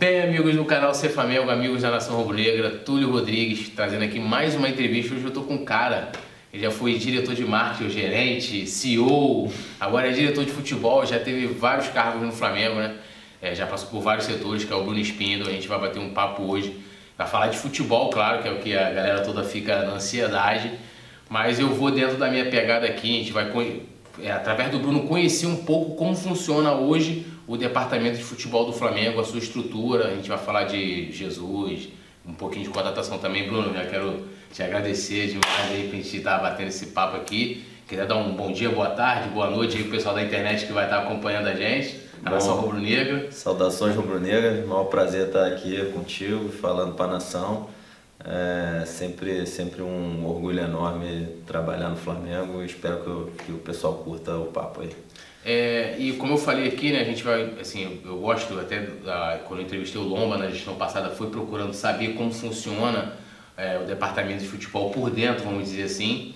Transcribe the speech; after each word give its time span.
Bem, 0.00 0.22
amigos 0.22 0.56
do 0.56 0.64
canal 0.64 0.94
Ser 0.94 1.10
Flamengo, 1.10 1.50
amigos 1.50 1.82
da 1.82 1.90
Nação 1.90 2.16
Rubro-Negra, 2.16 2.70
Túlio 2.70 3.10
Rodrigues, 3.10 3.68
trazendo 3.68 4.02
aqui 4.02 4.18
mais 4.18 4.54
uma 4.54 4.66
entrevista. 4.66 5.14
Hoje 5.14 5.24
eu 5.24 5.30
tô 5.30 5.42
com 5.42 5.56
um 5.56 5.64
cara, 5.66 6.10
ele 6.50 6.62
já 6.62 6.70
foi 6.70 6.94
diretor 6.94 7.34
de 7.34 7.44
marketing, 7.44 7.90
gerente, 7.90 8.66
CEO, 8.66 9.52
agora 9.78 10.08
é 10.08 10.12
diretor 10.12 10.42
de 10.42 10.52
futebol, 10.52 11.04
já 11.04 11.18
teve 11.18 11.48
vários 11.48 11.88
cargos 11.88 12.22
no 12.22 12.32
Flamengo, 12.32 12.76
né? 12.76 12.94
É, 13.42 13.54
já 13.54 13.66
passou 13.66 13.90
por 13.90 14.00
vários 14.00 14.24
setores, 14.24 14.64
que 14.64 14.72
é 14.72 14.74
o 14.74 14.82
Bruno 14.82 14.98
Espindo. 14.98 15.46
A 15.46 15.52
gente 15.52 15.68
vai 15.68 15.78
bater 15.78 15.98
um 15.98 16.14
papo 16.14 16.44
hoje 16.44 16.74
para 17.14 17.26
falar 17.26 17.48
de 17.48 17.58
futebol, 17.58 18.08
claro, 18.08 18.40
que 18.40 18.48
é 18.48 18.52
o 18.52 18.56
que 18.56 18.74
a 18.74 18.90
galera 18.90 19.20
toda 19.20 19.44
fica 19.44 19.82
na 19.82 19.96
ansiedade. 19.96 20.70
Mas 21.28 21.60
eu 21.60 21.68
vou 21.74 21.90
dentro 21.90 22.16
da 22.16 22.30
minha 22.30 22.46
pegada 22.46 22.86
aqui, 22.86 23.16
a 23.16 23.18
gente 23.18 23.32
vai, 23.32 23.52
é, 24.22 24.32
através 24.32 24.70
do 24.70 24.78
Bruno, 24.78 25.00
conhecer 25.00 25.46
um 25.46 25.56
pouco 25.56 25.94
como 25.94 26.16
funciona 26.16 26.72
hoje 26.72 27.26
o 27.50 27.56
departamento 27.56 28.16
de 28.16 28.22
futebol 28.22 28.64
do 28.64 28.72
Flamengo, 28.72 29.20
a 29.20 29.24
sua 29.24 29.40
estrutura. 29.40 30.06
A 30.06 30.14
gente 30.14 30.28
vai 30.28 30.38
falar 30.38 30.64
de 30.64 31.10
Jesus, 31.10 31.88
um 32.24 32.32
pouquinho 32.32 32.66
de 32.66 32.70
contratação 32.70 33.18
também. 33.18 33.48
Bruno, 33.48 33.74
já 33.74 33.84
quero 33.86 34.24
te 34.52 34.62
agradecer 34.62 35.26
demais 35.26 35.72
aí 35.72 35.88
pra 35.88 35.96
gente 35.96 36.16
estar 36.16 36.38
tá 36.38 36.42
batendo 36.44 36.68
esse 36.68 36.86
papo 36.86 37.16
aqui. 37.16 37.64
Queria 37.88 38.06
dar 38.06 38.18
um 38.18 38.36
bom 38.36 38.52
dia, 38.52 38.70
boa 38.70 38.90
tarde, 38.90 39.30
boa 39.30 39.50
noite 39.50 39.76
aí 39.76 39.82
pro 39.82 39.90
pessoal 39.90 40.14
da 40.14 40.22
internet 40.22 40.64
que 40.64 40.72
vai 40.72 40.84
estar 40.84 41.00
acompanhando 41.00 41.48
a 41.48 41.54
gente. 41.56 41.98
A 42.24 42.30
Nação 42.30 42.54
Rubro-Negra. 42.54 43.32
Saudações 43.32 43.96
Rubro-Negra, 43.96 44.64
maior 44.64 44.84
prazer 44.84 45.26
estar 45.26 45.46
aqui 45.48 45.84
contigo, 45.86 46.50
falando 46.50 46.94
para 46.94 47.06
a 47.06 47.14
Nação. 47.14 47.68
É 48.24 48.84
sempre, 48.86 49.44
sempre 49.44 49.82
um 49.82 50.24
orgulho 50.24 50.60
enorme 50.60 51.26
trabalhar 51.48 51.88
no 51.88 51.96
Flamengo 51.96 52.62
e 52.62 52.66
espero 52.66 53.00
que, 53.00 53.08
eu, 53.08 53.32
que 53.44 53.50
o 53.50 53.58
pessoal 53.58 53.94
curta 53.94 54.36
o 54.36 54.44
papo 54.44 54.82
aí. 54.82 54.90
É, 55.44 55.96
e 55.98 56.12
como 56.14 56.34
eu 56.34 56.38
falei 56.38 56.68
aqui, 56.68 56.92
né, 56.92 57.00
a 57.00 57.04
gente 57.04 57.22
vai, 57.22 57.54
assim, 57.60 58.00
eu 58.04 58.18
gosto 58.18 58.58
até, 58.60 58.80
da, 58.80 59.40
quando 59.46 59.60
eu 59.60 59.66
entrevistei 59.66 60.00
o 60.00 60.04
Lomba 60.04 60.36
na 60.36 60.50
gestão 60.50 60.74
passada, 60.74 61.10
fui 61.10 61.28
procurando 61.28 61.72
saber 61.72 62.14
como 62.14 62.30
funciona 62.30 63.14
é, 63.56 63.78
o 63.78 63.86
departamento 63.86 64.42
de 64.42 64.48
futebol 64.48 64.90
por 64.90 65.10
dentro, 65.10 65.44
vamos 65.44 65.64
dizer 65.64 65.84
assim, 65.84 66.34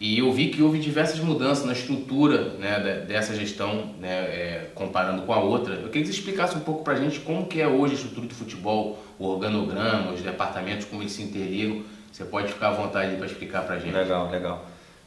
e 0.00 0.18
eu 0.18 0.30
vi 0.32 0.48
que 0.48 0.60
houve 0.60 0.78
diversas 0.78 1.18
mudanças 1.20 1.64
na 1.64 1.72
estrutura 1.72 2.50
né, 2.58 3.04
dessa 3.06 3.34
gestão, 3.34 3.94
né, 4.00 4.08
é, 4.10 4.70
comparando 4.74 5.22
com 5.22 5.32
a 5.32 5.38
outra. 5.38 5.74
Eu 5.74 5.88
queria 5.88 6.02
que 6.02 6.06
você 6.08 6.18
explicasse 6.18 6.56
um 6.56 6.60
pouco 6.60 6.84
para 6.84 6.94
a 6.94 6.96
gente 6.96 7.20
como 7.20 7.46
que 7.46 7.60
é 7.60 7.66
hoje 7.66 7.94
a 7.94 7.96
estrutura 7.96 8.26
do 8.26 8.34
futebol, 8.34 9.02
o 9.18 9.26
organograma, 9.26 10.12
os 10.12 10.20
departamentos, 10.20 10.86
como 10.86 11.02
eles 11.02 11.12
se 11.12 11.22
interligam. 11.22 11.82
Você 12.12 12.24
pode 12.24 12.52
ficar 12.52 12.68
à 12.68 12.72
vontade 12.72 13.16
para 13.16 13.26
explicar 13.26 13.62
para 13.62 13.76
a 13.76 13.78
gente. 13.78 13.94
Legal, 13.94 14.30
legal. 14.30 14.66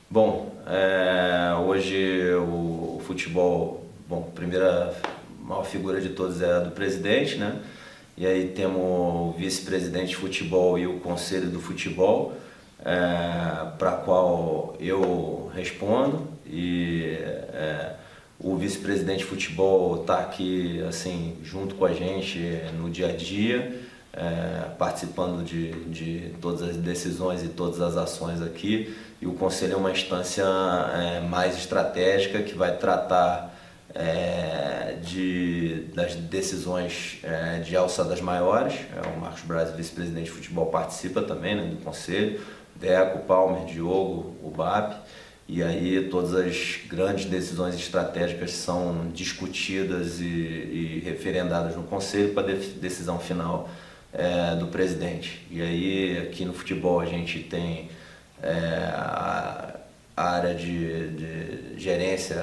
Bom, 0.10 0.54
é, 0.66 1.54
hoje 1.66 2.32
o, 2.36 2.96
o, 2.96 3.02
futebol, 3.06 3.86
bom, 4.08 4.22
primeira 4.34 4.94
maior 5.42 5.66
figura 5.66 6.00
de 6.00 6.10
todos 6.10 6.42
é 6.42 6.50
a 6.50 6.60
do 6.62 6.72
presidente, 6.72 7.36
né? 7.36 7.60
E 8.16 8.26
aí 8.26 8.48
temos 8.48 8.82
o 8.82 9.36
vice-presidente 9.38 10.08
de 10.12 10.16
futebol 10.16 10.80
e 10.80 10.88
o 10.88 11.02
conselho 11.02 11.50
do 11.50 11.60
futebol 11.60 12.34
é, 12.86 13.68
para 13.78 13.98
qual 14.06 14.78
eu 14.80 15.52
respondo 15.54 16.26
e 16.46 17.18
é, 17.20 17.96
o 18.40 18.56
vice-presidente 18.56 19.20
de 19.20 19.26
futebol 19.26 20.00
está 20.02 20.20
aqui 20.20 20.82
assim 20.88 21.36
junto 21.44 21.76
com 21.76 21.84
a 21.84 21.92
gente 21.92 22.40
no 22.78 22.90
dia 22.90 23.10
a 23.10 23.12
dia, 23.12 23.82
é, 24.14 24.70
participando 24.80 25.44
de, 25.44 25.72
de 25.90 26.34
todas 26.42 26.62
as 26.62 26.78
decisões 26.78 27.44
e 27.44 27.50
todas 27.50 27.82
as 27.82 27.98
ações 27.98 28.42
aqui. 28.42 28.96
E 29.22 29.26
o 29.26 29.34
conselho 29.34 29.74
é 29.74 29.76
uma 29.76 29.92
instância 29.92 30.44
é, 30.44 31.22
mais 31.22 31.58
estratégica 31.58 32.42
que 32.44 32.56
vai 32.56 32.78
tratar 32.78 33.56
é, 33.96 34.98
de, 35.02 35.86
das 35.96 36.16
decisões 36.16 37.20
é, 37.24 37.60
de 37.60 37.76
alçadas 37.76 38.22
maiores. 38.22 38.76
É, 38.96 39.08
o 39.08 39.20
Marcos 39.20 39.42
Braz, 39.42 39.72
vice-presidente 39.72 40.26
de 40.26 40.32
futebol, 40.32 40.68
participa 40.68 41.22
também 41.22 41.56
né, 41.56 41.64
do 41.64 41.78
conselho 41.78 42.40
Deco, 42.76 43.20
Palmer, 43.20 43.66
Diogo, 43.66 44.36
o 44.44 44.52
BAP. 44.52 44.96
E 45.48 45.64
aí 45.64 46.10
todas 46.10 46.36
as 46.36 46.80
grandes 46.88 47.26
decisões 47.26 47.74
estratégicas 47.76 48.52
são 48.52 49.10
discutidas 49.14 50.20
e, 50.20 50.26
e 50.26 51.02
referendadas 51.06 51.76
no 51.76 51.84
conselho 51.84 52.34
para 52.34 52.44
decisão 52.44 53.18
final 53.18 53.70
é, 54.12 54.56
do 54.56 54.68
presidente. 54.68 55.48
E 55.50 55.62
aí 55.62 56.18
aqui 56.18 56.44
no 56.44 56.54
futebol 56.54 57.00
a 57.00 57.06
gente 57.06 57.40
tem 57.40 57.90
é, 58.42 58.90
a, 58.94 59.76
a, 60.16 60.30
área 60.32 60.54
de, 60.54 61.10
de, 61.10 61.80
gerência 61.80 62.42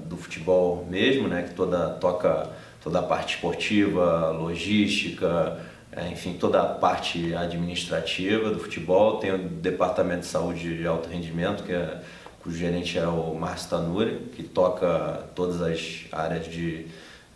do 0.00 0.16
futebol 0.16 0.86
mesmo, 0.88 1.28
né, 1.28 1.42
que 1.42 1.54
toda 1.54 1.90
toca 1.90 2.50
toda 2.82 2.98
a 2.98 3.02
parte 3.02 3.36
esportiva, 3.36 4.30
logística, 4.30 5.60
é, 5.92 6.08
enfim, 6.08 6.34
toda 6.34 6.60
a 6.60 6.66
parte 6.66 7.34
administrativa 7.34 8.50
do 8.50 8.58
futebol. 8.58 9.18
Tem 9.18 9.32
o 9.32 9.38
departamento 9.38 10.20
de 10.20 10.26
saúde 10.26 10.78
de 10.78 10.86
alto 10.86 11.08
rendimento, 11.08 11.62
que 11.62 11.72
é, 11.72 12.00
cujo 12.42 12.58
gerente 12.58 12.98
é 12.98 13.06
o 13.06 13.34
Márcio 13.34 13.70
Tanuri, 13.70 14.30
que 14.34 14.42
toca 14.42 15.22
todas 15.34 15.62
as 15.62 16.06
áreas 16.10 16.46
de 16.46 16.86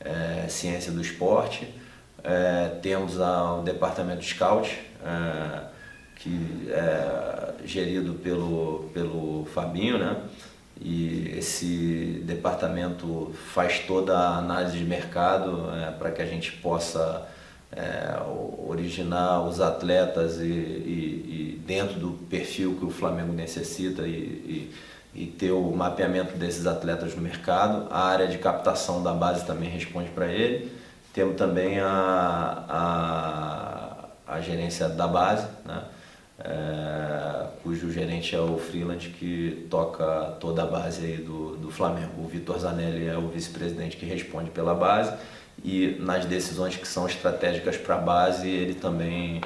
é, 0.00 0.48
ciência 0.48 0.90
do 0.90 1.00
esporte. 1.00 1.72
É, 2.24 2.70
temos 2.82 3.20
a, 3.20 3.54
o 3.54 3.62
departamento 3.62 4.20
de 4.20 4.26
scout, 4.26 4.76
é, 5.04 5.75
que 6.16 6.68
é 6.70 7.54
gerido 7.64 8.14
pelo, 8.14 8.90
pelo 8.92 9.46
Fabinho, 9.52 9.98
né? 9.98 10.16
E 10.80 11.32
esse 11.38 12.22
departamento 12.24 13.34
faz 13.54 13.80
toda 13.80 14.16
a 14.18 14.38
análise 14.38 14.76
de 14.76 14.84
mercado 14.84 15.70
é, 15.74 15.90
para 15.92 16.10
que 16.10 16.20
a 16.20 16.26
gente 16.26 16.52
possa 16.52 17.26
é, 17.72 18.14
originar 18.66 19.42
os 19.42 19.60
atletas 19.60 20.38
e, 20.38 20.44
e, 20.44 21.58
e, 21.58 21.62
dentro 21.66 21.98
do 21.98 22.10
perfil 22.28 22.76
que 22.78 22.84
o 22.84 22.90
Flamengo 22.90 23.32
necessita 23.32 24.02
e, 24.02 24.70
e, 25.14 25.26
ter 25.38 25.50
o 25.50 25.70
mapeamento 25.74 26.36
desses 26.36 26.66
atletas 26.66 27.14
no 27.16 27.22
mercado. 27.22 27.88
A 27.90 28.08
área 28.08 28.28
de 28.28 28.36
captação 28.36 29.02
da 29.02 29.12
base 29.12 29.46
também 29.46 29.70
responde 29.70 30.10
para 30.10 30.26
ele. 30.26 30.70
Temos 31.14 31.36
também 31.36 31.80
a, 31.80 32.64
a, 32.68 34.34
a 34.34 34.40
gerência 34.42 34.90
da 34.90 35.08
base, 35.08 35.46
né? 35.64 35.84
É, 36.38 37.46
cujo 37.62 37.90
gerente 37.90 38.34
é 38.34 38.40
o 38.40 38.58
Freeland, 38.58 39.08
que 39.08 39.66
toca 39.70 40.36
toda 40.38 40.62
a 40.62 40.66
base 40.66 41.04
aí 41.04 41.16
do, 41.16 41.56
do 41.56 41.70
Flamengo. 41.70 42.22
O 42.22 42.28
Vitor 42.28 42.58
Zanelli 42.58 43.08
é 43.08 43.16
o 43.16 43.28
vice-presidente 43.28 43.96
que 43.96 44.04
responde 44.04 44.50
pela 44.50 44.74
base 44.74 45.14
e 45.64 45.96
nas 45.98 46.26
decisões 46.26 46.76
que 46.76 46.86
são 46.86 47.06
estratégicas 47.06 47.78
para 47.78 47.94
a 47.94 47.98
base 47.98 48.48
ele 48.48 48.74
também 48.74 49.40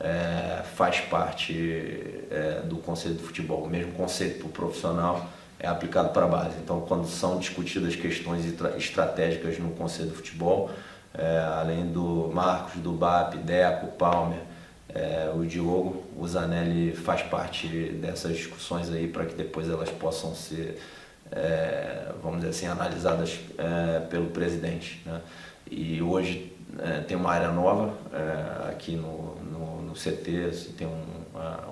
é, 0.00 0.62
faz 0.74 0.98
parte 1.00 2.24
é, 2.28 2.62
do 2.64 2.76
conselho 2.78 3.14
de 3.14 3.22
futebol. 3.22 3.62
O 3.62 3.70
mesmo 3.70 3.92
conceito 3.92 4.40
para 4.40 4.48
o 4.48 4.50
profissional 4.50 5.28
é 5.60 5.68
aplicado 5.68 6.08
para 6.08 6.24
a 6.24 6.28
base. 6.28 6.56
Então, 6.60 6.80
quando 6.80 7.06
são 7.06 7.38
discutidas 7.38 7.94
questões 7.94 8.44
estratégicas 8.76 9.60
no 9.60 9.70
conselho 9.70 10.10
de 10.10 10.16
futebol, 10.16 10.72
além 11.56 11.86
do 11.86 12.32
Marcos, 12.34 12.80
do 12.80 12.90
BAP, 12.90 13.36
Deco, 13.36 13.86
Palmer, 13.96 14.40
é, 14.94 15.32
o 15.34 15.44
Diogo, 15.44 16.04
o 16.16 16.26
Zanelli 16.26 16.94
faz 16.94 17.22
parte 17.22 17.66
dessas 17.68 18.36
discussões 18.36 18.90
aí 18.90 19.08
para 19.08 19.24
que 19.24 19.34
depois 19.34 19.68
elas 19.68 19.90
possam 19.90 20.34
ser, 20.34 20.80
é, 21.30 22.12
vamos 22.22 22.40
dizer 22.40 22.50
assim, 22.50 22.66
analisadas 22.66 23.40
é, 23.56 24.00
pelo 24.00 24.26
presidente. 24.26 25.00
Né? 25.06 25.20
E 25.70 26.02
hoje 26.02 26.52
é, 26.78 27.00
tem 27.00 27.16
uma 27.16 27.30
área 27.30 27.50
nova 27.50 27.94
é, 28.12 28.70
aqui 28.70 28.96
no, 28.96 29.36
no, 29.36 29.82
no, 29.82 29.92
CT, 29.94 30.48
assim, 30.50 30.72
tem 30.72 30.86
um, 30.86 31.02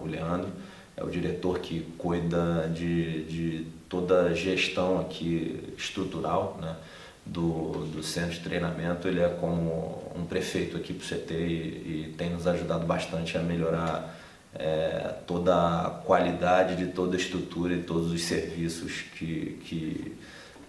o 0.03 0.07
Leandro, 0.07 0.49
é 0.97 1.05
o 1.05 1.11
diretor 1.11 1.59
que 1.59 1.81
cuida 1.99 2.69
de, 2.75 3.25
de 3.25 3.67
toda 3.89 4.23
a 4.23 4.35
gestão 4.35 5.01
aqui 5.01 5.75
estrutural 5.77 6.59
né, 6.61 6.77
do, 7.25 7.87
do 7.87 8.03
centro 8.03 8.33
de 8.33 8.41
treinamento. 8.41 9.09
Ele 9.09 9.21
é 9.21 9.29
como 9.29 10.13
um 10.17 10.25
prefeito 10.25 10.77
aqui 10.77 10.93
para 10.93 11.05
o 11.05 11.09
CT 11.09 11.35
e, 11.35 12.09
e, 12.09 12.15
tem 12.17 12.31
nos 12.31 12.47
ajudado 12.47 12.87
bastante 12.87 13.37
a 13.37 13.41
melhorar 13.41 14.19
é, 14.55 15.15
toda 15.27 15.55
a 15.55 15.91
qualidade 16.05 16.77
de 16.77 16.93
toda 16.93 17.17
a 17.17 17.21
estrutura 17.21 17.75
e 17.75 17.83
todos 17.83 18.11
os 18.11 18.23
serviços 18.23 19.03
que, 19.17 19.59
que 19.65 20.17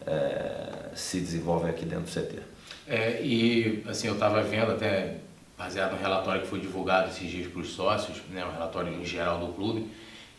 é, 0.05 0.89
se 0.95 1.19
desenvolvem 1.19 1.69
aqui 1.69 1.85
dentro 1.85 2.05
do 2.05 2.11
CT. 2.11 2.39
É, 2.87 3.21
e 3.23 3.83
assim, 3.87 4.07
eu 4.07 4.13
estava 4.13 4.41
vendo 4.43 4.71
até, 4.71 5.17
baseado 5.57 5.91
no 5.91 5.97
relatório 5.97 6.41
que 6.41 6.47
foi 6.47 6.59
divulgado 6.59 7.09
esses 7.09 7.29
dias 7.29 7.47
para 7.47 7.61
os 7.61 7.69
sócios, 7.69 8.17
né, 8.29 8.43
o 8.45 8.51
relatório 8.51 8.93
em 8.93 9.05
geral 9.05 9.39
do 9.39 9.53
clube, 9.53 9.87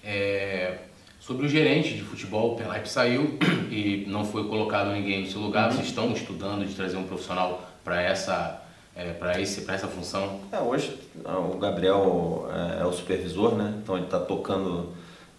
é, 0.04 0.78
sobre 1.22 1.46
o 1.46 1.48
gerente 1.48 1.94
de 1.94 2.02
futebol, 2.02 2.54
o 2.54 2.56
Pelaipe 2.56 2.88
saiu 2.88 3.38
e 3.70 4.04
não 4.08 4.24
foi 4.24 4.48
colocado 4.48 4.92
ninguém 4.92 5.20
no 5.20 5.30
seu 5.30 5.40
lugar. 5.40 5.70
Uhum. 5.70 5.76
Vocês 5.76 5.88
estão 5.88 6.12
estudando 6.12 6.66
de 6.66 6.74
trazer 6.74 6.96
um 6.96 7.04
profissional 7.04 7.70
para 7.84 8.02
essa 8.02 8.60
é, 8.94 9.12
para 9.12 9.40
essa 9.40 9.86
função? 9.86 10.40
É, 10.50 10.58
hoje 10.58 10.98
o 11.24 11.56
Gabriel 11.56 12.50
é, 12.52 12.82
é, 12.82 12.84
o 12.84 12.92
supervisor, 12.92 13.54
né? 13.54 13.72
Então 13.80 13.96
ele 13.96 14.04
está 14.04 14.18
tocando 14.18 14.92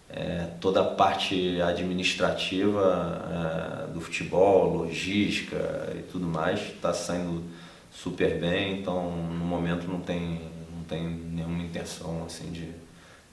é, 0.08 0.48
toda 0.58 0.80
a 0.80 0.84
parte 0.84 1.60
administrativa 1.60 3.86
é, 3.88 3.92
do 3.92 4.00
futebol, 4.00 4.78
logística 4.78 5.92
e 5.94 6.02
tudo 6.10 6.26
mais, 6.26 6.60
está 6.60 6.94
saindo 6.94 7.44
super 7.92 8.40
bem, 8.40 8.80
então 8.80 9.12
no 9.12 9.44
momento 9.44 9.86
não 9.86 10.00
tem, 10.00 10.40
não 10.74 10.82
tem 10.88 11.06
nenhuma 11.06 11.62
intenção 11.62 12.24
assim 12.26 12.50
de, 12.50 12.70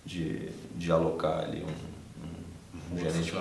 de, 0.06 0.50
de 0.76 0.92
alocar 0.92 1.46
ali 1.46 1.64
um, 1.64 1.91
um 2.92 2.98
gerente. 2.98 3.34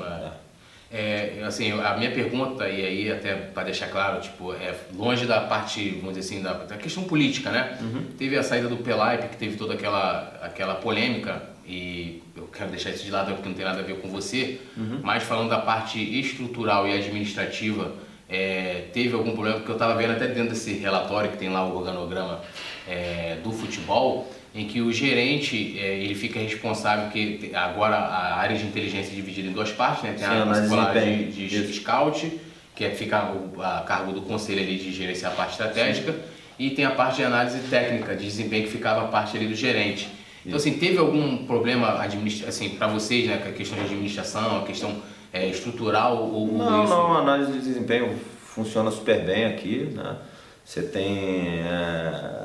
É, 0.93 1.45
assim, 1.47 1.71
a 1.71 1.97
minha 1.97 2.11
pergunta, 2.11 2.69
e 2.69 2.85
aí 2.85 3.13
até 3.13 3.35
para 3.35 3.65
deixar 3.65 3.89
claro, 3.89 4.21
tipo, 4.21 4.53
é 4.53 4.75
longe 4.93 5.25
da 5.25 5.43
parte, 5.43 5.91
vamos 6.01 6.17
dizer 6.17 6.35
assim, 6.35 6.43
da, 6.43 6.53
da 6.53 6.77
questão 6.77 7.05
política, 7.05 7.51
né? 7.51 7.79
Uhum. 7.81 8.07
Teve 8.19 8.37
a 8.37 8.43
saída 8.43 8.67
do 8.67 8.79
Pelaipe, 8.79 9.29
que 9.29 9.37
teve 9.37 9.57
toda 9.57 9.75
aquela, 9.75 10.41
aquela 10.43 10.75
polêmica, 10.75 11.43
e 11.65 12.21
eu 12.37 12.49
quero 12.49 12.71
deixar 12.71 12.91
isso 12.91 13.05
de 13.05 13.11
lado 13.13 13.33
porque 13.35 13.49
não 13.49 13.55
tem 13.55 13.65
nada 13.65 13.79
a 13.79 13.85
ver 13.85 14.01
com 14.01 14.09
você, 14.09 14.59
uhum. 14.77 14.99
mas 15.01 15.23
falando 15.23 15.51
da 15.51 15.59
parte 15.59 16.01
estrutural 16.19 16.89
e 16.89 16.95
administrativa, 16.95 17.95
é, 18.29 18.87
teve 18.93 19.15
algum 19.15 19.33
problema, 19.33 19.59
porque 19.59 19.71
eu 19.71 19.77
estava 19.77 19.95
vendo 19.97 20.13
até 20.13 20.27
dentro 20.27 20.51
desse 20.51 20.73
relatório 20.73 21.31
que 21.31 21.37
tem 21.37 21.51
lá 21.51 21.65
o 21.65 21.77
organograma 21.77 22.41
é, 22.89 23.39
do 23.45 23.53
futebol, 23.53 24.29
em 24.55 24.67
que 24.67 24.81
o 24.81 24.93
gerente 24.93 25.79
é, 25.79 25.99
ele 25.99 26.15
fica 26.15 26.41
responsável 26.41 27.09
que 27.11 27.51
agora 27.55 27.97
a 27.97 28.37
área 28.37 28.57
de 28.57 28.65
inteligência 28.65 29.13
é 29.13 29.15
dividida 29.15 29.49
em 29.49 29.53
duas 29.53 29.71
partes, 29.71 30.03
né? 30.03 30.11
Tem 30.11 30.27
Sim, 30.27 30.77
a 30.77 30.83
área 30.83 31.17
de, 31.25 31.49
de 31.49 31.73
scout, 31.73 32.41
que 32.75 32.85
é 32.85 32.91
ficar 32.91 33.33
a 33.59 33.81
cargo 33.87 34.13
do 34.13 34.23
conselho 34.23 34.61
ali 34.61 34.77
de 34.77 34.93
gerenciar 34.93 35.33
a 35.33 35.35
parte 35.35 35.53
estratégica, 35.53 36.13
Sim. 36.13 36.19
e 36.59 36.71
tem 36.71 36.85
a 36.85 36.91
parte 36.91 37.17
de 37.17 37.25
análise 37.25 37.59
técnica 37.69 38.17
de 38.17 38.25
desempenho 38.25 38.65
que 38.65 38.71
ficava 38.71 39.05
a 39.05 39.09
parte 39.09 39.37
ali 39.37 39.47
do 39.47 39.55
gerente. 39.55 40.09
Então 40.45 40.57
assim, 40.57 40.73
teve 40.73 40.99
algum 40.99 41.45
problema 41.45 42.03
assim 42.47 42.71
para 42.71 42.89
vocês, 42.89 43.29
né, 43.29 43.37
com 43.37 43.51
a 43.51 43.53
questão 43.53 43.79
de 43.79 43.85
administração, 43.85 44.59
a 44.59 44.63
questão 44.65 45.01
é, 45.33 45.47
estrutural 45.47 46.17
ou 46.17 46.49
Não, 46.49 46.85
isso? 46.85 46.93
não, 46.93 47.17
a 47.17 47.21
análise 47.21 47.53
de 47.53 47.59
desempenho 47.59 48.19
funciona 48.43 48.91
super 48.91 49.25
bem 49.25 49.45
aqui, 49.45 49.91
né? 49.95 50.17
Você 50.65 50.83
tem 50.83 51.61
é, 51.61 52.45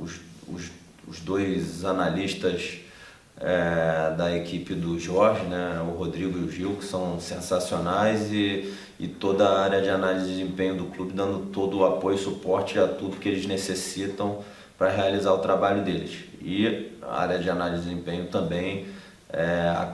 os, 0.00 0.20
os 1.12 1.20
dois 1.20 1.84
analistas 1.84 2.78
é, 3.38 4.14
da 4.16 4.34
equipe 4.34 4.74
do 4.74 4.98
Jorge, 4.98 5.44
né, 5.44 5.78
o 5.86 5.90
Rodrigo 5.90 6.38
e 6.38 6.44
o 6.44 6.50
Gil, 6.50 6.76
que 6.76 6.84
são 6.86 7.20
sensacionais 7.20 8.32
e, 8.32 8.72
e 8.98 9.06
toda 9.06 9.46
a 9.46 9.62
área 9.62 9.82
de 9.82 9.90
análise 9.90 10.26
de 10.26 10.38
desempenho 10.38 10.74
do 10.74 10.86
clube 10.86 11.12
dando 11.12 11.50
todo 11.50 11.80
o 11.80 11.84
apoio 11.84 12.16
e 12.16 12.18
suporte 12.18 12.78
a 12.78 12.88
tudo 12.88 13.18
que 13.18 13.28
eles 13.28 13.44
necessitam 13.46 14.42
para 14.78 14.88
realizar 14.88 15.34
o 15.34 15.38
trabalho 15.38 15.84
deles. 15.84 16.20
E 16.40 16.92
a 17.02 17.20
área 17.20 17.38
de 17.38 17.50
análise 17.50 17.82
de 17.82 17.90
desempenho 17.90 18.28
também 18.28 18.86
é, 19.28 19.86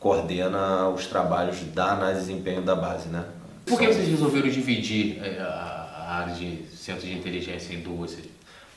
coordena 0.00 0.88
os 0.88 1.06
trabalhos 1.06 1.60
da 1.72 1.92
análise 1.92 2.22
de 2.22 2.26
desempenho 2.26 2.62
da 2.62 2.74
base. 2.74 3.08
Né? 3.08 3.24
Por 3.64 3.78
que 3.78 3.86
vocês 3.86 4.08
resolveram 4.08 4.48
dividir 4.48 5.22
é, 5.22 5.38
a 5.40 6.22
área 6.22 6.34
de 6.34 6.64
centro 6.74 7.06
de 7.06 7.12
inteligência 7.12 7.72
em 7.72 7.80
duas? 7.80 8.16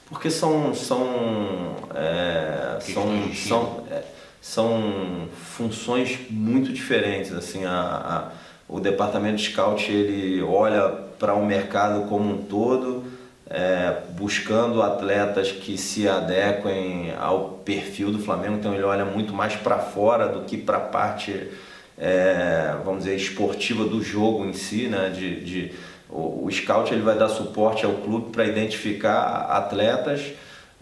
Porque 0.10 0.32
são, 0.32 0.74
são, 0.74 1.76
é, 1.94 2.80
são, 2.82 3.34
são, 3.34 3.84
é, 3.92 4.04
são 4.42 5.30
funções 5.56 6.20
muito 6.32 6.74
diferentes. 6.74 7.32
Assim, 7.32 7.64
a, 7.64 7.72
a, 7.72 8.32
o 8.68 8.80
departamento 8.80 9.38
de 9.38 9.52
scout 9.52 9.92
ele 9.92 10.42
olha 10.42 10.90
para 11.20 11.36
o 11.36 11.46
mercado 11.46 12.08
como 12.08 12.34
um 12.34 12.38
todo, 12.44 13.04
é, 13.48 13.98
buscando 14.12 14.82
atletas 14.82 15.52
que 15.52 15.78
se 15.78 16.08
adequem 16.10 17.14
ao 17.20 17.60
perfil 17.64 18.12
do 18.12 18.18
Flamengo. 18.18 18.56
Então 18.56 18.74
ele 18.74 18.84
olha 18.84 19.06
muito 19.06 19.32
mais 19.32 19.56
para 19.56 19.78
fora 19.78 20.28
do 20.28 20.42
que 20.42 20.58
para 20.58 20.78
a 20.78 20.82
parte, 20.82 21.52
é, 21.98 22.76
vamos 22.84 23.04
dizer, 23.04 23.16
esportiva 23.16 23.86
do 23.86 24.02
jogo 24.02 24.44
em 24.44 24.54
si, 24.54 24.88
né? 24.88 25.10
de, 25.10 25.44
de 25.44 25.72
o, 26.10 26.50
scout 26.52 26.94
ele 26.94 27.04
vai 27.04 27.18
dar 27.18 27.30
suporte 27.30 27.86
ao 27.86 27.94
clube 27.94 28.32
para 28.32 28.46
identificar 28.46 29.48
atletas 29.50 30.34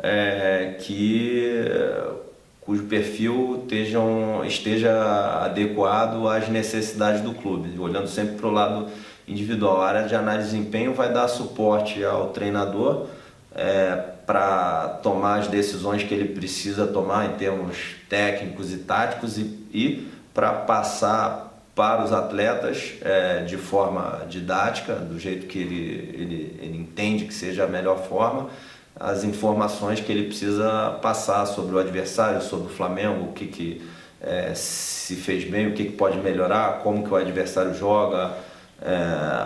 é, 0.01 0.75
que 0.79 1.61
cujo 2.67 2.83
perfil 2.83 3.61
estejam, 3.63 4.43
esteja 4.43 4.91
adequado 5.45 6.27
às 6.27 6.49
necessidades 6.49 7.21
do 7.21 7.33
clube, 7.33 7.79
olhando 7.79 8.09
sempre 8.09 8.35
para 8.35 8.47
o 8.47 8.51
lado 8.51 8.87
individual. 9.25 9.81
A 9.81 9.87
área 9.87 10.07
de 10.07 10.13
análise 10.13 10.49
de 10.49 10.57
desempenho 10.57 10.93
vai 10.93 11.11
dar 11.11 11.29
suporte 11.29 12.03
ao 12.03 12.31
treinador 12.31 13.07
é, 13.55 13.95
para 14.25 14.99
tomar 15.01 15.39
as 15.39 15.47
decisões 15.47 16.03
que 16.03 16.13
ele 16.13 16.33
precisa 16.33 16.85
tomar 16.85 17.27
em 17.27 17.37
termos 17.37 17.95
técnicos 18.09 18.73
e 18.73 18.79
táticos 18.79 19.37
e, 19.37 19.43
e 19.73 20.11
para 20.33 20.51
passar 20.51 21.46
para 21.77 22.03
os 22.03 22.11
atletas 22.11 22.95
é, 23.01 23.43
de 23.43 23.55
forma 23.55 24.25
didática, 24.27 24.95
do 24.95 25.19
jeito 25.19 25.45
que 25.45 25.59
ele, 25.59 26.11
ele, 26.11 26.59
ele 26.59 26.77
entende 26.79 27.25
que 27.25 27.33
seja 27.33 27.65
a 27.65 27.67
melhor 27.67 28.03
forma, 28.07 28.49
as 28.99 29.23
informações 29.23 29.99
que 29.99 30.11
ele 30.11 30.23
precisa 30.23 30.97
passar 31.03 31.45
sobre 31.45 31.75
o 31.75 31.77
adversário, 31.77 32.41
sobre 32.41 32.65
o 32.65 32.75
Flamengo, 32.75 33.25
o 33.25 33.31
que, 33.31 33.45
que 33.45 33.87
é, 34.19 34.55
se 34.55 35.15
fez 35.17 35.43
bem, 35.43 35.67
o 35.67 35.73
que, 35.73 35.85
que 35.85 35.91
pode 35.91 36.17
melhorar, 36.17 36.79
como 36.79 37.03
que 37.03 37.13
o 37.13 37.15
adversário 37.15 37.75
joga, 37.75 38.35
é, 38.81 38.95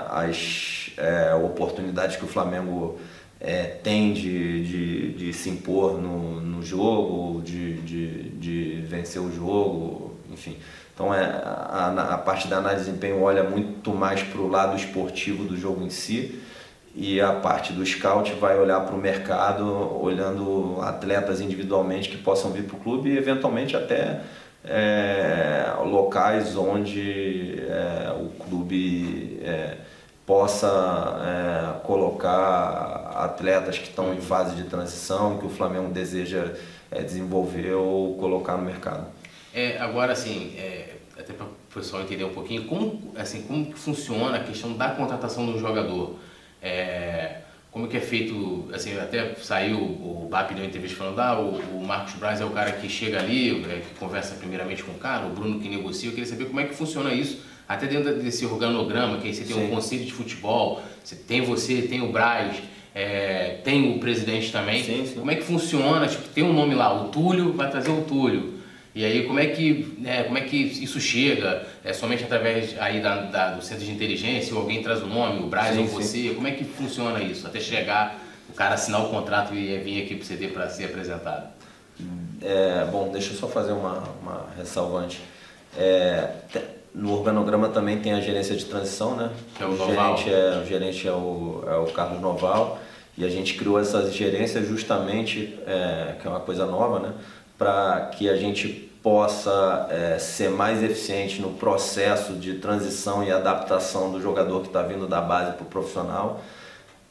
as 0.09 0.91
é, 0.95 1.35
oportunidades 1.35 2.15
que 2.15 2.23
o 2.23 2.29
Flamengo 2.29 2.97
é, 3.41 3.63
tem 3.63 4.13
de, 4.13 4.63
de, 4.63 5.13
de, 5.15 5.33
se 5.33 5.49
impor 5.49 6.01
no, 6.01 6.39
no 6.39 6.63
jogo, 6.63 7.41
de, 7.41 7.81
de, 7.81 8.29
de 8.29 8.81
vencer 8.87 9.21
o 9.21 9.29
jogo, 9.35 10.15
enfim. 10.31 10.55
Então 11.01 11.11
é, 11.15 11.23
a, 11.23 12.13
a 12.13 12.17
parte 12.19 12.47
da 12.47 12.57
análise 12.57 12.85
de 12.85 12.91
desempenho 12.91 13.23
olha 13.23 13.43
muito 13.43 13.91
mais 13.91 14.21
para 14.21 14.39
o 14.39 14.47
lado 14.47 14.77
esportivo 14.77 15.45
do 15.45 15.57
jogo 15.57 15.83
em 15.83 15.89
si 15.89 16.39
e 16.95 17.19
a 17.19 17.33
parte 17.33 17.73
do 17.73 17.83
scout 17.83 18.31
vai 18.33 18.59
olhar 18.59 18.81
para 18.81 18.93
o 18.93 18.99
mercado, 18.99 19.65
olhando 19.99 20.79
atletas 20.79 21.41
individualmente 21.41 22.07
que 22.07 22.17
possam 22.17 22.51
vir 22.51 22.65
para 22.65 22.77
o 22.77 22.79
clube 22.79 23.09
e 23.09 23.17
eventualmente 23.17 23.75
até 23.75 24.21
é, 24.63 25.73
locais 25.83 26.55
onde 26.55 27.63
é, 27.67 28.13
o 28.21 28.29
clube 28.43 29.39
é, 29.41 29.77
possa 30.23 31.79
é, 31.79 31.83
colocar 31.83 33.11
atletas 33.15 33.79
que 33.79 33.87
estão 33.87 34.13
em 34.13 34.21
fase 34.21 34.55
de 34.55 34.65
transição, 34.65 35.39
que 35.39 35.47
o 35.47 35.49
Flamengo 35.49 35.91
deseja 35.91 36.51
é, 36.91 37.01
desenvolver 37.01 37.73
ou 37.73 38.17
colocar 38.17 38.55
no 38.55 38.63
mercado. 38.63 39.07
É, 39.53 39.77
agora, 39.79 40.13
assim, 40.13 40.53
é, 40.57 40.90
até 41.31 41.37
para 41.37 41.47
o 41.47 41.73
pessoal 41.73 42.03
entender 42.03 42.23
um 42.23 42.33
pouquinho, 42.33 42.65
como, 42.65 43.13
assim, 43.15 43.41
como 43.43 43.71
funciona 43.73 44.37
a 44.37 44.43
questão 44.43 44.73
da 44.73 44.89
contratação 44.89 45.45
do 45.45 45.57
jogador? 45.57 46.17
É, 46.61 47.37
como 47.71 47.87
que 47.87 47.95
é 47.95 48.01
feito, 48.01 48.69
assim, 48.73 48.97
até 48.99 49.33
saiu, 49.35 49.77
o 49.79 50.27
BAP 50.29 50.49
deu 50.49 50.57
uma 50.57 50.65
entrevista 50.65 50.97
falando, 50.97 51.19
ah, 51.19 51.39
o, 51.39 51.77
o 51.77 51.87
Marcos 51.87 52.13
Braz 52.15 52.41
é 52.41 52.45
o 52.45 52.49
cara 52.49 52.73
que 52.73 52.89
chega 52.89 53.19
ali, 53.19 53.63
é, 53.63 53.79
que 53.79 53.97
conversa 53.97 54.35
primeiramente 54.35 54.83
com 54.83 54.91
o 54.91 54.95
cara, 54.95 55.25
o 55.25 55.29
Bruno 55.29 55.59
que 55.59 55.69
negocia, 55.69 56.09
eu 56.09 56.13
queria 56.13 56.29
saber 56.29 56.45
como 56.45 56.59
é 56.59 56.65
que 56.65 56.75
funciona 56.75 57.13
isso, 57.13 57.39
até 57.67 57.87
dentro 57.87 58.13
desse 58.21 58.45
organograma, 58.45 59.17
que 59.19 59.27
aí 59.27 59.33
você 59.33 59.45
tem 59.45 59.55
Sim. 59.55 59.65
um 59.65 59.69
conselho 59.69 60.03
de 60.03 60.11
futebol, 60.11 60.81
você 61.01 61.15
tem 61.15 61.41
você, 61.41 61.83
tem 61.83 62.01
o 62.01 62.11
Braz, 62.11 62.57
é, 62.93 63.61
tem 63.63 63.95
o 63.95 63.99
presidente 63.99 64.51
também, 64.51 64.83
sim, 64.83 65.05
sim. 65.05 65.15
como 65.15 65.31
é 65.31 65.35
que 65.35 65.43
funciona, 65.43 66.05
tipo, 66.05 66.27
tem 66.27 66.43
um 66.43 66.51
nome 66.51 66.75
lá, 66.75 66.93
o 66.93 67.07
Túlio 67.07 67.53
vai 67.53 67.71
trazer 67.71 67.89
o 67.89 68.01
Túlio, 68.01 68.60
e 68.93 69.05
aí 69.05 69.25
como 69.25 69.39
é 69.39 69.47
que, 69.47 69.95
né, 69.99 70.23
como 70.23 70.37
é 70.37 70.41
que 70.41 70.57
isso 70.57 70.99
chega? 70.99 71.65
É 71.83 71.93
somente 71.93 72.23
através 72.23 72.77
aí 72.79 73.01
da, 73.01 73.21
da, 73.21 73.51
do 73.51 73.63
centro 73.63 73.85
de 73.85 73.91
inteligência, 73.91 74.53
ou 74.53 74.61
alguém 74.61 74.83
traz 74.83 75.01
o 75.01 75.07
nome, 75.07 75.41
o 75.41 75.47
Braz 75.47 75.77
ou 75.77 75.85
você? 75.85 76.29
Como 76.35 76.47
é 76.47 76.51
que 76.51 76.65
funciona 76.65 77.21
isso? 77.23 77.47
Até 77.47 77.59
chegar 77.59 78.19
o 78.49 78.53
cara 78.53 78.75
assinar 78.75 79.01
o 79.01 79.09
contrato 79.09 79.55
e 79.55 79.77
vir 79.77 80.03
aqui 80.03 80.15
para 80.15 80.23
o 80.23 80.25
CD 80.25 80.47
para 80.49 80.69
ser 80.69 80.85
apresentado. 80.85 81.49
É, 82.41 82.85
bom, 82.91 83.09
deixa 83.11 83.31
eu 83.31 83.37
só 83.37 83.47
fazer 83.47 83.71
uma, 83.71 84.03
uma 84.21 84.47
ressalva 84.57 84.99
antes. 84.99 85.21
É, 85.77 86.31
no 86.93 87.13
organograma 87.13 87.69
também 87.69 87.99
tem 87.99 88.11
a 88.13 88.19
gerência 88.19 88.55
de 88.55 88.65
transição, 88.65 89.15
né? 89.15 89.29
É 89.59 89.65
o, 89.65 89.69
o 89.69 89.77
gerente 89.77 90.33
é 90.33 90.61
o 90.61 90.65
gerente 90.65 91.07
é 91.07 91.11
o, 91.11 91.63
é 91.65 91.75
o 91.77 91.85
Carlos 91.93 92.19
Noval 92.19 92.79
e 93.17 93.23
a 93.23 93.29
gente 93.29 93.53
criou 93.53 93.79
essas 93.79 94.13
gerências 94.13 94.67
justamente, 94.67 95.57
é, 95.65 96.15
que 96.19 96.27
é 96.27 96.29
uma 96.29 96.39
coisa 96.39 96.65
nova, 96.65 96.99
né? 96.99 97.13
Para 97.61 98.09
que 98.17 98.27
a 98.27 98.35
gente 98.35 98.67
possa 99.03 99.87
é, 99.91 100.17
ser 100.17 100.49
mais 100.49 100.81
eficiente 100.81 101.39
no 101.39 101.51
processo 101.51 102.33
de 102.33 102.55
transição 102.55 103.23
e 103.23 103.31
adaptação 103.31 104.11
do 104.11 104.19
jogador 104.19 104.61
que 104.61 104.67
está 104.67 104.81
vindo 104.81 105.05
da 105.05 105.21
base 105.21 105.51
para 105.51 105.61
o 105.61 105.67
profissional, 105.67 106.41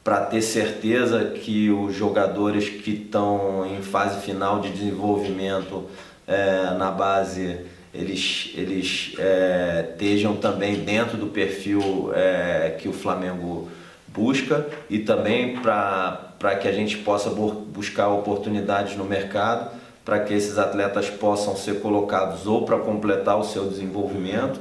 para 0.03 0.25
ter 0.25 0.41
certeza 0.41 1.23
que 1.23 1.69
os 1.69 1.95
jogadores 1.95 2.67
que 2.67 2.91
estão 2.91 3.65
em 3.65 3.81
fase 3.81 4.19
final 4.25 4.59
de 4.59 4.71
desenvolvimento 4.71 5.85
é, 6.27 6.73
na 6.77 6.91
base 6.91 7.61
eles, 7.93 8.51
eles 8.53 9.13
é, 9.19 9.87
estejam 9.89 10.35
também 10.35 10.83
dentro 10.83 11.15
do 11.15 11.27
perfil 11.27 12.11
é, 12.13 12.75
que 12.77 12.89
o 12.89 12.93
Flamengo 12.93 13.69
busca 14.09 14.67
e 14.89 14.99
também 14.99 15.61
para 15.61 16.55
que 16.59 16.67
a 16.67 16.73
gente 16.73 16.97
possa 16.97 17.29
buscar 17.29 18.09
oportunidades 18.09 18.97
no 18.97 19.05
mercado 19.05 19.79
para 20.11 20.19
que 20.19 20.33
esses 20.33 20.57
atletas 20.57 21.09
possam 21.09 21.55
ser 21.55 21.79
colocados 21.79 22.45
ou 22.45 22.65
para 22.65 22.77
completar 22.77 23.39
o 23.39 23.45
seu 23.45 23.69
desenvolvimento 23.69 24.59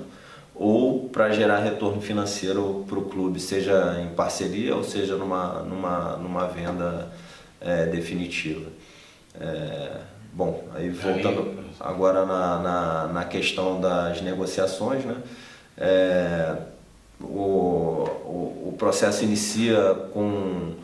ou 0.54 1.08
para 1.08 1.30
gerar 1.30 1.58
retorno 1.58 2.00
financeiro 2.00 2.84
para 2.88 2.96
o 2.96 3.06
clube, 3.06 3.40
seja 3.40 4.00
em 4.00 4.14
parceria 4.14 4.76
ou 4.76 4.84
seja 4.84 5.16
numa, 5.16 5.54
numa, 5.64 6.16
numa 6.18 6.46
venda 6.46 7.08
é, 7.60 7.86
definitiva. 7.86 8.70
É, 9.40 9.96
bom, 10.32 10.62
aí 10.72 10.88
voltando 10.88 11.64
agora 11.80 12.24
na, 12.24 12.58
na, 12.60 13.06
na, 13.08 13.24
questão 13.24 13.80
das 13.80 14.22
negociações, 14.22 15.04
né? 15.04 15.16
É, 15.76 16.54
o, 17.20 18.06
o, 18.24 18.68
o, 18.68 18.74
processo 18.78 19.24
inicia 19.24 19.96
com 20.12 20.74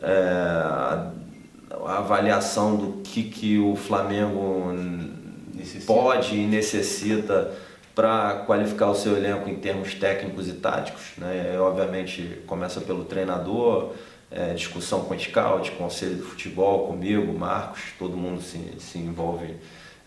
é, 0.00 0.08
a, 0.08 1.10
a, 1.84 1.98
avaliação 1.98 2.76
do 2.76 3.02
que, 3.02 3.24
que 3.24 3.58
o 3.58 3.76
Flamengo 3.76 4.72
necessita. 5.54 5.86
pode 5.92 6.36
e 6.36 6.46
necessita 6.46 7.52
para 7.94 8.42
qualificar 8.46 8.90
o 8.90 8.94
seu 8.94 9.16
elenco 9.16 9.48
em 9.48 9.56
termos 9.56 9.94
técnicos 9.94 10.48
e 10.48 10.54
táticos. 10.54 11.12
Né? 11.16 11.58
Obviamente 11.58 12.42
começa 12.46 12.80
pelo 12.80 13.04
treinador, 13.04 13.92
é, 14.30 14.52
discussão 14.52 15.04
com 15.04 15.14
o 15.14 15.18
scout, 15.18 15.70
conselho 15.72 16.16
de 16.16 16.22
futebol, 16.22 16.88
comigo, 16.88 17.32
Marcos, 17.38 17.82
todo 17.98 18.16
mundo 18.16 18.42
se, 18.42 18.58
se 18.80 18.98
envolve 18.98 19.54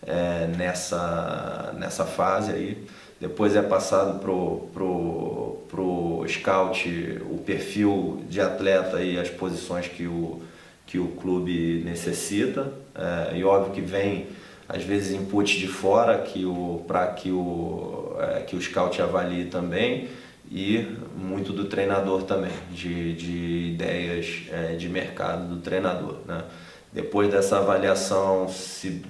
é, 0.06 0.46
nessa, 0.56 1.74
nessa 1.78 2.04
fase 2.04 2.52
aí. 2.52 2.86
Depois 3.20 3.56
é 3.56 3.62
passado 3.62 4.20
pro, 4.20 4.68
pro, 4.72 5.58
pro 5.68 6.24
scout 6.28 6.88
o 7.28 7.38
perfil 7.38 8.22
de 8.28 8.40
atleta 8.40 9.02
e 9.02 9.18
as 9.18 9.28
posições 9.28 9.88
que 9.88 10.06
o, 10.06 10.40
que 10.88 10.98
o 10.98 11.08
clube 11.08 11.82
necessita. 11.84 12.72
É, 12.94 13.36
e 13.36 13.44
óbvio 13.44 13.72
que 13.72 13.80
vem 13.80 14.26
às 14.68 14.82
vezes 14.82 15.14
input 15.14 15.58
de 15.58 15.68
fora 15.68 16.18
que 16.18 16.44
o 16.44 16.84
para 16.86 17.06
que 17.08 17.30
o 17.30 18.16
é, 18.18 18.40
que 18.40 18.56
o 18.56 18.60
scout 18.60 19.00
avalie 19.00 19.46
também 19.46 20.08
e 20.50 20.86
muito 21.16 21.52
do 21.52 21.66
treinador 21.66 22.22
também 22.24 22.52
de, 22.70 23.14
de 23.14 23.72
ideias 23.72 24.44
é, 24.50 24.76
de 24.76 24.88
mercado 24.88 25.48
do 25.54 25.60
treinador 25.60 26.18
né? 26.26 26.44
depois 26.92 27.30
dessa 27.30 27.58
avaliação 27.58 28.48
se 28.48 29.02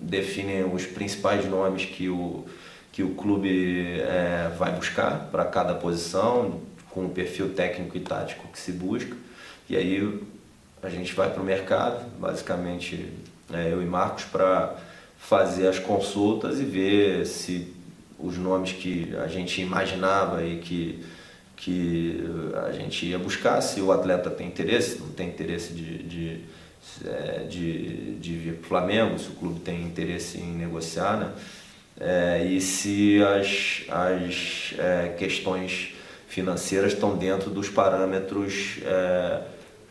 definem 0.00 0.64
os 0.64 0.84
principais 0.84 1.44
nomes 1.48 1.84
que 1.84 2.08
o 2.08 2.44
que 2.90 3.02
o 3.02 3.10
clube 3.10 4.00
é, 4.00 4.52
vai 4.56 4.72
buscar 4.72 5.28
para 5.30 5.44
cada 5.44 5.74
posição 5.74 6.60
com 6.90 7.06
o 7.06 7.08
perfil 7.08 7.50
técnico 7.50 7.96
e 7.96 8.00
tático 8.00 8.48
que 8.48 8.58
se 8.58 8.72
busca 8.72 9.16
e 9.68 9.76
aí 9.76 10.20
a 10.84 10.90
gente 10.90 11.14
vai 11.14 11.30
para 11.30 11.42
o 11.42 11.44
mercado 11.44 12.04
basicamente 12.18 13.12
é, 13.52 13.72
eu 13.72 13.82
e 13.82 13.86
Marcos 13.86 14.24
para 14.24 14.76
fazer 15.18 15.66
as 15.66 15.78
consultas 15.78 16.60
e 16.60 16.64
ver 16.64 17.26
se 17.26 17.72
os 18.18 18.36
nomes 18.36 18.72
que 18.72 19.14
a 19.16 19.26
gente 19.26 19.60
imaginava 19.60 20.44
e 20.44 20.58
que, 20.58 21.02
que 21.56 22.22
a 22.66 22.72
gente 22.72 23.06
ia 23.06 23.18
buscar, 23.18 23.60
se 23.60 23.80
o 23.80 23.90
atleta 23.90 24.30
tem 24.30 24.46
interesse, 24.46 24.98
não 24.98 25.08
tem 25.08 25.28
interesse 25.28 25.72
de, 25.72 26.02
de, 26.02 26.40
é, 27.04 27.46
de, 27.48 28.14
de 28.16 28.34
vir 28.34 28.54
para 28.54 28.64
o 28.64 28.68
Flamengo, 28.68 29.18
se 29.18 29.28
o 29.28 29.32
clube 29.32 29.60
tem 29.60 29.82
interesse 29.82 30.38
em 30.38 30.54
negociar, 30.54 31.16
né? 31.16 31.32
É, 32.00 32.44
e 32.44 32.60
se 32.60 33.22
as, 33.22 33.84
as 33.88 34.74
é, 34.78 35.14
questões 35.16 35.94
financeiras 36.28 36.92
estão 36.92 37.16
dentro 37.16 37.50
dos 37.50 37.68
parâmetros 37.68 38.78
é, 38.84 39.42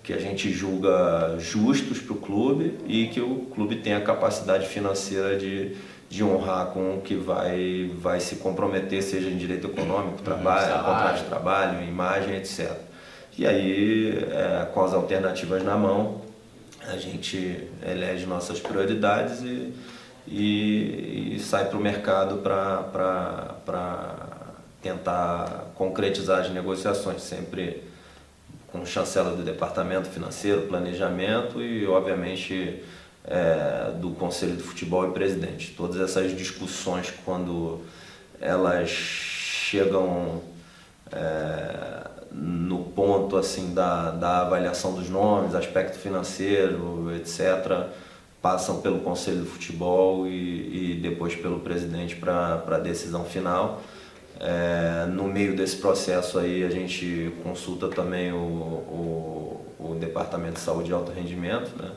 que 0.04 0.12
a 0.12 0.20
gente 0.20 0.52
julga 0.52 1.38
justos 1.40 2.00
para 2.00 2.14
o 2.14 2.18
clube 2.18 2.78
e 2.86 3.08
que 3.08 3.22
o 3.22 3.48
clube 3.56 3.78
tem 3.78 3.94
a 3.94 4.02
capacidade 4.02 4.68
financeira 4.68 5.38
de, 5.38 5.78
de 6.10 6.22
honrar 6.22 6.68
com 6.68 6.98
o 6.98 7.02
que 7.02 7.16
vai, 7.16 7.90
vai 8.00 8.20
se 8.20 8.36
comprometer, 8.36 9.02
seja 9.02 9.30
em 9.30 9.38
direito 9.38 9.68
econômico, 9.68 10.18
uhum. 10.18 10.24
trabalho, 10.24 10.84
contrato 10.84 11.18
de 11.20 11.24
trabalho, 11.24 11.88
imagem, 11.88 12.36
etc. 12.36 12.70
E 13.38 13.48
aí, 13.48 14.26
é, 14.30 14.68
com 14.74 14.84
as 14.84 14.94
alternativas 14.94 15.64
na 15.64 15.78
mão, 15.78 16.22
a 16.86 16.98
gente 16.98 17.66
elege 17.82 18.26
nossas 18.26 18.60
prioridades 18.60 19.42
e, 19.42 19.74
e, 20.28 21.36
e 21.38 21.40
sai 21.40 21.70
para 21.70 21.78
o 21.78 21.82
mercado 21.82 22.40
para 22.40 23.56
tentar 24.82 25.72
concretizar 25.76 26.42
as 26.42 26.50
negociações, 26.50 27.22
sempre 27.22 27.93
com 28.74 28.84
chancela 28.88 29.36
do 29.36 29.44
departamento 29.44 30.10
financeiro, 30.10 30.64
planejamento 30.64 31.62
e, 31.62 31.86
obviamente, 31.86 32.84
é, 33.24 33.92
do 34.02 34.10
conselho 34.12 34.58
de 34.58 34.64
futebol 34.64 35.08
e 35.08 35.12
presidente. 35.12 35.76
Todas 35.78 36.02
essas 36.02 36.36
discussões, 36.36 37.14
quando 37.24 37.82
elas 38.42 38.90
chegam 38.90 40.42
é, 41.12 42.08
no 42.32 42.86
ponto 42.86 43.38
assim 43.38 43.76
da, 43.76 44.10
da 44.10 44.42
avaliação 44.42 44.96
dos 44.96 45.08
nomes, 45.08 45.54
aspecto 45.54 46.00
financeiro, 46.00 47.16
etc., 47.16 47.90
passam 48.42 48.82
pelo 48.82 49.02
conselho 49.02 49.44
de 49.44 49.50
futebol 49.50 50.28
e, 50.28 50.96
e 50.96 51.00
depois 51.00 51.36
pelo 51.36 51.60
presidente 51.60 52.16
para 52.16 52.64
a 52.68 52.80
decisão 52.80 53.24
final. 53.24 53.84
É, 54.40 55.06
no 55.06 55.26
meio 55.26 55.56
desse 55.56 55.78
processo 55.78 56.40
aí 56.40 56.64
a 56.64 56.70
gente 56.70 57.34
consulta 57.44 57.88
também 57.88 58.32
o, 58.32 58.38
o, 58.38 59.66
o 59.80 59.96
Departamento 59.96 60.54
de 60.54 60.60
Saúde 60.60 60.90
e 60.90 60.94
Alto 60.94 61.12
Rendimento, 61.12 61.72
né? 61.82 61.92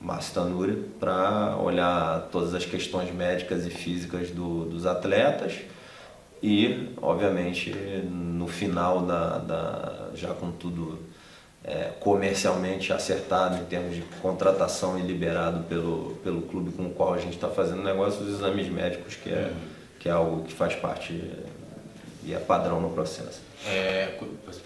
Márcio 0.00 0.34
Tanuri, 0.34 0.76
para 1.00 1.56
olhar 1.56 2.28
todas 2.30 2.54
as 2.54 2.64
questões 2.64 3.12
médicas 3.12 3.66
e 3.66 3.70
físicas 3.70 4.30
do, 4.30 4.64
dos 4.66 4.86
atletas 4.86 5.58
e, 6.42 6.90
obviamente, 7.02 7.72
no 8.08 8.46
final, 8.46 9.00
da, 9.00 9.38
da 9.38 10.10
já 10.14 10.32
com 10.34 10.52
tudo 10.52 11.00
é, 11.64 11.90
comercialmente 11.98 12.92
acertado 12.92 13.56
em 13.56 13.64
termos 13.64 13.96
de 13.96 14.02
contratação 14.22 14.98
e 14.98 15.02
liberado 15.02 15.64
pelo, 15.64 16.16
pelo 16.22 16.42
clube 16.42 16.70
com 16.72 16.86
o 16.86 16.90
qual 16.90 17.14
a 17.14 17.18
gente 17.18 17.34
está 17.34 17.48
fazendo 17.48 17.82
negócio, 17.82 18.22
os 18.22 18.34
exames 18.34 18.68
médicos, 18.68 19.16
que 19.16 19.30
é, 19.30 19.52
que 19.98 20.08
é 20.08 20.12
algo 20.12 20.44
que 20.44 20.52
faz 20.52 20.76
parte 20.76 21.20
e 22.24 22.34
é 22.34 22.38
padrão 22.38 22.80
no 22.80 22.90
processo. 22.90 23.40
É, 23.66 24.18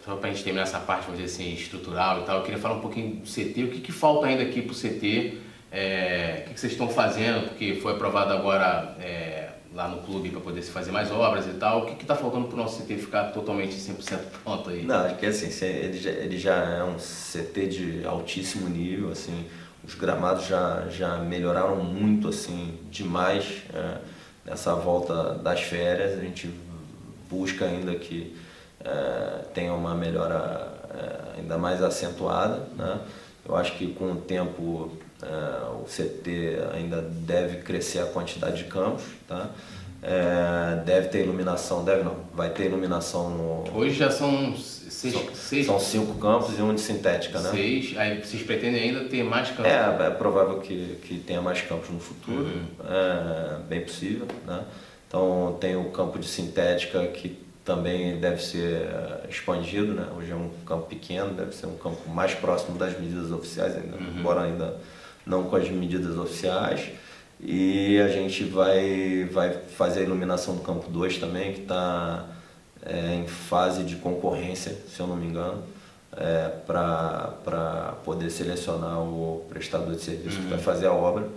só 0.04 0.16
para 0.16 0.30
a 0.30 0.32
gente 0.32 0.44
terminar 0.44 0.64
essa 0.64 0.78
parte, 0.78 1.06
vamos 1.06 1.20
dizer 1.20 1.34
assim, 1.34 1.54
estrutural 1.54 2.20
e 2.20 2.24
tal, 2.24 2.38
eu 2.38 2.42
queria 2.42 2.58
falar 2.58 2.76
um 2.76 2.80
pouquinho 2.80 3.16
do 3.16 3.28
CT, 3.28 3.64
o 3.64 3.70
que, 3.70 3.80
que 3.80 3.92
falta 3.92 4.26
ainda 4.26 4.42
aqui 4.42 4.62
para 4.62 4.72
o 4.72 4.76
CT, 4.76 5.38
é, 5.70 6.40
o 6.40 6.48
que, 6.48 6.54
que, 6.54 6.60
vocês 6.60 6.72
estão 6.72 6.88
fazendo, 6.88 7.48
porque 7.48 7.76
foi 7.76 7.92
aprovado 7.92 8.32
agora 8.32 8.94
é, 9.00 9.48
lá 9.74 9.88
no 9.88 10.02
clube 10.02 10.28
para 10.28 10.40
poder 10.40 10.62
se 10.62 10.70
fazer 10.70 10.92
mais 10.92 11.10
obras 11.10 11.46
e 11.46 11.54
tal, 11.54 11.82
o 11.82 11.86
que 11.86 12.02
está 12.02 12.14
faltando 12.14 12.46
para 12.46 12.54
o 12.54 12.58
nosso 12.58 12.82
CT 12.82 12.96
ficar 12.96 13.24
totalmente 13.32 13.74
100% 13.74 14.18
pronto 14.44 14.68
aí? 14.68 14.82
Não, 14.82 15.06
acho 15.06 15.16
que 15.16 15.26
assim, 15.26 15.64
ele 15.64 15.98
já, 15.98 16.10
ele 16.10 16.38
já 16.38 16.54
é 16.54 16.84
um 16.84 16.96
CT 16.96 17.66
de 17.68 18.04
altíssimo 18.04 18.68
nível, 18.68 19.10
assim, 19.10 19.46
os 19.84 19.94
gramados 19.94 20.46
já, 20.46 20.86
já 20.90 21.16
melhoraram 21.18 21.82
muito, 21.82 22.28
assim, 22.28 22.78
demais 22.90 23.62
é, 23.72 23.98
nessa 24.44 24.74
volta 24.74 25.34
das 25.34 25.60
férias, 25.60 26.18
a 26.18 26.22
gente 26.22 26.50
busca 27.32 27.64
ainda 27.64 27.94
que 27.94 28.36
é, 28.84 29.44
tenha 29.54 29.72
uma 29.72 29.94
melhora 29.94 30.68
é, 30.94 31.40
ainda 31.40 31.56
mais 31.56 31.82
acentuada. 31.82 32.60
Né? 32.76 33.00
Eu 33.48 33.56
acho 33.56 33.76
que 33.76 33.88
com 33.94 34.12
o 34.12 34.16
tempo 34.16 34.92
é, 35.22 35.26
o 35.80 35.84
CT 35.84 36.58
ainda 36.74 37.00
deve 37.00 37.58
crescer 37.58 38.00
a 38.00 38.06
quantidade 38.06 38.58
de 38.58 38.64
campos. 38.64 39.04
Tá? 39.26 39.50
É, 40.02 40.82
deve 40.84 41.08
ter 41.08 41.22
iluminação, 41.22 41.84
deve 41.84 42.02
não, 42.02 42.16
vai 42.34 42.50
ter 42.50 42.66
iluminação 42.66 43.30
no. 43.30 43.78
Hoje 43.78 43.94
já 43.94 44.10
são 44.10 44.56
seis. 44.56 45.14
São, 45.14 45.34
seis 45.34 45.66
são 45.66 45.78
cinco 45.78 46.18
campos 46.18 46.58
e 46.58 46.62
um 46.62 46.74
de 46.74 46.80
sintética, 46.80 47.38
né? 47.38 47.50
Seis, 47.50 47.96
aí 47.96 48.20
vocês 48.20 48.42
pretendem 48.42 48.82
ainda 48.82 49.04
ter 49.04 49.22
mais 49.22 49.50
campos? 49.50 49.66
É, 49.66 50.06
é 50.06 50.10
provável 50.10 50.58
que, 50.58 50.98
que 51.04 51.20
tenha 51.20 51.40
mais 51.40 51.60
campos 51.62 51.88
no 51.88 52.00
futuro, 52.00 52.46
uhum. 52.46 52.66
é 52.84 53.58
bem 53.68 53.82
possível, 53.82 54.26
né? 54.44 54.64
Então 55.12 55.58
tem 55.60 55.76
o 55.76 55.90
campo 55.90 56.18
de 56.18 56.26
sintética 56.26 57.06
que 57.08 57.38
também 57.62 58.18
deve 58.18 58.42
ser 58.42 58.86
eh, 58.86 59.26
expandido, 59.28 59.92
né? 59.92 60.06
Hoje 60.16 60.32
é 60.32 60.34
um 60.34 60.48
campo 60.66 60.86
pequeno, 60.86 61.34
deve 61.34 61.54
ser 61.54 61.66
um 61.66 61.76
campo 61.76 62.08
mais 62.08 62.32
próximo 62.32 62.78
das 62.78 62.98
medidas 62.98 63.30
oficiais, 63.30 63.76
ainda, 63.76 63.98
uhum. 63.98 64.18
embora 64.18 64.40
ainda 64.40 64.74
não 65.26 65.44
com 65.44 65.56
as 65.56 65.68
medidas 65.68 66.16
oficiais. 66.16 66.92
E 67.38 68.00
a 68.00 68.08
gente 68.08 68.44
vai, 68.44 69.28
vai 69.30 69.52
fazer 69.76 70.00
a 70.00 70.02
iluminação 70.04 70.56
do 70.56 70.62
campo 70.62 70.90
2 70.90 71.18
também, 71.18 71.52
que 71.52 71.60
está 71.60 72.24
é, 72.82 73.14
em 73.14 73.26
fase 73.26 73.84
de 73.84 73.96
concorrência, 73.96 74.74
se 74.88 74.98
eu 74.98 75.06
não 75.06 75.16
me 75.16 75.26
engano, 75.26 75.62
é, 76.16 76.48
para 76.66 77.96
poder 78.02 78.30
selecionar 78.30 78.98
o 78.98 79.44
prestador 79.50 79.94
de 79.94 80.00
serviço 80.00 80.38
uhum. 80.38 80.42
que 80.44 80.48
vai 80.48 80.58
uhum. 80.58 80.64
fazer 80.64 80.86
a 80.86 80.92
obra. 80.94 81.28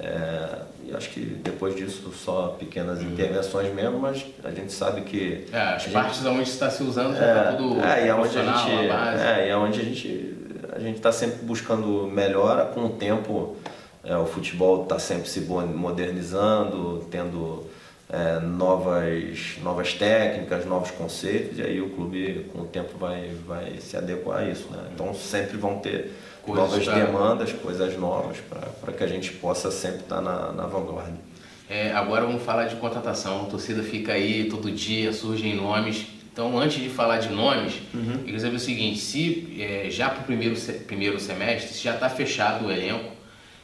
É, 0.00 0.58
e 0.84 0.94
acho 0.94 1.10
que 1.10 1.20
depois 1.20 1.74
disso 1.74 2.12
só 2.12 2.56
pequenas 2.58 3.00
uhum. 3.00 3.12
intervenções 3.12 3.74
mesmo, 3.74 3.98
mas 3.98 4.24
a 4.44 4.50
gente 4.50 4.72
sabe 4.72 5.02
que. 5.02 5.46
É, 5.52 5.74
as 5.74 5.86
partes 5.86 6.18
gente, 6.22 6.28
onde 6.28 6.48
está 6.48 6.70
se 6.70 6.82
usando 6.82 7.16
já 7.16 7.38
está 7.38 7.50
é, 7.50 7.56
tudo. 7.56 7.84
É, 7.84 8.06
e 8.06 8.10
aonde 8.10 8.38
a 8.38 8.44
gente. 8.44 8.70
É, 8.70 9.48
e 9.48 9.50
aonde 9.50 9.80
a 9.80 9.84
gente 9.84 10.38
a 10.78 10.80
gente 10.80 10.96
está 10.96 11.10
sempre 11.10 11.44
buscando 11.44 12.06
melhora 12.06 12.64
com 12.66 12.86
o 12.86 12.90
tempo. 12.90 13.56
É, 14.04 14.16
o 14.16 14.24
futebol 14.24 14.84
está 14.84 14.98
sempre 14.98 15.28
se 15.28 15.40
modernizando, 15.40 17.04
tendo 17.10 17.66
é, 18.08 18.38
novas, 18.38 19.56
novas 19.62 19.92
técnicas, 19.92 20.64
novos 20.64 20.90
conceitos, 20.92 21.58
e 21.58 21.62
aí 21.62 21.80
o 21.80 21.90
clube 21.90 22.46
com 22.52 22.62
o 22.62 22.64
tempo 22.64 22.96
vai, 22.96 23.32
vai 23.46 23.76
se 23.80 23.96
adequar 23.96 24.38
a 24.38 24.44
isso. 24.48 24.68
Né? 24.70 24.78
Então 24.94 25.12
sempre 25.12 25.56
vão 25.56 25.78
ter 25.80 26.12
coisas 26.48 26.70
novas 26.70 26.84
pra... 26.84 26.94
demandas, 26.94 27.52
coisas 27.52 27.98
novas, 27.98 28.36
para 28.80 28.92
que 28.92 29.04
a 29.04 29.06
gente 29.06 29.32
possa 29.32 29.70
sempre 29.70 30.00
estar 30.00 30.20
na, 30.20 30.52
na 30.52 30.66
vanguarda. 30.66 31.28
É, 31.68 31.92
agora 31.92 32.24
vamos 32.24 32.42
falar 32.42 32.64
de 32.64 32.76
contratação. 32.76 33.42
A 33.42 33.44
torcida 33.44 33.82
fica 33.82 34.12
aí 34.12 34.48
todo 34.48 34.70
dia, 34.70 35.12
surgem 35.12 35.54
nomes. 35.54 36.06
Então, 36.32 36.58
antes 36.58 36.82
de 36.82 36.88
falar 36.88 37.18
de 37.18 37.30
nomes, 37.30 37.74
uhum. 37.92 38.12
eu 38.12 38.18
queria 38.20 38.40
saber 38.40 38.56
o 38.56 38.60
seguinte: 38.60 38.98
se 38.98 39.56
é, 39.60 39.90
já 39.90 40.08
para 40.08 40.22
o 40.22 40.24
primeiro, 40.24 40.56
primeiro 40.86 41.20
semestre, 41.20 41.74
se 41.74 41.82
já 41.82 41.94
está 41.94 42.08
fechado 42.08 42.66
o 42.66 42.72
elenco, 42.72 43.12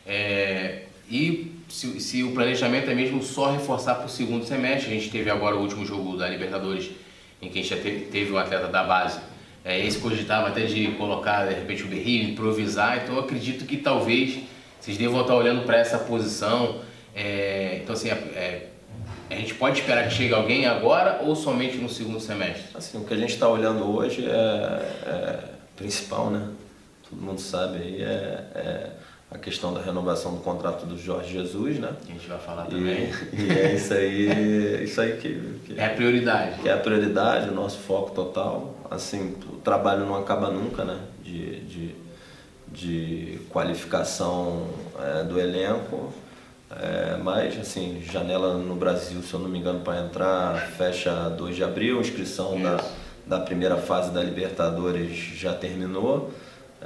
é, 0.07 0.83
e 1.11 1.53
se, 1.69 2.01
se, 2.01 2.23
o 2.23 2.33
planejamento 2.33 2.91
é 2.91 2.95
mesmo 2.95 3.23
só 3.23 3.53
reforçar 3.53 3.95
para 3.95 4.07
o 4.07 4.09
segundo 4.09 4.45
semestre, 4.45 4.91
a 4.91 4.95
gente 4.95 5.11
teve 5.11 5.31
agora 5.31 5.57
o 5.57 5.61
último 5.61 5.85
jogo 5.87 6.17
da 6.17 6.29
Libertadores, 6.29 6.91
em 7.41 7.49
que 7.49 7.59
a 7.59 7.63
gente 7.63 7.75
já 7.75 7.81
teve, 7.81 8.07
teve 8.07 8.33
um 8.33 8.39
atleta 8.39 8.69
da 8.69 8.83
base. 8.83 9.21
É, 9.65 9.85
esse 9.85 9.99
cogitava 9.99 10.49
até 10.49 10.67
de 10.67 10.89
colocar 10.93 11.47
de 11.47 11.55
repente 11.55 11.85
o 11.85 11.87
Berrio, 11.87 12.31
improvisar, 12.31 13.03
então 13.03 13.15
eu 13.15 13.23
acredito 13.23 13.65
que 13.65 13.79
talvez 13.79 14.41
vocês 14.79 14.99
devam 14.99 15.23
estar 15.23 15.35
olhando 15.35 15.65
para 15.65 15.79
essa 15.79 15.99
posição. 15.99 16.81
É, 17.15 17.81
então, 17.83 17.95
assim, 17.95 18.11
é, 18.11 18.13
é, 18.13 18.69
a 19.31 19.35
gente 19.37 19.55
pode 19.55 19.81
esperar 19.81 20.07
que 20.07 20.15
chegue 20.15 20.35
alguém 20.35 20.67
agora 20.67 21.21
ou 21.23 21.35
somente 21.35 21.79
no 21.79 21.89
segundo 21.89 22.21
semestre? 22.21 22.65
Assim, 22.75 22.99
o 22.99 23.05
que 23.05 23.15
a 23.15 23.17
gente 23.17 23.33
está 23.33 23.49
olhando 23.49 23.85
hoje 23.85 24.27
é, 24.27 24.31
é, 24.31 25.39
principal, 25.75 26.29
né? 26.29 26.49
Todo 27.09 27.23
mundo 27.23 27.41
sabe 27.41 27.79
aí, 27.79 28.03
é, 28.03 28.45
é 28.55 28.91
a 29.31 29.39
questão 29.39 29.73
da 29.73 29.81
renovação 29.81 30.35
do 30.35 30.41
contrato 30.41 30.87
do 30.87 30.99
Jorge 30.99 31.33
Jesus, 31.33 31.79
né? 31.79 31.91
A 32.07 32.13
gente 32.13 32.29
vai 32.29 32.39
falar 32.39 32.67
também. 32.67 33.11
E, 33.33 33.41
e 33.43 33.51
é 33.51 33.75
isso 33.75 33.95
aí, 33.95 34.85
isso 34.85 35.01
aí 35.01 35.17
que, 35.17 35.59
que, 35.67 35.81
é 35.81 35.87
a 35.87 35.91
prioridade. 35.91 36.61
Que 36.61 36.69
é 36.69 36.73
a 36.73 36.77
prioridade, 36.77 37.49
o 37.49 37.55
nosso 37.55 37.79
foco 37.79 38.11
total. 38.11 38.77
Assim, 38.95 39.37
o 39.53 39.57
trabalho 39.57 40.07
não 40.07 40.17
acaba 40.17 40.51
nunca, 40.51 40.85
né? 40.85 40.99
De, 41.23 41.61
de, 41.61 41.95
de 42.69 43.39
qualificação 43.51 44.69
é, 44.99 45.25
do 45.25 45.39
elenco. 45.39 46.13
É, 46.71 47.17
mas, 47.23 47.59
assim, 47.59 48.03
janela 48.11 48.55
no 48.55 48.75
Brasil, 48.75 49.23
se 49.23 49.33
eu 49.35 49.41
não 49.41 49.49
me 49.49 49.59
engano, 49.59 49.81
para 49.81 50.01
entrar, 50.01 50.57
fecha 50.77 51.29
2 51.31 51.57
de 51.57 51.65
abril. 51.65 52.01
Inscrição 52.01 52.61
da, 52.61 52.83
da 53.27 53.41
primeira 53.41 53.77
fase 53.77 54.11
da 54.11 54.23
Libertadores 54.23 55.17
já 55.37 55.53
terminou. 55.55 56.31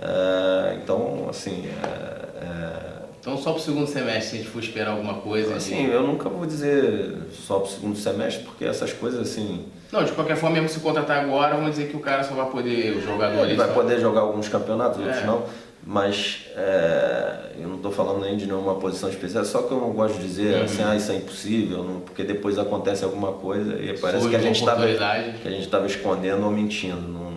É, 0.00 0.78
então, 0.82 1.26
assim, 1.28 1.66
é, 1.66 2.44
é... 2.44 2.87
Então 3.28 3.36
só 3.36 3.52
para 3.52 3.60
o 3.60 3.62
segundo 3.62 3.86
semestre, 3.86 4.22
se 4.22 4.34
a 4.36 4.38
gente 4.38 4.50
for 4.50 4.62
esperar 4.62 4.92
alguma 4.92 5.14
coisa? 5.14 5.54
Assim, 5.54 5.84
de... 5.84 5.90
eu 5.90 6.02
nunca 6.02 6.30
vou 6.30 6.46
dizer 6.46 7.14
só 7.46 7.58
para 7.58 7.68
o 7.68 7.70
segundo 7.70 7.98
semestre, 7.98 8.42
porque 8.44 8.64
essas 8.64 8.90
coisas 8.90 9.20
assim... 9.20 9.66
Não, 9.92 10.02
de 10.02 10.12
qualquer 10.12 10.34
forma, 10.36 10.54
mesmo 10.54 10.70
se 10.70 10.80
contratar 10.80 11.22
agora, 11.22 11.54
vamos 11.54 11.72
dizer 11.72 11.90
que 11.90 11.96
o 11.96 12.00
cara 12.00 12.24
só 12.24 12.34
vai 12.34 12.46
poder, 12.46 12.96
o 12.96 13.02
jogador... 13.02 13.44
Ele 13.44 13.54
vai 13.54 13.70
poder 13.74 14.00
jogar 14.00 14.22
alguns 14.22 14.48
campeonatos, 14.48 14.98
outros 14.98 15.18
é. 15.18 15.26
não, 15.26 15.44
mas 15.84 16.46
é, 16.56 17.52
eu 17.60 17.68
não 17.68 17.76
estou 17.76 17.92
falando 17.92 18.22
nem 18.22 18.34
de 18.34 18.46
nenhuma 18.46 18.76
posição 18.76 19.10
especial, 19.10 19.44
só 19.44 19.60
que 19.60 19.72
eu 19.72 19.78
não 19.78 19.90
gosto 19.90 20.14
de 20.14 20.22
dizer 20.22 20.56
uhum. 20.56 20.64
assim, 20.64 20.82
ah, 20.82 20.96
isso 20.96 21.12
é 21.12 21.16
impossível, 21.16 21.84
não, 21.84 22.00
porque 22.00 22.24
depois 22.24 22.58
acontece 22.58 23.04
alguma 23.04 23.32
coisa 23.32 23.78
e 23.78 23.98
parece 23.98 24.26
que 24.26 24.36
a 24.36 24.40
gente 24.40 24.58
estava 24.58 24.86
que 24.86 25.48
a 25.48 25.50
gente 25.50 25.64
estava 25.64 25.86
escondendo 25.86 26.46
ou 26.46 26.50
mentindo, 26.50 27.02
não, 27.02 27.30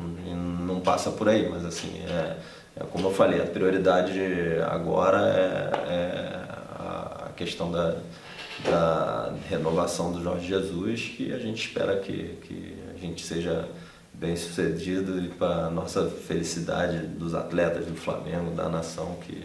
não 0.73 0.79
passa 0.79 1.11
por 1.11 1.27
aí, 1.27 1.49
mas 1.49 1.65
assim, 1.65 2.01
é, 2.07 2.11
é, 2.11 2.37
como 2.91 3.07
eu 3.07 3.13
falei, 3.13 3.41
a 3.41 3.45
prioridade 3.45 4.19
agora 4.69 5.17
é, 5.27 5.93
é 5.93 6.41
a 6.79 7.29
questão 7.35 7.71
da, 7.71 7.95
da, 8.63 9.33
renovação 9.49 10.11
do 10.11 10.23
Jorge 10.23 10.47
Jesus, 10.47 11.13
que 11.15 11.33
a 11.33 11.37
gente 11.37 11.67
espera 11.67 11.97
que, 11.97 12.37
que 12.43 12.77
a 12.95 12.97
gente 12.97 13.25
seja 13.25 13.67
bem 14.13 14.35
sucedido 14.35 15.19
e 15.19 15.27
para 15.29 15.69
nossa 15.69 16.09
felicidade 16.09 16.99
dos 17.07 17.33
atletas 17.33 17.85
do 17.85 17.95
Flamengo, 17.95 18.51
da 18.51 18.69
nação, 18.69 19.17
que, 19.25 19.43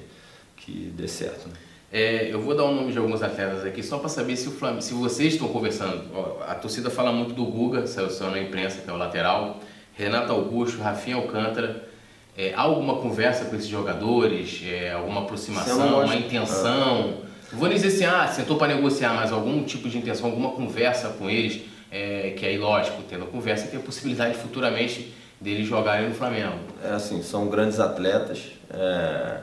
que 0.57 0.93
dê 0.97 1.09
certo. 1.09 1.49
Né? 1.49 1.55
É, 1.93 2.33
eu 2.33 2.41
vou 2.41 2.55
dar 2.55 2.65
o 2.65 2.75
nome 2.75 2.93
de 2.93 2.99
alguns 2.99 3.23
atletas 3.23 3.65
aqui 3.65 3.83
só 3.83 3.99
para 3.99 4.09
saber 4.09 4.37
se 4.37 4.49
o 4.49 4.53
Flamengo, 4.53 4.83
se 4.83 4.93
vocês 4.93 5.35
estão 5.35 5.49
conversando. 5.49 6.03
A 6.47 6.55
torcida 6.55 6.91
fala 6.91 7.13
muito 7.13 7.33
do 7.33 7.45
Guga, 7.45 7.87
saiu, 7.87 8.11
saiu 8.11 8.33
na 8.33 8.41
imprensa, 8.41 8.83
que 8.83 8.91
é 8.91 8.93
o 8.93 8.97
lateral, 8.97 9.61
Renato 9.95 10.33
Augusto, 10.33 10.79
Rafinha 10.79 11.17
Alcântara. 11.17 11.96
É, 12.37 12.53
há 12.55 12.61
alguma 12.61 12.97
conversa 12.97 13.47
com 13.47 13.57
esses 13.57 13.69
jogadores, 13.69 14.63
é, 14.67 14.93
alguma 14.93 15.23
aproximação, 15.23 16.03
uma 16.03 16.17
intenção? 16.17 17.15
Não 17.53 17.59
vou 17.59 17.69
dizer 17.69 17.89
assim, 17.89 18.05
ah, 18.05 18.27
sentou 18.29 18.57
para 18.57 18.75
negociar, 18.75 19.15
mas 19.15 19.33
algum 19.33 19.63
tipo 19.63 19.89
de 19.89 19.99
intenção, 19.99 20.27
alguma 20.29 20.51
conversa 20.51 21.09
com 21.11 21.31
eles, 21.31 21.63
é, 21.91 22.35
que 22.37 22.45
aí, 22.45 22.59
lógico, 22.59 23.03
tendo 23.09 23.25
a 23.25 23.29
conversa, 23.29 23.69
tem 23.69 23.79
a 23.79 23.83
possibilidade 23.83 24.37
futuramente 24.37 25.15
deles 25.41 25.67
jogarem 25.67 26.09
no 26.09 26.15
Flamengo. 26.15 26.59
É 26.85 26.91
assim, 26.91 27.23
são 27.23 27.49
grandes 27.49 27.79
atletas. 27.79 28.51
É, 28.71 29.39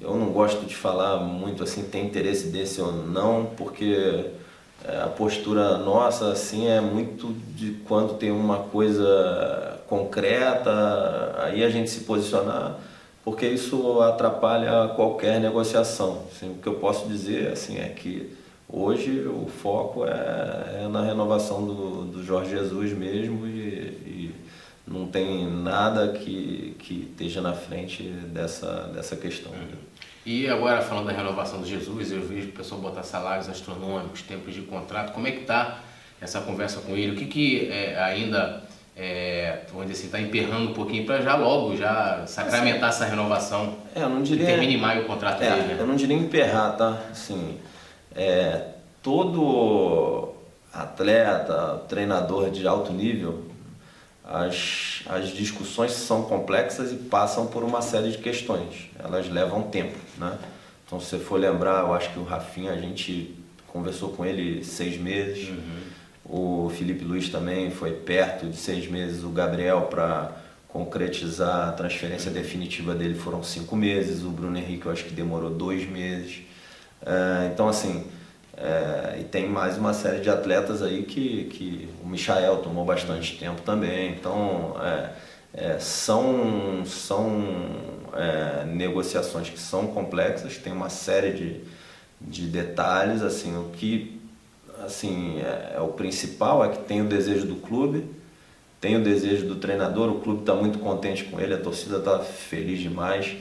eu 0.00 0.14
não 0.14 0.26
gosto 0.26 0.66
de 0.66 0.76
falar 0.76 1.18
muito 1.18 1.62
assim, 1.62 1.84
tem 1.84 2.04
interesse 2.04 2.48
desse 2.48 2.80
ou 2.80 2.92
não, 2.92 3.46
porque 3.56 4.26
é, 4.84 5.02
a 5.02 5.06
postura 5.06 5.78
nossa 5.78 6.30
assim 6.30 6.68
é 6.68 6.80
muito 6.80 7.32
de 7.56 7.72
quando 7.86 8.14
tem 8.14 8.30
uma 8.30 8.58
coisa 8.58 9.73
concreta, 9.88 11.34
aí 11.38 11.64
a 11.64 11.68
gente 11.68 11.90
se 11.90 12.00
posicionar, 12.00 12.78
porque 13.24 13.46
isso 13.46 14.00
atrapalha 14.00 14.88
qualquer 14.94 15.40
negociação. 15.40 16.24
Assim, 16.30 16.50
o 16.52 16.54
que 16.54 16.66
eu 16.66 16.74
posso 16.74 17.08
dizer 17.08 17.52
assim, 17.52 17.78
é 17.78 17.88
que 17.88 18.34
hoje 18.68 19.26
o 19.26 19.46
foco 19.46 20.04
é, 20.06 20.84
é 20.84 20.88
na 20.88 21.02
renovação 21.02 21.64
do, 21.64 22.04
do 22.04 22.24
Jorge 22.24 22.50
Jesus 22.50 22.92
mesmo 22.92 23.46
e, 23.46 23.50
e, 23.50 24.34
não 24.86 25.06
tem 25.06 25.50
nada 25.50 26.08
que, 26.08 26.76
que 26.78 27.08
esteja 27.10 27.40
na 27.40 27.54
frente 27.54 28.02
dessa, 28.02 28.90
dessa 28.94 29.16
questão. 29.16 29.50
E 30.26 30.46
agora 30.46 30.82
falando 30.82 31.06
da 31.06 31.12
renovação 31.12 31.60
do 31.60 31.66
Jesus, 31.66 32.12
eu 32.12 32.20
vejo 32.20 32.48
o 32.48 32.52
pessoal 32.52 32.80
botar 32.80 33.02
salários 33.02 33.48
astronômicos, 33.48 34.20
tempos 34.22 34.54
de 34.54 34.60
contrato, 34.62 35.12
como 35.12 35.26
é 35.26 35.30
que 35.30 35.40
está 35.40 35.80
essa 36.20 36.40
conversa 36.40 36.80
com 36.80 36.94
ele? 36.94 37.12
O 37.12 37.16
que, 37.16 37.26
que 37.26 37.68
é, 37.70 37.98
ainda 38.02 38.63
é, 38.96 39.60
dizer 39.82 39.92
assim, 39.92 40.06
está 40.06 40.20
emperrando 40.20 40.70
um 40.70 40.74
pouquinho 40.74 41.04
para 41.04 41.20
já 41.20 41.36
logo, 41.36 41.76
já 41.76 42.24
sacramentar 42.26 42.90
assim, 42.90 43.02
essa 43.02 43.10
renovação. 43.10 43.74
É, 43.94 44.02
eu 44.02 44.08
não 44.08 44.22
diria. 44.22 44.46
termine 44.46 44.76
mais 44.76 45.02
o 45.02 45.06
contrato 45.06 45.42
é, 45.42 45.50
dele, 45.50 45.74
né? 45.74 45.76
Eu 45.80 45.86
não 45.86 45.96
diria 45.96 46.16
emperrar, 46.16 46.76
tá? 46.76 47.00
Assim, 47.10 47.58
é, 48.14 48.68
todo 49.02 50.32
atleta, 50.72 51.82
treinador 51.88 52.50
de 52.50 52.66
alto 52.66 52.92
nível, 52.92 53.44
as, 54.24 55.02
as 55.06 55.28
discussões 55.28 55.92
são 55.92 56.22
complexas 56.22 56.92
e 56.92 56.96
passam 56.96 57.46
por 57.46 57.64
uma 57.64 57.82
série 57.82 58.12
de 58.12 58.18
questões. 58.18 58.90
Elas 58.98 59.28
levam 59.28 59.62
tempo, 59.62 59.98
né? 60.16 60.38
Então, 60.86 61.00
se 61.00 61.06
você 61.06 61.18
for 61.18 61.40
lembrar, 61.40 61.80
eu 61.80 61.94
acho 61.94 62.10
que 62.10 62.18
o 62.18 62.24
Rafinha, 62.24 62.70
a 62.70 62.76
gente 62.76 63.34
conversou 63.66 64.10
com 64.10 64.24
ele 64.24 64.62
seis 64.62 64.96
meses. 64.96 65.48
Uhum 65.48 65.93
o 66.24 66.70
Felipe 66.76 67.04
Luiz 67.04 67.28
também 67.28 67.70
foi 67.70 67.92
perto 67.92 68.46
de 68.46 68.56
seis 68.56 68.88
meses. 68.88 69.22
O 69.22 69.28
Gabriel, 69.28 69.82
para 69.82 70.32
concretizar 70.68 71.68
a 71.68 71.72
transferência 71.72 72.30
definitiva 72.30 72.94
dele, 72.94 73.14
foram 73.14 73.42
cinco 73.42 73.76
meses. 73.76 74.24
O 74.24 74.30
Bruno 74.30 74.56
Henrique, 74.56 74.86
eu 74.86 74.92
acho 74.92 75.04
que 75.04 75.12
demorou 75.12 75.50
dois 75.50 75.88
meses. 75.88 76.42
É, 77.04 77.50
então, 77.52 77.68
assim, 77.68 78.04
é, 78.56 79.18
e 79.20 79.24
tem 79.24 79.48
mais 79.48 79.76
uma 79.76 79.92
série 79.92 80.20
de 80.20 80.30
atletas 80.30 80.82
aí 80.82 81.02
que, 81.02 81.44
que 81.44 81.88
o 82.02 82.08
Michael 82.08 82.58
tomou 82.58 82.84
bastante 82.84 83.36
tempo 83.38 83.62
também. 83.62 84.12
Então, 84.12 84.76
é, 84.80 85.10
é, 85.52 85.78
são, 85.78 86.84
são 86.86 87.44
é, 88.14 88.64
negociações 88.64 89.50
que 89.50 89.58
são 89.58 89.88
complexas, 89.88 90.56
tem 90.56 90.72
uma 90.72 90.88
série 90.88 91.32
de, 91.32 91.60
de 92.20 92.46
detalhes. 92.46 93.22
Assim, 93.22 93.56
o 93.56 93.70
que 93.70 94.13
assim, 94.84 95.40
é, 95.40 95.74
é, 95.76 95.80
o 95.80 95.88
principal 95.88 96.64
é 96.64 96.68
que 96.68 96.78
tem 96.84 97.00
o 97.00 97.04
desejo 97.04 97.46
do 97.46 97.56
clube, 97.56 98.04
tem 98.80 98.96
o 98.96 99.02
desejo 99.02 99.46
do 99.46 99.56
treinador, 99.56 100.10
o 100.10 100.20
clube 100.20 100.40
está 100.40 100.54
muito 100.54 100.78
contente 100.78 101.24
com 101.24 101.40
ele, 101.40 101.54
a 101.54 101.58
torcida 101.58 101.98
está 101.98 102.18
feliz 102.18 102.78
demais 102.78 103.36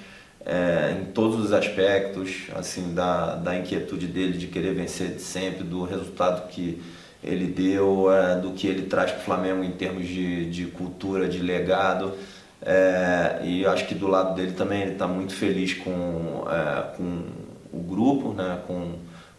é, 0.45 0.97
em 0.99 1.05
todos 1.11 1.39
os 1.39 1.53
aspectos, 1.53 2.47
assim, 2.55 2.93
da, 2.93 3.35
da 3.35 3.57
inquietude 3.57 4.07
dele 4.07 4.37
de 4.37 4.47
querer 4.47 4.73
vencer 4.73 5.19
sempre, 5.19 5.63
do 5.63 5.83
resultado 5.83 6.47
que 6.49 6.81
ele 7.23 7.47
deu, 7.47 8.11
é, 8.11 8.37
do 8.39 8.51
que 8.51 8.67
ele 8.67 8.83
traz 8.83 9.11
para 9.11 9.21
o 9.21 9.23
Flamengo 9.23 9.63
em 9.63 9.71
termos 9.71 10.05
de, 10.07 10.49
de 10.49 10.65
cultura, 10.65 11.27
de 11.27 11.39
legado. 11.39 12.13
É, 12.61 13.41
e 13.43 13.65
acho 13.65 13.87
que 13.87 13.95
do 13.95 14.07
lado 14.07 14.35
dele 14.35 14.53
também 14.53 14.81
ele 14.81 14.93
está 14.93 15.07
muito 15.07 15.33
feliz 15.33 15.73
com, 15.73 16.45
é, 16.49 16.95
com 16.95 17.23
o 17.71 17.79
grupo, 17.79 18.33
né, 18.33 18.59
com 18.67 18.95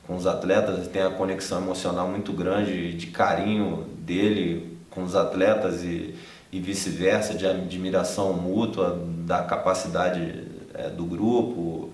com 0.06 0.16
os 0.16 0.26
atletas, 0.26 0.86
tem 0.88 1.02
a 1.02 1.10
conexão 1.10 1.58
emocional 1.62 2.08
muito 2.08 2.32
grande 2.32 2.92
de 2.92 3.06
carinho 3.06 3.86
dele 3.98 4.78
com 4.90 5.02
os 5.02 5.16
atletas 5.16 5.82
e, 5.82 6.14
e 6.52 6.60
vice-versa, 6.60 7.34
de 7.34 7.46
admiração 7.46 8.32
mútua 8.34 9.02
da 9.26 9.42
capacidade 9.42 10.44
é, 10.74 10.90
do 10.90 11.04
grupo, 11.04 11.92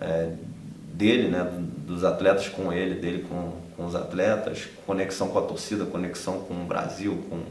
é, 0.00 0.30
dele, 0.94 1.28
né, 1.28 1.46
dos 1.86 2.02
atletas 2.02 2.48
com 2.48 2.72
ele, 2.72 2.94
dele 2.94 3.26
com, 3.28 3.52
com 3.76 3.86
os 3.86 3.94
atletas, 3.94 4.68
conexão 4.86 5.28
com 5.28 5.38
a 5.38 5.42
torcida, 5.42 5.84
conexão 5.84 6.40
com 6.40 6.54
o 6.54 6.64
Brasil, 6.64 7.24
com, 7.28 7.42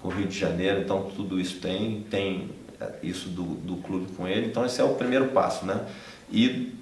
com 0.00 0.08
o 0.08 0.10
Rio 0.10 0.26
de 0.26 0.38
Janeiro, 0.38 0.80
então 0.80 1.10
tudo 1.16 1.40
isso 1.40 1.58
tem, 1.58 2.06
tem 2.10 2.50
é, 2.80 2.92
isso 3.02 3.30
do, 3.30 3.42
do 3.42 3.76
clube 3.76 4.12
com 4.12 4.28
ele, 4.28 4.46
então 4.46 4.64
esse 4.64 4.80
é 4.80 4.84
o 4.84 4.94
primeiro 4.94 5.28
passo, 5.28 5.64
né? 5.64 5.86
E 6.30 6.74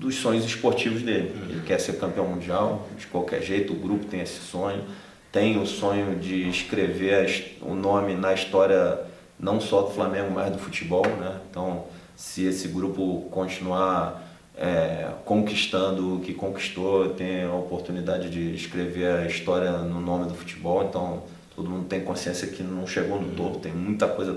dos 0.00 0.16
sonhos 0.16 0.44
esportivos 0.46 1.02
dele. 1.02 1.34
Ele 1.48 1.62
quer 1.66 1.78
ser 1.78 1.98
campeão 1.98 2.26
mundial, 2.26 2.88
de 2.98 3.06
qualquer 3.06 3.42
jeito, 3.42 3.74
o 3.74 3.76
grupo 3.76 4.06
tem 4.06 4.22
esse 4.22 4.40
sonho, 4.40 4.82
tem 5.30 5.60
o 5.60 5.66
sonho 5.66 6.18
de 6.18 6.48
escrever 6.48 7.58
o 7.60 7.74
nome 7.74 8.14
na 8.14 8.32
história 8.32 8.98
não 9.38 9.60
só 9.60 9.82
do 9.82 9.90
Flamengo, 9.90 10.30
mas 10.34 10.50
do 10.50 10.58
futebol, 10.58 11.06
né? 11.06 11.38
Então, 11.50 11.84
se 12.16 12.44
esse 12.44 12.68
grupo 12.68 13.28
continuar 13.30 14.26
é, 14.56 15.10
conquistando 15.24 16.16
o 16.16 16.20
que 16.20 16.34
conquistou, 16.34 17.10
tem 17.10 17.44
a 17.44 17.54
oportunidade 17.54 18.28
de 18.28 18.54
escrever 18.54 19.20
a 19.20 19.26
história 19.26 19.70
no 19.72 20.00
nome 20.00 20.26
do 20.26 20.34
futebol, 20.34 20.84
então 20.84 21.22
todo 21.54 21.68
mundo 21.68 21.86
tem 21.86 22.00
consciência 22.02 22.48
que 22.48 22.62
não 22.62 22.86
chegou 22.86 23.20
no 23.20 23.34
topo, 23.34 23.58
tem 23.58 23.72
muita 23.72 24.08
coisa 24.08 24.34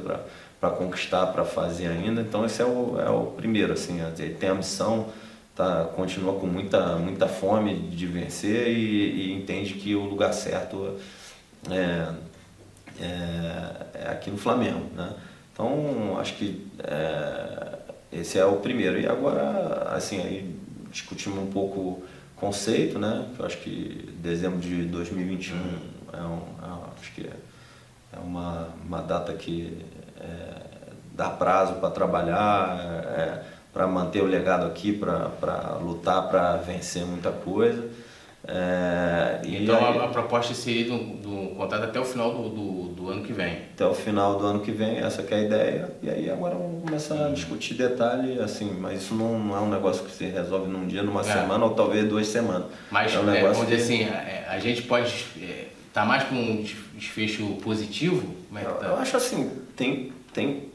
para 0.60 0.70
conquistar, 0.72 1.28
para 1.28 1.44
fazer 1.44 1.88
ainda, 1.88 2.22
então 2.22 2.46
esse 2.46 2.62
é 2.62 2.66
o, 2.66 3.00
é 3.00 3.10
o 3.10 3.28
primeiro, 3.28 3.74
assim, 3.74 4.00
ele 4.18 4.34
tem 4.36 4.50
a 4.50 4.56
missão, 4.56 5.08
tá, 5.56 5.86
continua 5.96 6.40
com 6.40 6.48
muita, 6.48 6.96
muita 6.98 7.28
fome 7.28 7.76
de 7.76 8.06
vencer 8.06 8.68
e, 8.70 9.30
e 9.30 9.34
entende 9.34 9.76
que 9.76 9.96
o 9.96 10.04
lugar 10.04 10.34
certo 10.34 10.98
é, 11.70 12.08
é, 13.00 14.06
é 14.06 14.10
aqui 14.10 14.30
no 14.30 14.38
Flamengo, 14.38 14.86
né? 14.96 15.14
Então, 15.54 16.18
acho 16.20 16.34
que 16.36 16.68
é, 16.84 17.78
esse 18.12 18.40
é 18.40 18.46
o 18.46 18.58
primeiro. 18.58 19.00
E 19.00 19.08
agora, 19.08 19.92
assim, 19.96 20.20
aí 20.20 20.56
discutimos 20.92 21.40
um 21.40 21.52
pouco 21.52 22.04
conceito, 22.36 22.98
né? 22.98 23.28
Eu 23.38 23.46
acho 23.46 23.58
que 23.58 24.14
dezembro 24.18 24.60
de 24.60 24.84
2021 24.86 25.56
é, 26.12 26.18
um, 26.18 26.42
é, 26.62 27.00
acho 27.00 27.14
que 27.14 27.28
é, 27.28 27.34
é 28.14 28.20
uma, 28.20 28.70
uma 28.86 29.02
data 29.02 29.34
que 29.34 29.86
é, 30.20 30.56
dá 31.14 31.30
prazo 31.30 31.76
para 31.76 31.92
trabalhar, 31.92 32.80
é, 33.16 33.44
para 33.74 33.88
manter 33.88 34.22
o 34.22 34.26
legado 34.26 34.68
aqui, 34.68 34.94
para 34.94 35.80
lutar, 35.82 36.30
para 36.30 36.58
vencer 36.58 37.04
muita 37.06 37.32
coisa. 37.32 37.90
É, 38.46 39.40
então 39.46 39.78
aí, 39.78 39.98
a, 39.98 40.04
a, 40.04 40.08
proposta 40.10 40.54
seria 40.54 40.86
do, 40.86 40.98
do 40.98 41.56
contrato 41.56 41.86
até 41.86 41.98
o 41.98 42.04
final 42.04 42.34
do, 42.34 42.50
do, 42.50 42.88
do, 42.90 43.10
ano 43.10 43.24
que 43.24 43.32
vem. 43.32 43.54
Até 43.74 43.86
o 43.86 43.94
final 43.94 44.38
do 44.38 44.46
ano 44.46 44.60
que 44.60 44.72
vem, 44.72 44.98
essa 44.98 45.24
que 45.24 45.34
é 45.34 45.38
a 45.38 45.42
ideia. 45.42 45.92
E 46.02 46.10
aí 46.10 46.30
agora 46.30 46.56
vamos 46.56 46.84
começar 46.84 47.26
a 47.26 47.30
discutir 47.30 47.76
detalhe, 47.76 48.38
assim, 48.42 48.76
mas 48.78 49.02
isso 49.02 49.16
não, 49.16 49.40
não 49.40 49.56
é 49.56 49.60
um 49.62 49.70
negócio 49.70 50.04
que 50.04 50.12
se 50.12 50.26
resolve 50.26 50.70
num 50.70 50.86
dia, 50.86 51.02
numa 51.02 51.22
é. 51.22 51.24
semana 51.24 51.64
ou 51.64 51.72
talvez 51.72 52.08
duas 52.08 52.28
semanas. 52.28 52.66
Mas 52.92 53.16
é 53.16 53.20
um 53.20 53.34
é, 53.34 53.42
vamos 53.42 53.66
dizer 53.66 53.82
assim, 53.82 54.04
a, 54.04 54.18
é, 54.18 54.46
a, 54.50 54.60
gente 54.60 54.82
pode 54.82 55.08
estar 55.08 55.42
é, 55.42 55.68
tá 55.94 56.06
mais 56.06 56.24
para 56.24 56.36
um 56.36 56.66
desfecho 56.96 57.46
positivo? 57.64 58.28
Como 58.50 58.60
é 58.60 58.66
que 58.66 58.74
tá? 58.74 58.88
Eu 58.88 58.98
acho 58.98 59.16
assim, 59.16 59.52
tem, 59.78 60.12
tem 60.34 60.73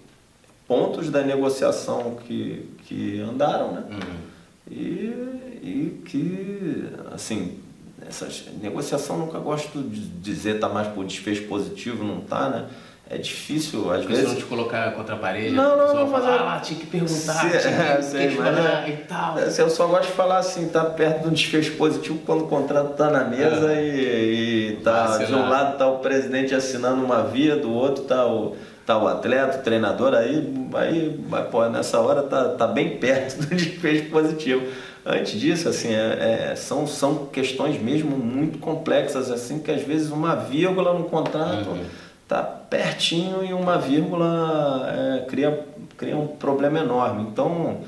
pontos 0.69 1.09
da 1.09 1.23
negociação 1.23 2.17
que, 2.27 2.69
que 2.85 3.21
andaram, 3.21 3.73
né? 3.73 3.85
Uhum. 3.91 4.29
E, 4.71 5.59
e 5.63 6.03
que, 6.05 6.91
assim, 7.11 7.59
essa 8.07 8.29
negociação 8.61 9.19
nunca 9.19 9.39
gosto 9.39 9.83
de 9.83 10.01
dizer 10.01 10.61
tá 10.61 10.69
mais 10.69 10.89
por 10.89 11.07
desfecho 11.07 11.45
positivo, 11.45 12.05
não 12.05 12.21
tá, 12.21 12.51
né? 12.51 12.67
É 13.11 13.17
difícil, 13.17 13.91
às 13.91 14.05
vezes. 14.05 14.29
não 14.29 14.35
te 14.35 14.45
colocar 14.45 14.93
contra 14.93 15.15
a 15.15 15.19
parede, 15.19 15.55
não, 15.55 15.79
não, 15.79 15.95
não, 15.95 16.09
mas 16.09 16.23
falar, 16.23 16.57
ah, 16.57 16.61
tinha 16.61 16.79
que 16.79 16.87
perguntar, 16.87 17.33
se, 17.33 17.49
tinha 17.49 17.61
que, 17.61 17.69
é, 17.69 18.03
sei, 18.03 18.27
questionar 18.27 18.87
é, 18.87 18.91
e 18.91 18.97
tal. 19.09 19.39
É, 19.39 19.47
eu 19.47 19.71
só 19.71 19.87
gosto 19.87 20.09
de 20.09 20.13
falar 20.13 20.37
assim, 20.37 20.69
tá 20.69 20.85
perto 20.85 21.23
de 21.23 21.29
um 21.29 21.33
desfecho 21.33 21.73
positivo 21.79 22.19
quando 22.27 22.45
o 22.45 22.49
contrato 22.49 22.95
tá 22.97 23.09
na 23.09 23.25
mesa 23.25 23.73
é. 23.73 23.83
e, 23.83 24.69
e 24.73 24.77
tá 24.85 25.17
de 25.17 25.35
um 25.35 25.49
lado 25.49 25.79
tá 25.79 25.89
o 25.89 26.01
presidente 26.01 26.55
assinando 26.55 27.03
uma 27.03 27.23
via, 27.23 27.57
do 27.57 27.73
outro 27.73 28.05
tá 28.05 28.27
o 28.27 28.55
tá 28.89 28.97
o 28.97 29.07
atleta, 29.07 29.59
o 29.59 29.63
treinador, 29.63 30.15
aí, 30.15 30.51
aí 30.73 31.21
pô, 31.51 31.69
nessa 31.69 32.01
hora 32.01 32.23
tá, 32.23 32.49
tá 32.55 32.67
bem 32.67 32.97
perto 32.97 33.43
do 33.43 33.47
desfecho 33.55 34.09
positivo. 34.09 34.67
Antes 35.05 35.39
disso, 35.39 35.69
assim, 35.69 35.93
é, 35.93 36.53
é, 36.53 36.57
são, 36.57 36.87
são 36.87 37.27
questões 37.27 37.79
mesmo 37.79 38.17
muito 38.17 38.57
complexas, 38.57 39.31
assim, 39.31 39.59
que 39.59 39.71
às 39.71 39.83
vezes 39.83 40.11
uma 40.11 40.35
vírgula 40.35 40.95
no 40.95 41.05
contrato 41.05 41.69
uhum. 41.69 41.85
tá 42.27 42.43
pertinho 42.43 43.45
e 43.45 43.53
uma 43.53 43.77
vírgula 43.77 44.91
é, 44.91 45.27
cria, 45.27 45.67
cria 45.99 46.17
um 46.17 46.27
problema 46.27 46.79
enorme. 46.79 47.29
Então, 47.31 47.83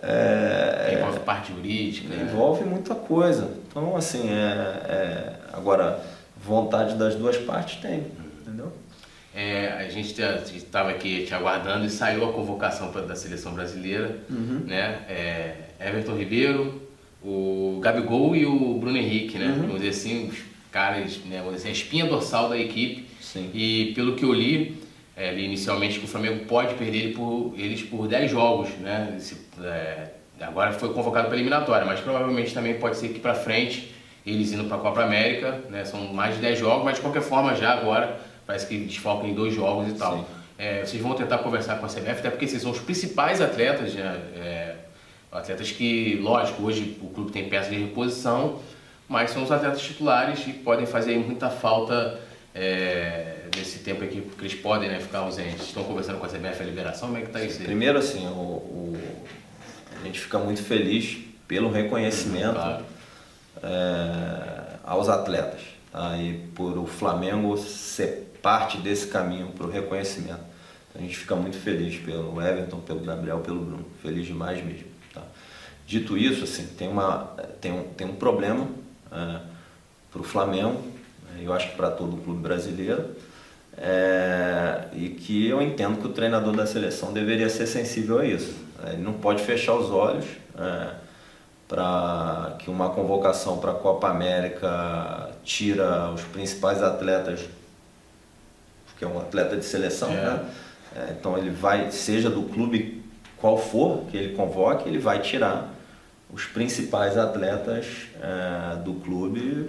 é, 0.00 0.96
envolve 0.96 1.18
parte 1.20 1.52
jurídica. 1.52 2.14
Né? 2.14 2.22
Envolve 2.22 2.62
né? 2.62 2.70
muita 2.70 2.94
coisa. 2.94 3.50
Então, 3.68 3.96
assim, 3.96 4.30
é, 4.30 4.32
é, 4.32 5.32
agora, 5.52 5.98
vontade 6.40 6.94
das 6.94 7.16
duas 7.16 7.36
partes 7.36 7.80
tem, 7.80 8.06
entendeu? 8.40 8.72
É, 9.36 9.74
a 9.78 9.90
gente 9.90 10.18
estava 10.54 10.88
aqui 10.88 11.26
te 11.26 11.34
aguardando 11.34 11.84
e 11.84 11.90
saiu 11.90 12.24
a 12.24 12.32
convocação 12.32 12.90
pra, 12.90 13.02
da 13.02 13.14
seleção 13.14 13.52
brasileira, 13.52 14.16
uhum. 14.30 14.62
né? 14.64 15.00
É, 15.10 15.54
Everton 15.78 16.16
Ribeiro, 16.16 16.80
o 17.22 17.78
Gabigol 17.82 18.34
e 18.34 18.46
o 18.46 18.78
Bruno 18.80 18.96
Henrique, 18.96 19.36
né? 19.36 19.48
Uhum. 19.48 19.66
Vamos 19.66 19.76
dizer 19.82 19.90
assim, 19.90 20.28
os 20.28 20.38
caras, 20.72 21.18
né? 21.26 21.40
Vamos 21.40 21.56
dizer 21.56 21.68
assim, 21.68 21.78
a 21.78 21.82
espinha 21.82 22.06
dorsal 22.06 22.48
da 22.48 22.56
equipe. 22.56 23.06
Sim. 23.20 23.50
E 23.52 23.92
pelo 23.94 24.16
que 24.16 24.24
eu 24.24 24.32
li, 24.32 24.82
é, 25.14 25.34
li 25.34 25.44
inicialmente 25.44 25.98
que 25.98 26.06
o 26.06 26.08
Flamengo 26.08 26.46
pode 26.46 26.72
perder 26.72 26.98
ele 26.98 27.14
por, 27.14 27.52
eles 27.58 27.82
por 27.82 28.08
10 28.08 28.30
jogos, 28.30 28.70
né? 28.80 29.16
Esse, 29.18 29.36
é, 29.62 30.12
agora 30.40 30.72
foi 30.72 30.94
convocado 30.94 31.28
para 31.28 31.36
eliminatória, 31.36 31.84
mas 31.84 32.00
provavelmente 32.00 32.54
também 32.54 32.78
pode 32.78 32.96
ser 32.96 33.10
que 33.10 33.20
para 33.20 33.34
frente 33.34 33.94
eles 34.24 34.50
indo 34.50 34.64
para 34.64 34.78
a 34.78 34.80
Copa 34.80 35.02
América, 35.02 35.60
né? 35.68 35.84
São 35.84 36.10
mais 36.14 36.36
de 36.36 36.40
10 36.40 36.58
jogos, 36.58 36.86
mas 36.86 36.94
de 36.94 37.02
qualquer 37.02 37.20
forma 37.20 37.54
já 37.54 37.74
agora 37.74 38.25
parece 38.46 38.66
que 38.66 38.78
desfalcam 38.78 39.28
em 39.28 39.34
dois 39.34 39.54
jogos 39.54 39.88
e 39.88 39.94
tal. 39.94 40.26
É, 40.58 40.84
vocês 40.84 41.02
vão 41.02 41.14
tentar 41.14 41.38
conversar 41.38 41.78
com 41.78 41.86
a 41.86 41.88
CBF, 41.88 42.20
até 42.20 42.30
porque 42.30 42.46
esses 42.46 42.62
são 42.62 42.70
os 42.70 42.78
principais 42.78 43.40
atletas, 43.42 43.94
né? 43.94 44.20
É, 44.36 44.74
atletas 45.30 45.70
que, 45.70 46.18
lógico, 46.22 46.62
hoje 46.62 46.96
o 47.02 47.08
clube 47.08 47.30
tem 47.30 47.48
peças 47.48 47.70
de 47.70 47.78
reposição, 47.78 48.60
mas 49.08 49.30
são 49.30 49.42
os 49.42 49.52
atletas 49.52 49.82
titulares 49.82 50.46
e 50.46 50.52
podem 50.52 50.86
fazer 50.86 51.18
muita 51.18 51.50
falta 51.50 52.18
é, 52.54 53.44
nesse 53.54 53.80
tempo 53.80 54.02
aqui 54.02 54.22
que 54.22 54.42
eles 54.42 54.54
podem 54.54 54.88
né, 54.88 54.98
ficar 54.98 55.18
ausentes. 55.18 55.66
Estão 55.66 55.84
conversando 55.84 56.18
com 56.18 56.26
a 56.26 56.28
CBF 56.28 56.62
a 56.62 56.64
liberação, 56.64 57.08
como 57.08 57.18
é 57.18 57.22
que 57.22 57.26
está 57.28 57.42
isso 57.42 57.58
aí? 57.58 57.66
Primeiro, 57.66 57.98
assim, 57.98 58.26
o, 58.26 58.30
o, 58.30 58.98
a 60.00 60.06
gente 60.06 60.18
fica 60.18 60.38
muito 60.38 60.62
feliz 60.62 61.18
pelo 61.46 61.70
reconhecimento 61.70 62.54
claro. 62.54 62.84
é, 63.62 64.76
aos 64.84 65.08
atletas 65.08 65.60
tá? 65.92 66.16
e 66.16 66.34
por 66.54 66.78
o 66.78 66.86
Flamengo 66.86 67.56
ser 67.58 68.25
parte 68.46 68.78
desse 68.78 69.08
caminho 69.08 69.48
para 69.48 69.66
o 69.66 69.68
reconhecimento. 69.68 70.38
Então, 70.88 71.00
a 71.00 71.00
gente 71.00 71.16
fica 71.16 71.34
muito 71.34 71.56
feliz 71.56 71.98
pelo 71.98 72.40
Everton, 72.40 72.78
pelo 72.78 73.00
Gabriel, 73.00 73.40
pelo 73.40 73.58
Bruno. 73.58 73.84
Feliz 74.00 74.24
demais 74.24 74.64
mesmo. 74.64 74.86
Tá? 75.12 75.22
Dito 75.84 76.16
isso, 76.16 76.44
assim, 76.44 76.64
tem, 76.78 76.86
uma, 76.86 77.34
tem, 77.60 77.72
um, 77.72 77.82
tem 77.82 78.06
um 78.06 78.14
problema 78.14 78.68
é, 79.10 79.40
para 80.12 80.20
o 80.20 80.22
Flamengo, 80.22 80.80
né, 81.24 81.40
eu 81.42 81.52
acho 81.52 81.70
que 81.70 81.76
para 81.76 81.90
todo 81.90 82.14
o 82.14 82.18
clube 82.18 82.40
brasileiro, 82.40 83.16
é, 83.76 84.84
e 84.92 85.08
que 85.08 85.48
eu 85.48 85.60
entendo 85.60 86.00
que 86.00 86.06
o 86.06 86.12
treinador 86.12 86.54
da 86.54 86.66
seleção 86.66 87.12
deveria 87.12 87.50
ser 87.50 87.66
sensível 87.66 88.20
a 88.20 88.24
isso. 88.24 88.54
Ele 88.86 89.02
não 89.02 89.14
pode 89.14 89.42
fechar 89.42 89.74
os 89.74 89.90
olhos 89.90 90.24
é, 90.56 90.90
para 91.66 92.54
que 92.60 92.70
uma 92.70 92.90
convocação 92.90 93.58
para 93.58 93.72
a 93.72 93.74
Copa 93.74 94.08
América 94.08 95.32
tira 95.42 96.12
os 96.12 96.22
principais 96.22 96.80
atletas 96.80 97.40
que 98.98 99.04
é 99.04 99.08
um 99.08 99.18
atleta 99.18 99.56
de 99.56 99.64
seleção, 99.64 100.10
é. 100.10 100.14
né? 100.14 100.44
É, 100.96 101.14
então 101.18 101.36
ele 101.36 101.50
vai, 101.50 101.90
seja 101.90 102.30
do 102.30 102.42
clube 102.42 103.02
qual 103.36 103.58
for 103.58 104.04
que 104.10 104.16
ele 104.16 104.34
convoque, 104.34 104.88
ele 104.88 104.98
vai 104.98 105.20
tirar 105.20 105.74
os 106.32 106.44
principais 106.44 107.16
atletas 107.16 107.86
é, 108.20 108.76
do 108.76 108.94
clube 108.94 109.66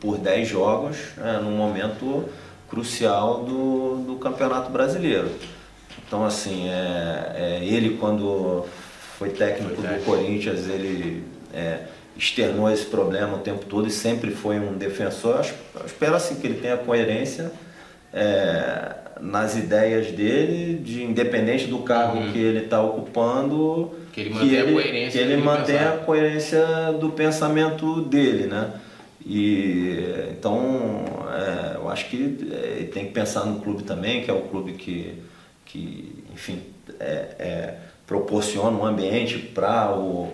por 0.00 0.18
10 0.18 0.48
jogos 0.48 0.96
é, 1.22 1.38
num 1.40 1.56
momento 1.56 2.28
crucial 2.68 3.44
do, 3.44 4.04
do 4.06 4.16
Campeonato 4.16 4.70
Brasileiro. 4.70 5.30
Então 6.06 6.24
assim, 6.24 6.68
é, 6.68 7.60
é 7.60 7.64
ele 7.64 7.98
quando 7.98 8.64
foi 9.18 9.30
técnico 9.30 9.82
foi 9.82 9.98
do 9.98 10.04
Corinthians, 10.04 10.66
ele 10.66 11.22
é, 11.52 11.84
externou 12.16 12.70
esse 12.70 12.86
problema 12.86 13.36
o 13.36 13.40
tempo 13.40 13.66
todo 13.66 13.86
e 13.86 13.90
sempre 13.90 14.30
foi 14.30 14.58
um 14.58 14.72
defensor. 14.72 15.46
Eu 15.74 15.86
espero 15.86 16.14
assim 16.16 16.36
que 16.36 16.46
ele 16.46 16.60
tenha 16.60 16.78
coerência 16.78 17.52
é, 18.12 18.94
nas 19.20 19.56
ideias 19.56 20.10
dele, 20.12 20.78
de 20.78 21.04
independente 21.04 21.66
do 21.66 21.78
cargo 21.78 22.18
uhum. 22.18 22.32
que 22.32 22.38
ele 22.38 22.64
está 22.64 22.82
ocupando, 22.82 23.92
que 24.12 24.20
ele 24.20 24.30
mantenha 24.30 24.62
a 24.62 24.72
coerência, 24.72 25.10
que 25.10 25.18
ele 25.18 25.36
mantenha 25.42 25.88
a 25.90 25.96
coerência 25.98 26.66
do 27.00 27.10
pensamento 27.10 28.02
dele, 28.02 28.46
né? 28.46 28.72
E 29.24 30.04
então 30.30 31.04
é, 31.32 31.76
eu 31.76 31.88
acho 31.88 32.08
que 32.08 32.48
é, 32.52 32.84
tem 32.92 33.06
que 33.06 33.12
pensar 33.12 33.46
no 33.46 33.60
clube 33.60 33.84
também, 33.84 34.22
que 34.22 34.30
é 34.30 34.34
o 34.34 34.42
clube 34.42 34.72
que, 34.72 35.22
que 35.64 36.24
enfim, 36.32 36.60
é, 36.98 37.26
é 37.38 37.74
proporciona 38.06 38.76
um 38.76 38.84
ambiente 38.84 39.38
para 39.38 39.94
o, 39.94 40.30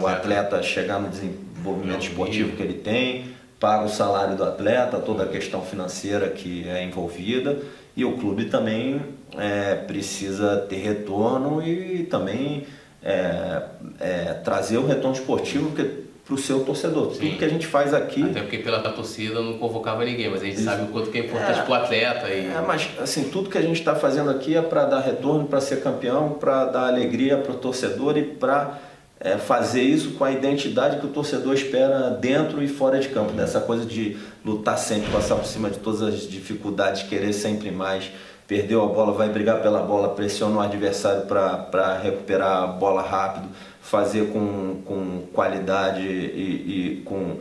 o 0.00 0.06
atleta 0.06 0.62
chegar 0.62 0.98
no 0.98 1.08
desenvolvimento 1.08 2.02
esportivo 2.02 2.56
que 2.56 2.62
ele 2.62 2.74
tem, 2.74 3.26
paga 3.62 3.84
o 3.84 3.88
salário 3.88 4.34
do 4.36 4.42
atleta, 4.42 4.98
toda 4.98 5.22
a 5.22 5.26
questão 5.28 5.62
financeira 5.62 6.28
que 6.28 6.68
é 6.68 6.82
envolvida 6.82 7.58
e 7.96 8.04
o 8.04 8.16
clube 8.16 8.46
também 8.46 9.00
é, 9.38 9.76
precisa 9.76 10.56
ter 10.68 10.78
retorno 10.78 11.62
e 11.62 12.02
também 12.02 12.66
é, 13.00 13.62
é, 14.00 14.34
trazer 14.42 14.78
o 14.78 14.86
retorno 14.86 15.16
esportivo 15.16 15.70
para 15.70 16.34
o 16.34 16.38
seu 16.38 16.64
torcedor. 16.64 17.12
Sim. 17.12 17.20
Tudo 17.20 17.38
que 17.38 17.44
a 17.44 17.48
gente 17.48 17.66
faz 17.68 17.94
aqui. 17.94 18.24
Até 18.24 18.40
porque 18.40 18.58
pela 18.58 18.80
torcida 18.80 19.40
não 19.40 19.56
convocava 19.58 20.04
ninguém, 20.04 20.28
mas 20.28 20.42
a 20.42 20.44
gente 20.44 20.56
Isso. 20.56 20.64
sabe 20.64 20.82
o 20.82 20.86
quanto 20.86 21.12
que 21.12 21.18
é 21.18 21.20
importante 21.20 21.60
é, 21.60 21.62
para 21.62 21.70
o 21.70 21.74
atleta. 21.74 22.28
E... 22.30 22.46
É, 22.46 22.64
mas 22.66 22.90
assim, 23.00 23.28
tudo 23.30 23.48
que 23.48 23.58
a 23.58 23.62
gente 23.62 23.78
está 23.78 23.94
fazendo 23.94 24.30
aqui 24.30 24.56
é 24.56 24.62
para 24.62 24.86
dar 24.86 25.00
retorno, 25.00 25.46
para 25.46 25.60
ser 25.60 25.80
campeão, 25.84 26.30
para 26.30 26.64
dar 26.64 26.88
alegria 26.88 27.36
para 27.36 27.52
o 27.52 27.56
torcedor 27.56 28.18
e 28.18 28.24
para 28.24 28.80
é, 29.24 29.38
fazer 29.38 29.82
isso 29.82 30.12
com 30.12 30.24
a 30.24 30.32
identidade 30.32 30.98
que 30.98 31.06
o 31.06 31.08
torcedor 31.08 31.54
espera 31.54 32.10
dentro 32.10 32.62
e 32.62 32.66
fora 32.66 32.98
de 32.98 33.08
campo. 33.08 33.32
Dessa 33.32 33.60
coisa 33.60 33.86
de 33.86 34.16
lutar 34.44 34.76
sempre, 34.76 35.10
passar 35.12 35.36
por 35.36 35.46
cima 35.46 35.70
de 35.70 35.78
todas 35.78 36.02
as 36.02 36.28
dificuldades, 36.28 37.04
querer 37.04 37.32
sempre 37.32 37.70
mais. 37.70 38.10
Perdeu 38.48 38.82
a 38.82 38.86
bola, 38.86 39.12
vai 39.12 39.28
brigar 39.28 39.62
pela 39.62 39.80
bola, 39.80 40.08
pressiona 40.10 40.56
o 40.56 40.60
adversário 40.60 41.22
para 41.26 41.98
recuperar 42.02 42.64
a 42.64 42.66
bola 42.66 43.00
rápido, 43.00 43.48
fazer 43.80 44.32
com, 44.32 44.82
com 44.84 45.22
qualidade 45.32 46.02
e, 46.02 46.98
e 46.98 47.02
com 47.04 47.38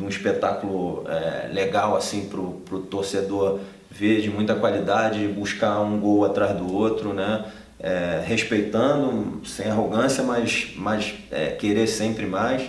um 0.00 0.08
espetáculo 0.08 1.04
é, 1.08 1.48
legal 1.52 1.96
assim 1.96 2.26
para 2.28 2.40
o 2.40 2.80
torcedor 2.88 3.58
ver 3.90 4.20
de 4.22 4.30
muita 4.30 4.54
qualidade, 4.54 5.26
buscar 5.26 5.80
um 5.80 5.98
gol 5.98 6.24
atrás 6.24 6.56
do 6.56 6.72
outro, 6.72 7.12
né? 7.12 7.44
É, 7.82 8.22
respeitando, 8.24 9.46
sem 9.46 9.70
arrogância, 9.70 10.22
mas, 10.22 10.72
mas 10.76 11.14
é, 11.30 11.46
querer 11.48 11.86
sempre 11.86 12.26
mais. 12.26 12.62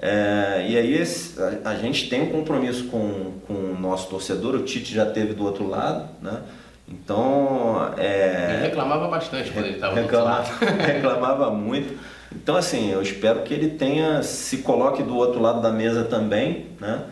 É, 0.00 0.66
e 0.68 0.76
aí 0.76 0.94
esse, 0.94 1.40
a, 1.40 1.70
a, 1.70 1.74
gente 1.76 2.08
tem 2.08 2.22
um 2.22 2.30
compromisso 2.30 2.84
com, 2.84 3.32
com 3.46 3.52
o 3.52 3.76
nosso 3.80 4.08
torcedor, 4.08 4.54
o 4.54 4.62
Tite 4.62 4.94
já 4.94 5.06
teve 5.06 5.32
do 5.32 5.44
outro 5.44 5.66
lado, 5.66 6.08
né? 6.22 6.42
Então. 6.88 7.92
É, 7.96 8.54
ele 8.54 8.62
reclamava 8.62 9.08
bastante 9.08 9.50
quando 9.50 9.66
ele 9.66 9.74
estava 9.74 10.22
lado. 10.22 10.50
reclamava 10.86 11.50
muito. 11.50 11.98
Então, 12.34 12.56
assim, 12.56 12.92
eu 12.92 13.02
espero 13.02 13.42
que 13.42 13.52
ele 13.52 13.70
tenha, 13.70 14.22
se 14.22 14.58
coloque 14.58 15.02
do 15.02 15.16
outro 15.16 15.40
lado 15.40 15.60
da 15.60 15.70
mesa 15.70 16.04
também, 16.04 16.66
né? 16.80 17.04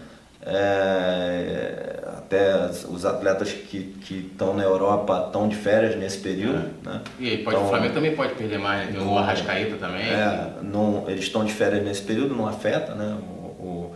É, 0.43 1.96
até 2.27 2.67
os 2.89 3.07
atletas 3.07 3.53
que 3.53 3.95
estão 4.11 4.53
na 4.53 4.65
Europa 4.65 5.25
estão 5.27 5.49
de 5.49 5.55
férias 5.55 5.97
nesse 5.97 6.19
período. 6.19 6.71
É. 6.85 6.89
Né? 6.89 7.01
E 7.21 7.31
aí, 7.31 7.39
pode, 7.39 7.57
então, 7.57 7.67
o 7.67 7.69
Flamengo 7.71 7.95
também 7.95 8.17
pode 8.17 8.35
perder 8.35 8.59
mais, 8.59 8.93
né? 8.93 9.01
o 9.01 9.17
Arrascaeta 9.17 9.77
também. 9.77 10.03
É, 10.03 10.51
não, 10.63 11.05
eles 11.09 11.25
estão 11.25 11.45
de 11.45 11.53
férias 11.53 11.85
nesse 11.85 12.03
período, 12.03 12.35
não 12.35 12.49
afeta 12.49 12.95
né? 12.95 13.17
o, 13.21 13.95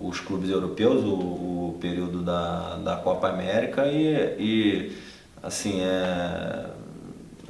o, 0.00 0.08
os 0.08 0.20
clubes 0.20 0.48
europeus, 0.48 1.02
o, 1.04 1.14
o, 1.14 1.78
período 1.80 2.22
da, 2.22 2.76
da 2.76 2.96
Copa 2.96 3.28
América 3.28 3.88
e, 3.88 4.36
e 4.38 4.96
assim, 5.42 5.80
é, 5.82 6.66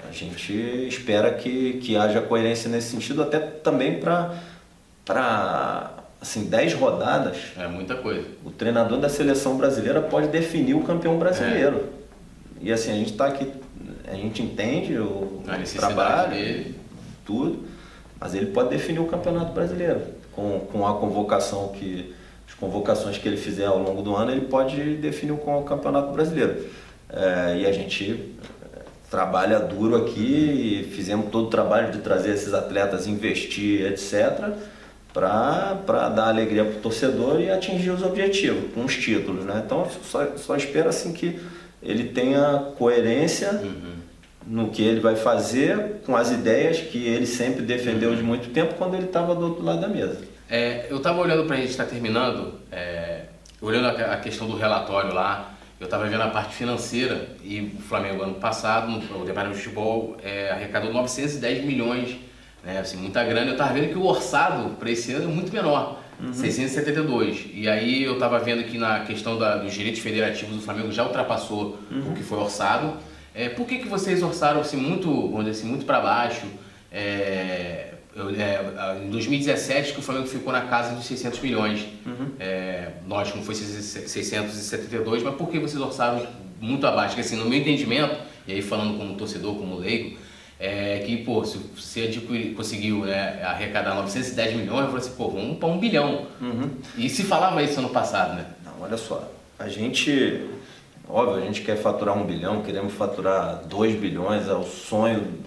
a 0.08 0.12
gente 0.12 0.54
espera 0.88 1.30
que, 1.34 1.74
que 1.74 1.96
haja 1.96 2.22
coerência 2.22 2.70
nesse 2.70 2.90
sentido, 2.92 3.22
até 3.22 3.38
também 3.38 4.00
para 4.00 5.92
assim, 6.22 6.44
10 6.44 6.74
rodadas. 6.74 7.36
É 7.58 7.66
muita 7.66 7.96
coisa. 7.96 8.24
O 8.44 8.50
treinador 8.50 8.98
da 8.98 9.08
seleção 9.08 9.56
brasileira 9.56 10.00
pode 10.00 10.28
definir 10.28 10.74
o 10.74 10.82
campeão 10.82 11.18
brasileiro. 11.18 11.88
É. 12.60 12.66
E 12.68 12.72
assim, 12.72 12.92
a 12.92 12.94
gente 12.94 13.10
está 13.10 13.26
aqui, 13.26 13.52
a 14.06 14.14
gente 14.14 14.40
entende 14.40 14.96
o, 14.96 15.04
o 15.04 15.42
trabalho, 15.76 16.30
dele. 16.30 16.76
tudo, 17.26 17.64
mas 18.20 18.34
ele 18.34 18.46
pode 18.46 18.70
definir 18.70 19.00
o 19.00 19.06
campeonato 19.06 19.52
brasileiro. 19.52 20.00
Com, 20.30 20.60
com 20.60 20.86
a 20.86 20.94
convocação 20.94 21.68
que. 21.68 22.14
As 22.46 22.54
convocações 22.54 23.18
que 23.18 23.26
ele 23.26 23.38
fizer 23.38 23.64
ao 23.64 23.78
longo 23.78 24.02
do 24.02 24.14
ano, 24.14 24.30
ele 24.30 24.42
pode 24.42 24.96
definir 24.96 25.32
o, 25.32 25.62
campeonato 25.62 26.12
brasileiro. 26.12 26.64
É, 27.08 27.58
e 27.58 27.66
a 27.66 27.72
gente 27.72 28.36
trabalha 29.10 29.58
duro 29.58 29.96
aqui 29.96 30.82
e 30.82 30.94
fizemos 30.94 31.30
todo 31.30 31.46
o 31.46 31.50
trabalho 31.50 31.90
de 31.90 31.98
trazer 31.98 32.32
esses 32.34 32.52
atletas, 32.52 33.06
investir, 33.06 33.86
etc 33.86 34.54
para 35.12 36.08
dar 36.08 36.28
alegria 36.28 36.64
para 36.64 36.78
o 36.78 36.80
torcedor 36.80 37.40
e 37.40 37.50
atingir 37.50 37.90
os 37.90 38.02
objetivos, 38.02 38.72
com 38.72 38.84
os 38.84 38.96
títulos. 38.96 39.44
Né? 39.44 39.62
Então, 39.64 39.86
só, 40.02 40.36
só 40.36 40.56
espero 40.56 40.88
assim, 40.88 41.12
que 41.12 41.38
ele 41.82 42.04
tenha 42.04 42.72
coerência 42.78 43.52
uhum. 43.52 43.94
no 44.46 44.70
que 44.70 44.82
ele 44.82 45.00
vai 45.00 45.16
fazer, 45.16 46.00
com 46.06 46.16
as 46.16 46.30
ideias 46.30 46.80
que 46.80 47.06
ele 47.06 47.26
sempre 47.26 47.62
defendeu 47.62 48.10
uhum. 48.10 48.16
de 48.16 48.22
muito 48.22 48.50
tempo 48.50 48.74
quando 48.74 48.94
ele 48.94 49.06
estava 49.06 49.34
do 49.34 49.48
outro 49.48 49.64
lado 49.64 49.80
da 49.80 49.88
mesa. 49.88 50.18
É, 50.48 50.86
eu 50.90 50.98
estava 50.98 51.20
olhando 51.20 51.44
para 51.46 51.56
a 51.56 51.58
gente 51.58 51.70
estar 51.70 51.84
tá 51.84 51.90
terminando, 51.90 52.54
é, 52.70 53.24
olhando 53.60 53.88
a, 53.88 54.12
a, 54.12 54.16
questão 54.18 54.46
do 54.46 54.56
relatório 54.56 55.12
lá, 55.12 55.54
eu 55.80 55.86
estava 55.86 56.06
vendo 56.06 56.22
a 56.22 56.28
parte 56.28 56.54
financeira 56.54 57.28
e 57.42 57.74
o 57.76 57.82
Flamengo 57.82 58.22
ano 58.22 58.34
passado, 58.34 58.90
no, 58.90 59.22
o 59.22 59.24
Departamento 59.24 59.58
de 59.58 59.64
Futebol, 59.64 60.16
é, 60.22 60.50
arrecadou 60.50 60.92
910 60.92 61.64
milhões 61.64 62.16
né? 62.64 62.78
Assim, 62.78 62.96
muita 62.96 63.22
grana. 63.24 63.48
Eu 63.48 63.52
estava 63.52 63.72
vendo 63.72 63.90
que 63.90 63.98
o 63.98 64.04
orçado 64.04 64.70
para 64.76 64.90
esse 64.90 65.12
ano 65.12 65.24
é 65.24 65.34
muito 65.34 65.52
menor. 65.52 66.00
Uhum. 66.20 66.32
672. 66.32 67.46
E 67.52 67.68
aí 67.68 68.04
eu 68.04 68.14
estava 68.14 68.38
vendo 68.38 68.62
que 68.64 68.78
na 68.78 69.00
questão 69.00 69.36
da, 69.36 69.56
dos 69.56 69.72
direitos 69.74 70.00
federativos 70.00 70.54
do 70.54 70.62
Flamengo 70.62 70.92
já 70.92 71.04
ultrapassou 71.04 71.78
uhum. 71.90 72.12
o 72.12 72.14
que 72.14 72.22
foi 72.22 72.38
orçado. 72.38 72.94
É, 73.34 73.48
por 73.48 73.66
que, 73.66 73.78
que 73.78 73.88
vocês 73.88 74.22
orçaram 74.22 74.60
assim, 74.60 74.76
muito, 74.76 75.10
vamos 75.10 75.46
dizer 75.46 75.58
assim, 75.58 75.68
muito 75.68 75.84
para 75.84 76.00
baixo? 76.00 76.46
É, 76.92 77.94
eu, 78.14 78.28
é, 78.30 79.02
em 79.04 79.10
2017 79.10 79.94
que 79.94 80.00
o 80.00 80.02
Flamengo 80.02 80.26
ficou 80.26 80.52
na 80.52 80.62
casa 80.62 80.94
dos 80.94 81.06
600 81.06 81.40
milhões. 81.40 81.86
Uhum. 82.06 82.28
É, 82.38 82.90
lógico, 83.08 83.38
não 83.38 83.44
foi 83.44 83.54
672, 83.54 85.22
mas 85.22 85.34
por 85.34 85.48
que 85.48 85.58
vocês 85.58 85.80
orçaram 85.80 86.26
muito 86.60 86.86
abaixo? 86.86 87.14
Porque 87.14 87.22
assim, 87.22 87.36
no 87.36 87.48
meu 87.48 87.58
entendimento, 87.58 88.14
e 88.46 88.52
aí 88.52 88.62
falando 88.62 88.98
como 88.98 89.14
torcedor, 89.14 89.56
como 89.56 89.78
leigo, 89.78 90.18
é, 90.62 91.00
que, 91.00 91.16
pô, 91.24 91.44
se 91.44 91.58
você 91.76 92.08
conseguiu 92.56 93.00
né, 93.00 93.42
arrecadar 93.42 93.96
910 93.96 94.54
milhões, 94.54 94.82
eu 94.82 94.86
falei 94.86 94.98
assim, 94.98 95.16
pô, 95.16 95.28
vamos 95.28 95.58
para 95.58 95.68
um 95.68 95.76
bilhão. 95.76 96.28
Uhum. 96.40 96.70
E 96.96 97.08
se 97.08 97.24
falava 97.24 97.60
isso 97.64 97.80
ano 97.80 97.88
passado, 97.88 98.36
né? 98.36 98.46
Não, 98.64 98.72
olha 98.80 98.96
só, 98.96 99.28
a 99.58 99.68
gente, 99.68 100.46
óbvio, 101.08 101.42
a 101.42 101.46
gente 101.46 101.62
quer 101.62 101.76
faturar 101.76 102.16
um 102.16 102.24
bilhão, 102.24 102.62
queremos 102.62 102.92
faturar 102.92 103.64
2 103.66 103.96
bilhões, 103.96 104.46
é 104.46 104.54
o 104.54 104.62
sonho 104.62 105.42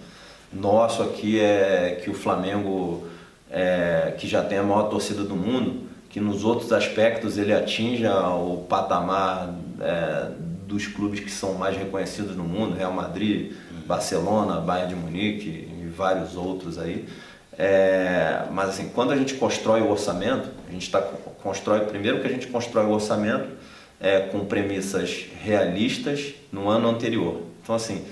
nosso 0.52 1.02
aqui 1.02 1.40
é 1.40 1.98
que 2.04 2.10
o 2.10 2.14
Flamengo, 2.14 3.08
é, 3.50 4.14
que 4.18 4.28
já 4.28 4.42
tem 4.42 4.58
a 4.58 4.62
maior 4.62 4.90
torcida 4.90 5.24
do 5.24 5.34
mundo, 5.34 5.86
que 6.10 6.20
nos 6.20 6.44
outros 6.44 6.74
aspectos 6.74 7.38
ele 7.38 7.54
atinja 7.54 8.28
o 8.28 8.66
patamar 8.68 9.54
é, 9.80 10.30
dos 10.66 10.86
clubes 10.86 11.20
que 11.20 11.30
são 11.30 11.54
mais 11.54 11.74
reconhecidos 11.74 12.36
no 12.36 12.44
mundo, 12.44 12.76
Real 12.76 12.92
Madrid, 12.92 13.52
Barcelona, 13.86 14.60
Bayern 14.60 14.94
de 14.94 15.00
Munique 15.00 15.48
e 15.48 15.86
vários 15.96 16.36
outros 16.36 16.78
aí. 16.78 17.06
É, 17.58 18.44
mas 18.52 18.70
assim, 18.70 18.90
quando 18.94 19.12
a 19.12 19.16
gente 19.16 19.34
constrói 19.34 19.80
o 19.80 19.90
orçamento, 19.90 20.50
a 20.68 20.72
gente 20.72 20.90
tá, 20.90 21.00
constrói 21.42 21.80
primeiro 21.80 22.20
que 22.20 22.26
a 22.26 22.30
gente 22.30 22.46
constrói 22.48 22.84
o 22.84 22.90
orçamento 22.90 23.48
é, 23.98 24.20
com 24.20 24.44
premissas 24.44 25.24
realistas 25.42 26.34
no 26.52 26.68
ano 26.68 26.88
anterior. 26.88 27.40
Então 27.62 27.74
assim, 27.74 28.04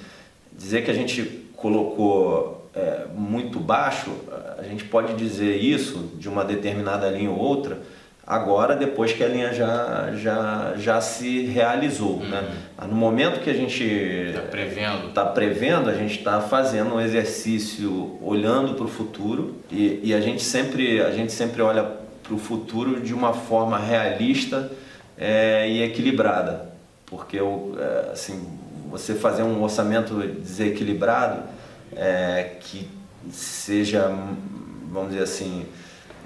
dizer 0.52 0.84
que 0.84 0.90
a 0.90 0.94
gente 0.94 1.22
colocou 1.56 2.70
é, 2.74 3.06
muito 3.14 3.60
baixo, 3.60 4.10
a 4.58 4.62
gente 4.62 4.84
pode 4.84 5.14
dizer 5.14 5.56
isso 5.56 6.10
de 6.16 6.28
uma 6.28 6.44
determinada 6.44 7.08
linha 7.10 7.30
ou 7.30 7.38
outra, 7.38 7.78
agora 8.26 8.74
depois 8.74 9.12
que 9.12 9.22
a 9.22 9.28
linha 9.28 9.52
já, 9.52 10.12
já, 10.16 10.74
já 10.76 11.00
se 11.00 11.44
realizou. 11.46 12.18
Né? 12.18 12.24
Uhum. 12.24 12.30
Né? 12.30 12.50
No 12.88 12.94
momento 12.94 13.40
que 13.40 13.50
a 13.50 13.54
gente 13.54 13.84
está 13.84 14.40
prevendo. 14.42 15.12
Tá 15.12 15.24
prevendo, 15.26 15.90
a 15.90 15.94
gente 15.94 16.18
está 16.18 16.40
fazendo 16.40 16.94
um 16.94 17.00
exercício 17.00 18.18
olhando 18.22 18.74
para 18.74 18.84
o 18.84 18.88
futuro 18.88 19.56
e, 19.70 20.00
e, 20.02 20.14
a, 20.14 20.20
gente 20.20 20.42
sempre, 20.42 21.02
a 21.02 21.10
gente 21.10 21.32
sempre 21.32 21.60
olha 21.62 21.84
para 22.22 22.34
o 22.34 22.38
futuro 22.38 23.00
de 23.00 23.12
uma 23.12 23.34
forma 23.34 23.78
realista 23.78 24.70
é, 25.18 25.68
e 25.68 25.82
equilibrada. 25.82 26.72
Porque 27.06 27.38
é, 27.38 28.10
assim, 28.12 28.58
você 28.90 29.14
fazer 29.14 29.42
um 29.42 29.62
orçamento 29.62 30.14
desequilibrado 30.14 31.42
é, 31.94 32.52
que 32.60 32.88
seja, 33.30 34.08
vamos 34.90 35.10
dizer 35.10 35.22
assim, 35.22 35.66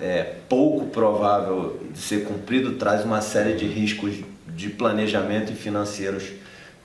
é, 0.01 0.35
pouco 0.49 0.87
provável 0.87 1.81
de 1.93 1.99
ser 1.99 2.25
cumprido 2.25 2.75
traz 2.75 3.05
uma 3.05 3.21
série 3.21 3.55
de 3.55 3.67
riscos 3.67 4.15
de 4.47 4.71
planejamento 4.71 5.53
e 5.53 5.55
financeiros 5.55 6.25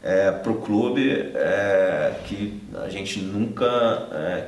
é, 0.04 0.32
para 0.32 0.52
o 0.52 0.56
clube 0.56 1.32
é, 1.34 2.14
que 2.26 2.62
a 2.84 2.90
gente 2.90 3.20
nunca 3.20 3.66
é, 4.12 4.48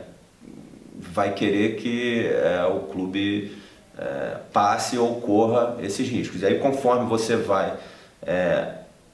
vai 0.99 1.33
querer 1.33 1.77
que 1.77 2.27
é, 2.27 2.65
o 2.65 2.81
clube 2.81 3.57
é, 3.97 4.37
passe 4.51 4.97
ou 4.97 5.21
corra 5.21 5.77
esses 5.81 6.09
riscos. 6.09 6.41
E 6.41 6.45
aí, 6.45 6.59
conforme 6.59 7.07
você 7.07 7.35
vai 7.35 7.73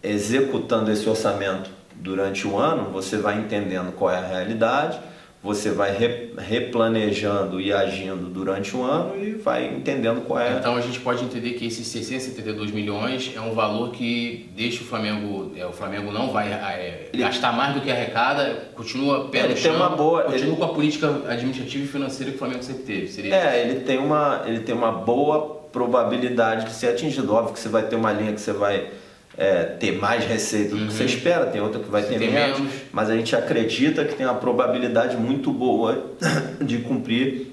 executando 0.01 0.89
esse 0.89 1.07
orçamento 1.07 1.69
durante 1.93 2.47
o 2.47 2.57
ano, 2.57 2.89
você 2.91 3.17
vai 3.17 3.37
entendendo 3.37 3.91
qual 3.91 4.09
é 4.09 4.17
a 4.17 4.25
realidade, 4.25 4.97
você 5.43 5.71
vai 5.71 5.97
replanejando 6.37 7.59
e 7.59 7.73
agindo 7.73 8.29
durante 8.29 8.77
o 8.77 8.83
ano 8.83 9.23
e 9.23 9.31
vai 9.31 9.65
entendendo 9.65 10.21
qual 10.21 10.39
é. 10.39 10.57
Então 10.57 10.75
a 10.75 10.81
gente 10.81 10.99
pode 10.99 11.23
entender 11.23 11.53
que 11.53 11.65
esses 11.65 11.87
672 11.87 12.69
milhões 12.69 13.31
é 13.35 13.41
um 13.41 13.53
valor 13.53 13.91
que 13.91 14.51
deixa 14.55 14.83
o 14.83 14.85
Flamengo, 14.85 15.51
é, 15.57 15.65
o 15.65 15.73
Flamengo 15.73 16.11
não 16.11 16.31
vai 16.31 16.51
é, 16.51 17.09
gastar 17.15 17.51
mais 17.53 17.73
do 17.73 17.81
que 17.81 17.89
arrecada, 17.89 18.69
continua 18.75 19.29
pé 19.29 19.45
ele 19.45 19.55
tem 19.55 19.71
uma 19.71 19.89
boa, 19.89 20.23
continua 20.23 20.47
ele... 20.47 20.55
com 20.57 20.63
a 20.63 20.73
política 20.73 21.21
administrativa 21.27 21.83
e 21.83 21.87
financeira 21.87 22.31
que 22.31 22.35
o 22.35 22.39
Flamengo 22.39 22.61
sempre 22.61 22.83
teve. 22.83 23.07
Seria 23.07 23.35
é, 23.35 23.61
ele 23.61 23.79
tem 23.79 23.97
uma, 23.97 24.43
ele 24.45 24.59
tem 24.59 24.75
uma 24.75 24.91
boa 24.91 25.59
probabilidade 25.71 26.65
de 26.65 26.73
ser 26.73 26.89
atingido. 26.89 27.33
Óbvio 27.33 27.53
que 27.53 27.59
você 27.59 27.69
vai 27.69 27.83
ter 27.83 27.95
uma 27.95 28.11
linha 28.11 28.33
que 28.33 28.41
você 28.41 28.53
vai 28.53 28.89
é, 29.37 29.63
ter 29.63 29.93
mais 29.93 30.25
receita 30.25 30.75
do 30.75 30.87
que 30.87 30.93
você 30.93 31.03
uhum. 31.03 31.09
espera, 31.09 31.45
tem 31.45 31.61
outra 31.61 31.79
que 31.81 31.89
vai 31.89 32.03
ter 32.03 32.19
menos, 32.19 32.59
menos, 32.59 32.73
mas 32.91 33.09
a 33.09 33.15
gente 33.15 33.35
acredita 33.35 34.03
que 34.05 34.15
tem 34.15 34.25
uma 34.25 34.35
probabilidade 34.35 35.15
muito 35.17 35.51
boa 35.51 36.11
de 36.61 36.79
cumprir 36.79 37.47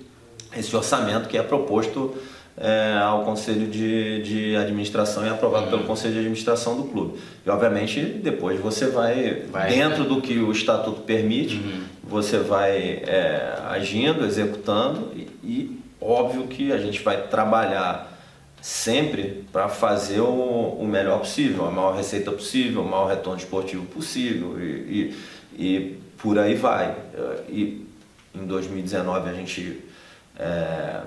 esse 0.56 0.74
orçamento 0.74 1.28
que 1.28 1.36
é 1.36 1.42
proposto 1.42 2.16
é, 2.60 2.98
ao 3.00 3.24
Conselho 3.24 3.68
de, 3.68 4.22
de 4.22 4.56
Administração 4.56 5.24
e 5.24 5.28
aprovado 5.28 5.66
uhum. 5.66 5.70
pelo 5.70 5.84
Conselho 5.84 6.14
de 6.14 6.18
Administração 6.20 6.76
do 6.76 6.84
clube. 6.84 7.18
E 7.46 7.50
obviamente 7.50 8.00
depois 8.00 8.58
você 8.60 8.86
vai, 8.86 9.44
vai 9.50 9.68
dentro 9.68 10.04
do 10.04 10.20
que 10.20 10.38
o 10.38 10.50
Estatuto 10.50 11.02
permite, 11.02 11.56
uhum. 11.56 11.82
você 12.02 12.38
vai 12.38 13.02
é, 13.06 13.58
agindo, 13.68 14.24
executando 14.24 15.12
e, 15.14 15.28
e 15.44 15.80
óbvio 16.00 16.46
que 16.48 16.72
a 16.72 16.78
gente 16.78 17.00
vai 17.02 17.28
trabalhar 17.28 18.07
sempre 18.60 19.44
para 19.52 19.68
fazer 19.68 20.20
o, 20.20 20.76
o, 20.80 20.86
melhor 20.86 21.20
possível, 21.20 21.66
a 21.66 21.70
maior 21.70 21.96
receita 21.96 22.30
possível, 22.32 22.82
o 22.82 22.88
maior 22.88 23.08
retorno 23.08 23.38
esportivo 23.38 23.84
possível 23.86 24.60
e, 24.60 25.14
e, 25.56 25.64
e 25.64 25.98
por 26.18 26.38
aí 26.38 26.54
vai. 26.54 26.96
E 27.48 27.86
em 28.34 28.46
2019 28.46 29.30
a 29.30 29.32
gente 29.32 29.84
é, 30.38 31.02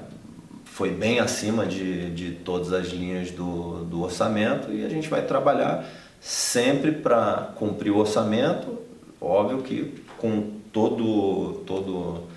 foi 0.66 0.90
bem 0.90 1.20
acima 1.20 1.66
de, 1.66 2.10
de 2.12 2.32
todas 2.32 2.72
as 2.74 2.88
linhas 2.88 3.32
do, 3.32 3.84
do 3.86 4.02
orçamento 4.02 4.72
e 4.72 4.86
a 4.86 4.90
gente 4.90 5.10
vai 5.10 5.22
trabalhar 5.22 5.86
sempre 6.20 6.92
para 6.92 7.52
cumprir 7.56 7.92
o 7.92 7.98
orçamento, 7.98 8.80
óbvio 9.20 9.64
que 9.64 10.02
com 10.18 10.52
todo, 10.72 11.64
todo 11.66 12.28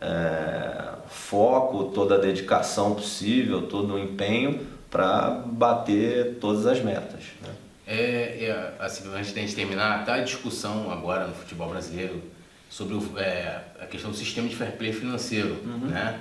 é, 0.00 0.93
foco, 1.34 1.86
toda 1.86 2.14
a 2.14 2.18
dedicação 2.18 2.94
possível, 2.94 3.62
todo 3.62 3.94
o 3.94 3.98
empenho 3.98 4.64
para 4.88 5.42
bater 5.44 6.36
todas 6.40 6.64
as 6.64 6.80
metas. 6.80 7.24
Né? 7.42 7.48
É, 7.84 7.96
é, 7.96 8.74
assim, 8.78 9.08
antes 9.12 9.32
de 9.32 9.40
a 9.40 9.42
gente 9.42 9.54
terminar, 9.56 10.00
está 10.00 10.14
a 10.14 10.20
discussão 10.20 10.92
agora 10.92 11.26
no 11.26 11.34
futebol 11.34 11.68
brasileiro 11.68 12.22
sobre 12.70 12.94
o, 12.94 13.18
é, 13.18 13.62
a 13.80 13.86
questão 13.86 14.12
do 14.12 14.16
sistema 14.16 14.46
de 14.46 14.54
fair 14.54 14.76
play 14.76 14.92
financeiro, 14.92 15.56
uhum. 15.64 15.88
né? 15.88 16.20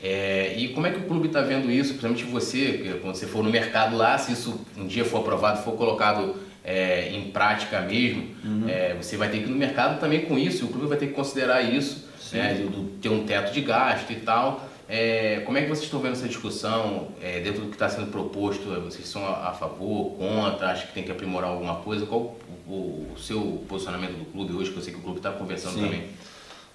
É, 0.00 0.54
e 0.56 0.68
como 0.68 0.86
é 0.86 0.90
que 0.90 0.98
o 0.98 1.04
clube 1.04 1.28
está 1.28 1.40
vendo 1.40 1.70
isso, 1.70 1.94
principalmente 1.94 2.24
você, 2.24 2.98
quando 3.00 3.16
você 3.16 3.26
for 3.26 3.42
no 3.42 3.50
mercado 3.50 3.96
lá, 3.96 4.18
se 4.18 4.32
isso 4.32 4.60
um 4.76 4.86
dia 4.86 5.04
for 5.04 5.18
aprovado, 5.18 5.62
for 5.62 5.72
colocado 5.72 6.36
é, 6.62 7.10
em 7.10 7.30
prática 7.30 7.80
mesmo, 7.80 8.28
uhum. 8.44 8.68
é, 8.68 8.94
você 8.94 9.16
vai 9.16 9.30
ter 9.30 9.38
que 9.38 9.44
ir 9.44 9.50
no 9.50 9.56
mercado 9.56 9.98
também 9.98 10.26
com 10.26 10.38
isso, 10.38 10.66
o 10.66 10.68
clube 10.68 10.86
vai 10.86 10.98
ter 10.98 11.08
que 11.08 11.14
considerar 11.14 11.62
isso 11.62 12.04
né, 12.32 12.54
de, 12.54 12.68
de, 12.68 12.98
ter 12.98 13.08
um 13.08 13.24
teto 13.24 13.52
de 13.52 13.60
gasto 13.60 14.10
e 14.10 14.16
tal. 14.16 14.68
É, 14.88 15.42
como 15.46 15.56
é 15.56 15.62
que 15.62 15.68
vocês 15.68 15.84
estão 15.84 16.00
vendo 16.00 16.12
essa 16.12 16.28
discussão 16.28 17.08
é, 17.22 17.40
dentro 17.40 17.62
do 17.62 17.68
que 17.68 17.74
está 17.74 17.88
sendo 17.88 18.10
proposto? 18.10 18.64
Vocês 18.82 19.08
são 19.08 19.24
a, 19.24 19.48
a, 19.48 19.52
favor, 19.52 20.16
contra? 20.16 20.70
Acham 20.70 20.88
que 20.88 20.92
tem 20.92 21.02
que 21.02 21.10
aprimorar 21.10 21.50
alguma 21.50 21.76
coisa? 21.76 22.04
Qual 22.04 22.36
o, 22.66 23.08
o 23.14 23.18
seu 23.18 23.64
posicionamento 23.68 24.18
do 24.18 24.24
clube 24.26 24.52
hoje? 24.52 24.70
Que 24.70 24.78
eu 24.78 24.82
sei 24.82 24.92
que 24.92 24.98
o 24.98 25.02
clube 25.02 25.18
está 25.18 25.32
conversando 25.32 25.74
Sim. 25.74 25.84
também. 25.84 26.04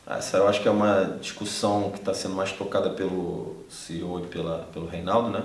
Essa 0.07 0.37
eu 0.37 0.47
acho 0.47 0.59
que 0.61 0.67
é 0.67 0.71
uma 0.71 1.17
discussão 1.21 1.91
que 1.91 1.99
está 1.99 2.15
sendo 2.15 2.33
mais 2.33 2.51
tocada 2.51 2.89
pelo 2.89 3.63
CEO 3.69 4.25
e 4.25 4.27
pela, 4.27 4.67
pelo 4.73 4.87
Reinaldo, 4.87 5.29
né? 5.29 5.43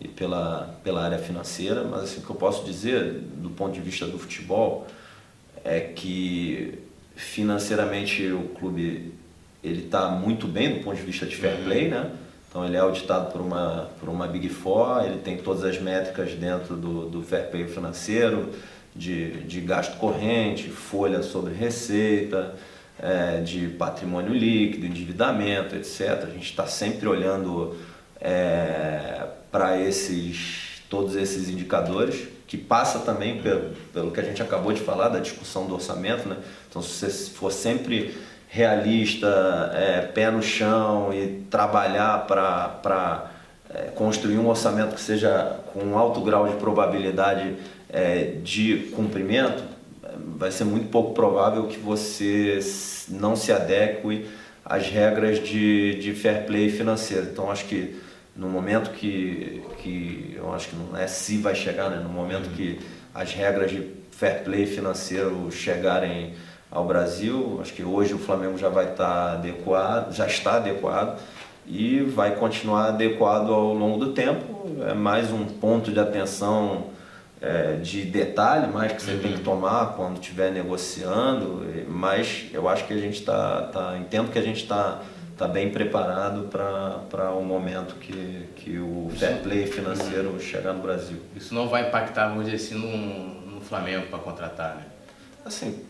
E 0.00 0.06
pela, 0.06 0.78
pela 0.84 1.02
área 1.02 1.18
financeira. 1.18 1.82
Mas 1.82 2.04
assim, 2.04 2.20
o 2.20 2.22
que 2.22 2.30
eu 2.30 2.36
posso 2.36 2.64
dizer, 2.64 3.12
do 3.12 3.50
ponto 3.50 3.72
de 3.72 3.80
vista 3.80 4.06
do 4.06 4.16
futebol, 4.16 4.86
é 5.64 5.80
que 5.80 6.78
financeiramente 7.16 8.30
o 8.30 8.50
clube 8.50 9.14
ele 9.64 9.86
está 9.86 10.08
muito 10.10 10.46
bem 10.46 10.74
do 10.74 10.84
ponto 10.84 10.96
de 10.96 11.02
vista 11.02 11.24
de 11.24 11.34
fair 11.34 11.56
play, 11.64 11.88
né? 11.88 12.10
Então 12.48 12.64
ele 12.64 12.76
é 12.76 12.80
auditado 12.80 13.32
por 13.32 13.40
uma, 13.40 13.90
por 13.98 14.08
uma 14.08 14.28
Big 14.28 14.48
Four, 14.48 15.04
ele 15.04 15.18
tem 15.18 15.38
todas 15.38 15.64
as 15.64 15.80
métricas 15.80 16.34
dentro 16.34 16.76
do, 16.76 17.08
do 17.08 17.22
fair 17.22 17.50
play 17.50 17.66
financeiro, 17.66 18.50
de, 18.94 19.40
de 19.40 19.60
gasto 19.60 19.96
corrente, 19.98 20.68
folha 20.68 21.22
sobre 21.22 21.52
receita, 21.52 22.54
é, 23.00 23.40
de 23.40 23.68
patrimônio 23.70 24.32
líquido, 24.32 24.86
endividamento, 24.86 25.74
etc. 25.74 26.22
A 26.22 26.30
gente 26.30 26.44
está 26.44 26.66
sempre 26.66 27.08
olhando 27.08 27.76
é, 28.20 29.26
para 29.50 29.80
esses, 29.80 30.82
todos 30.88 31.16
esses 31.16 31.48
indicadores, 31.48 32.28
que 32.46 32.56
passa 32.56 33.00
também 33.00 33.42
pelo, 33.42 33.74
pelo 33.92 34.12
que 34.12 34.20
a 34.20 34.22
gente 34.22 34.40
acabou 34.40 34.72
de 34.72 34.80
falar, 34.80 35.08
da 35.08 35.18
discussão 35.18 35.66
do 35.66 35.74
orçamento. 35.74 36.28
Né? 36.28 36.36
Então 36.70 36.80
se 36.80 37.10
você 37.10 37.30
for 37.30 37.50
sempre 37.50 38.14
realista, 38.54 39.72
é, 39.74 40.00
pé 40.02 40.30
no 40.30 40.40
chão 40.40 41.12
e 41.12 41.44
trabalhar 41.50 42.24
para 42.24 43.32
é, 43.68 43.90
construir 43.96 44.38
um 44.38 44.46
orçamento 44.46 44.94
que 44.94 45.00
seja 45.00 45.58
com 45.72 45.80
um 45.80 45.98
alto 45.98 46.20
grau 46.20 46.46
de 46.46 46.54
probabilidade 46.54 47.56
é, 47.92 48.36
de 48.44 48.92
cumprimento, 48.94 49.64
vai 50.36 50.52
ser 50.52 50.62
muito 50.62 50.88
pouco 50.88 51.14
provável 51.14 51.66
que 51.66 51.78
você 51.78 52.60
não 53.08 53.34
se 53.34 53.50
adeque 53.50 54.24
às 54.64 54.86
regras 54.86 55.42
de, 55.42 55.96
de 55.96 56.12
fair 56.14 56.46
play 56.46 56.70
financeiro. 56.70 57.26
Então, 57.32 57.50
acho 57.50 57.64
que 57.64 58.00
no 58.36 58.48
momento 58.48 58.90
que, 58.90 59.64
que 59.78 60.34
eu 60.36 60.54
acho 60.54 60.68
que 60.68 60.76
não 60.76 60.96
é 60.96 61.08
se 61.08 61.38
vai 61.38 61.56
chegar, 61.56 61.90
né? 61.90 61.96
no 61.96 62.08
momento 62.08 62.50
que 62.54 62.78
as 63.12 63.32
regras 63.32 63.72
de 63.72 63.84
fair 64.12 64.44
play 64.44 64.64
financeiro 64.64 65.50
chegarem 65.50 66.34
ao 66.74 66.84
Brasil. 66.84 67.58
Acho 67.62 67.72
que 67.72 67.84
hoje 67.84 68.12
o 68.12 68.18
Flamengo 68.18 68.58
já 68.58 68.68
vai 68.68 68.90
estar 68.90 69.34
adequado, 69.34 70.12
já 70.12 70.26
está 70.26 70.56
adequado 70.56 71.18
e 71.66 72.00
vai 72.00 72.34
continuar 72.34 72.88
adequado 72.88 73.50
ao 73.50 73.72
longo 73.72 74.04
do 74.04 74.12
tempo. 74.12 74.68
É 74.86 74.92
mais 74.92 75.32
um 75.32 75.44
ponto 75.46 75.92
de 75.92 76.00
atenção 76.00 76.88
é, 77.40 77.76
de 77.76 78.04
detalhe, 78.04 78.66
mais 78.66 78.92
que 78.92 79.02
você 79.02 79.12
uhum. 79.12 79.20
tem 79.20 79.32
que 79.34 79.40
tomar 79.40 79.94
quando 79.94 80.20
estiver 80.20 80.50
negociando. 80.50 81.64
Mas 81.88 82.46
eu 82.52 82.68
acho 82.68 82.86
que 82.86 82.92
a 82.92 82.98
gente 82.98 83.20
está, 83.20 83.62
tá, 83.62 83.96
entendo 83.96 84.30
que 84.30 84.38
a 84.38 84.42
gente 84.42 84.62
está 84.62 85.00
tá 85.38 85.46
bem 85.46 85.70
preparado 85.70 86.48
para 86.48 87.30
o 87.30 87.38
um 87.38 87.44
momento 87.44 87.94
que, 87.96 88.48
que 88.56 88.78
o 88.78 89.10
fair 89.16 89.42
play 89.42 89.66
financeiro 89.66 90.30
uhum. 90.30 90.40
chegar 90.40 90.72
no 90.72 90.82
Brasil. 90.82 91.18
Isso 91.36 91.54
não 91.54 91.68
vai 91.68 91.88
impactar, 91.88 92.28
vamos 92.28 92.46
dizer 92.46 92.56
assim, 92.56 92.74
no, 92.74 93.54
no 93.54 93.60
Flamengo 93.60 94.06
para 94.08 94.18
contratar, 94.18 94.76
né? 94.76 94.84
Assim, 95.44 95.84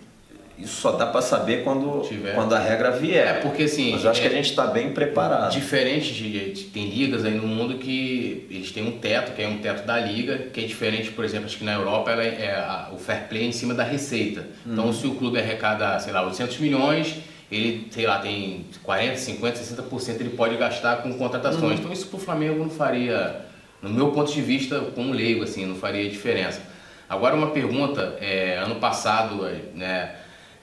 isso 0.57 0.81
só 0.81 0.93
dá 0.93 1.07
para 1.07 1.21
saber 1.21 1.65
quando, 1.65 2.09
quando 2.35 2.53
a 2.55 2.59
regra 2.59 2.93
vier. 2.93 3.27
É, 3.27 3.33
porque 3.41 3.65
assim. 3.65 3.93
Mas 3.93 4.05
eu 4.05 4.11
acho 4.11 4.21
é, 4.21 4.23
que 4.23 4.29
a 4.29 4.33
é 4.33 4.37
gente 4.37 4.51
está 4.51 4.67
bem 4.67 4.93
preparado. 4.93 5.51
Diferente 5.51 6.13
de, 6.13 6.53
de, 6.53 6.65
Tem 6.65 6.89
ligas 6.89 7.25
aí 7.25 7.35
no 7.35 7.47
mundo 7.47 7.79
que 7.79 8.47
eles 8.51 8.71
têm 8.71 8.87
um 8.87 8.99
teto, 8.99 9.33
que 9.33 9.43
é 9.43 9.49
um 9.49 9.59
teto 9.59 9.85
da 9.85 9.99
liga, 9.99 10.39
que 10.53 10.61
é 10.61 10.65
diferente, 10.65 11.11
por 11.11 11.25
exemplo, 11.25 11.47
acho 11.47 11.59
que 11.59 11.65
na 11.65 11.75
Europa 11.75 12.13
ela 12.13 12.23
é, 12.23 12.47
é 12.47 12.55
a, 12.55 12.91
o 12.93 12.99
fair 12.99 13.29
play 13.29 13.45
em 13.45 13.53
cima 13.53 13.75
da 13.75 13.83
receita. 13.83 14.47
Então, 14.65 14.93
se 14.93 15.07
o 15.07 15.17
clube 15.17 15.39
arrecada, 15.39 15.99
sei 15.99 16.13
lá, 16.13 16.25
800 16.25 16.59
milhões, 16.59 17.17
ele, 17.51 17.89
sei 17.91 18.07
lá, 18.07 18.21
tem 18.21 18.67
40, 18.85 19.17
50, 19.17 19.59
60% 19.59 20.21
ele 20.21 20.31
pode 20.31 20.57
gastar 20.57 21.03
com 21.03 21.13
contratações. 21.15 21.63
Uhum. 21.63 21.73
Então, 21.73 21.93
isso 21.93 22.07
para 22.07 22.17
o 22.17 22.21
Flamengo 22.21 22.61
não 22.61 22.71
faria, 22.71 23.41
no 23.83 23.91
meu 23.91 24.13
ponto 24.13 24.33
de 24.33 24.41
vista, 24.41 24.79
como 24.95 25.13
leigo, 25.13 25.43
assim, 25.43 25.67
não 25.67 25.75
faria 25.75 26.09
diferença. 26.09 26.61
Agora, 27.09 27.35
uma 27.35 27.51
pergunta: 27.51 28.17
é, 28.21 28.57
ano 28.59 28.77
passado, 28.77 29.43
né? 29.75 30.15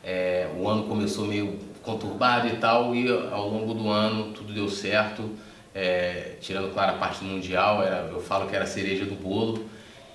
É, 0.03 0.47
o 0.57 0.67
ano 0.67 0.83
começou 0.83 1.25
meio 1.27 1.59
conturbado 1.83 2.47
e 2.47 2.57
tal, 2.57 2.95
e 2.95 3.09
ao 3.09 3.49
longo 3.49 3.73
do 3.73 3.89
ano 3.89 4.33
tudo 4.33 4.53
deu 4.53 4.69
certo. 4.69 5.29
É, 5.73 6.35
tirando, 6.41 6.73
claro, 6.73 6.95
a 6.95 6.97
parte 6.97 7.19
do 7.19 7.25
Mundial, 7.25 7.81
era, 7.81 8.09
eu 8.11 8.19
falo 8.19 8.49
que 8.49 8.55
era 8.55 8.65
a 8.65 8.67
cereja 8.67 9.05
do 9.05 9.15
bolo, 9.15 9.65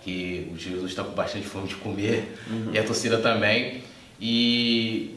que 0.02 0.50
o 0.52 0.56
Jesus 0.56 0.90
está 0.90 1.02
com 1.02 1.12
bastante 1.12 1.46
fome 1.46 1.66
de 1.66 1.76
comer, 1.76 2.36
uhum. 2.48 2.72
e 2.72 2.78
a 2.78 2.84
torcida 2.84 3.18
também. 3.18 3.82
E, 4.20 5.16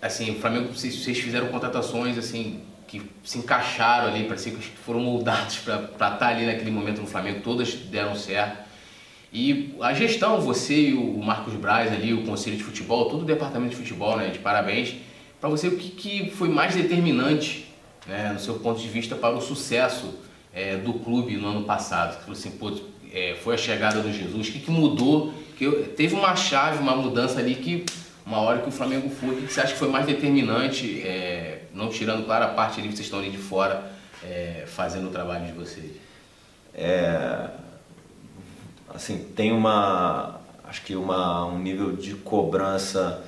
assim, 0.00 0.30
o 0.32 0.34
Flamengo, 0.38 0.72
vocês, 0.72 1.18
fizeram 1.18 1.48
contratações, 1.48 2.18
assim, 2.18 2.60
que 2.86 3.02
se 3.24 3.38
encaixaram 3.38 4.08
ali, 4.08 4.24
parecia 4.24 4.52
que 4.52 4.60
foram 4.60 5.00
moldados 5.00 5.58
para 5.58 5.76
estar 5.76 6.10
tá 6.10 6.28
ali 6.28 6.44
naquele 6.44 6.70
momento 6.70 7.00
no 7.00 7.06
Flamengo, 7.06 7.40
todas 7.40 7.72
deram 7.72 8.14
certo. 8.14 8.69
E 9.32 9.74
a 9.80 9.92
gestão, 9.92 10.40
você 10.40 10.88
e 10.88 10.94
o 10.94 11.18
Marcos 11.18 11.54
Braz 11.54 11.92
ali, 11.92 12.12
o 12.12 12.24
Conselho 12.24 12.56
de 12.56 12.64
Futebol, 12.64 13.08
todo 13.08 13.22
o 13.22 13.24
departamento 13.24 13.70
de 13.70 13.76
futebol, 13.76 14.16
né, 14.16 14.28
de 14.28 14.40
parabéns. 14.40 14.96
Para 15.40 15.48
você, 15.48 15.68
o 15.68 15.76
que, 15.76 15.90
que 15.90 16.30
foi 16.30 16.48
mais 16.48 16.74
determinante, 16.74 17.72
né, 18.06 18.32
no 18.32 18.40
seu 18.40 18.54
ponto 18.54 18.80
de 18.80 18.88
vista, 18.88 19.14
para 19.14 19.34
o 19.36 19.40
sucesso 19.40 20.18
é, 20.52 20.76
do 20.76 20.94
clube 20.94 21.36
no 21.36 21.48
ano 21.48 21.62
passado? 21.62 22.26
Você 22.26 22.48
assim, 22.48 22.58
pô, 22.58 22.72
é, 23.12 23.36
foi 23.40 23.54
a 23.54 23.58
chegada 23.58 24.00
do 24.00 24.12
Jesus, 24.12 24.48
o 24.48 24.52
que, 24.52 24.58
que 24.58 24.70
mudou? 24.70 25.32
Que 25.56 25.70
teve 25.96 26.14
uma 26.14 26.34
chave, 26.34 26.78
uma 26.78 26.96
mudança 26.96 27.38
ali 27.38 27.54
que 27.54 27.84
uma 28.26 28.38
hora 28.38 28.60
que 28.60 28.68
o 28.68 28.72
Flamengo 28.72 29.08
foi. 29.10 29.30
O 29.30 29.42
que 29.42 29.52
você 29.52 29.60
acha 29.60 29.72
que 29.72 29.78
foi 29.78 29.88
mais 29.88 30.06
determinante, 30.06 31.02
é, 31.02 31.62
não 31.72 31.88
tirando, 31.88 32.24
claro, 32.24 32.44
a 32.46 32.48
parte 32.48 32.80
ali 32.80 32.88
que 32.88 32.96
vocês 32.96 33.06
estão 33.06 33.20
ali 33.20 33.30
de 33.30 33.38
fora, 33.38 33.92
é, 34.24 34.64
fazendo 34.66 35.08
o 35.08 35.10
trabalho 35.10 35.46
de 35.46 35.52
vocês? 35.52 35.92
É, 36.74 37.48
assim, 38.94 39.18
tem 39.36 39.52
uma, 39.52 40.40
acho 40.64 40.82
que 40.82 40.94
uma, 40.94 41.46
um 41.46 41.58
nível 41.58 41.92
de 41.92 42.14
cobrança 42.14 43.22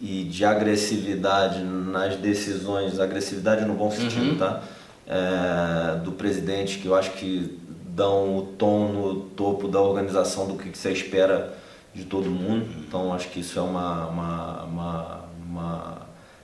e 0.00 0.24
de 0.24 0.44
agressividade 0.44 1.62
nas 1.62 2.16
decisões, 2.16 3.00
agressividade 3.00 3.64
no 3.64 3.74
bom 3.74 3.90
sentido, 3.90 4.32
uhum. 4.32 4.38
tá? 4.38 4.62
É, 5.06 5.98
do 6.00 6.12
presidente, 6.12 6.78
que 6.78 6.86
eu 6.86 6.94
acho 6.94 7.12
que 7.12 7.58
dão 7.96 8.36
o 8.36 8.42
tom 8.42 8.88
no 8.88 9.20
topo 9.30 9.68
da 9.68 9.80
organização 9.80 10.46
do 10.46 10.56
que 10.56 10.76
você 10.76 10.92
espera 10.92 11.56
de 11.94 12.04
todo 12.04 12.28
mundo. 12.28 12.68
Então 12.78 13.14
acho 13.14 13.28
que 13.30 13.40
isso 13.40 13.58
é 13.58 13.62
uma, 13.62 14.06
uma, 14.06 14.62
uma, 14.64 15.24
uma 15.46 15.98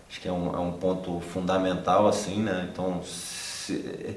acho 0.09 0.21
que 0.21 0.29
é 0.29 0.33
um, 0.33 0.55
é 0.55 0.59
um 0.59 0.73
ponto 0.73 1.21
fundamental 1.21 2.09
assim, 2.09 2.43
né? 2.43 2.69
Então 2.73 3.03
se, 3.03 4.17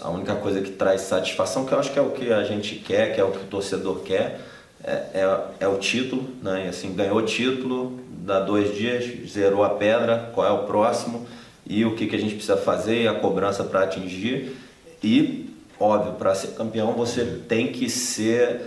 a 0.00 0.10
única 0.10 0.34
coisa 0.36 0.60
que 0.60 0.70
traz 0.70 1.02
satisfação, 1.02 1.64
que 1.64 1.72
eu 1.72 1.78
acho 1.78 1.92
que 1.92 1.98
é 1.98 2.02
o 2.02 2.10
que 2.10 2.32
a 2.32 2.44
gente 2.44 2.76
quer, 2.76 3.14
que 3.14 3.20
é 3.20 3.24
o 3.24 3.30
que 3.30 3.38
o 3.38 3.46
torcedor 3.46 4.00
quer, 4.00 4.40
é, 4.82 4.92
é, 4.92 5.40
é 5.60 5.68
o 5.68 5.78
título, 5.78 6.28
né? 6.42 6.66
E, 6.66 6.68
assim, 6.68 6.94
ganhou 6.94 7.18
o 7.18 7.22
título, 7.22 8.00
dá 8.08 8.40
dois 8.40 8.74
dias, 8.76 9.04
zerou 9.28 9.62
a 9.64 9.70
pedra, 9.70 10.30
qual 10.34 10.46
é 10.46 10.50
o 10.50 10.64
próximo 10.64 11.26
e 11.66 11.84
o 11.84 11.94
que, 11.94 12.06
que 12.06 12.16
a 12.16 12.18
gente 12.18 12.34
precisa 12.34 12.56
fazer 12.56 13.02
e 13.02 13.08
a 13.08 13.14
cobrança 13.14 13.62
para 13.62 13.84
atingir. 13.84 14.56
E, 15.02 15.50
óbvio, 15.78 16.14
para 16.14 16.34
ser 16.34 16.48
campeão 16.48 16.92
você 16.92 17.24
tem 17.48 17.72
que 17.72 17.88
ser 17.88 18.62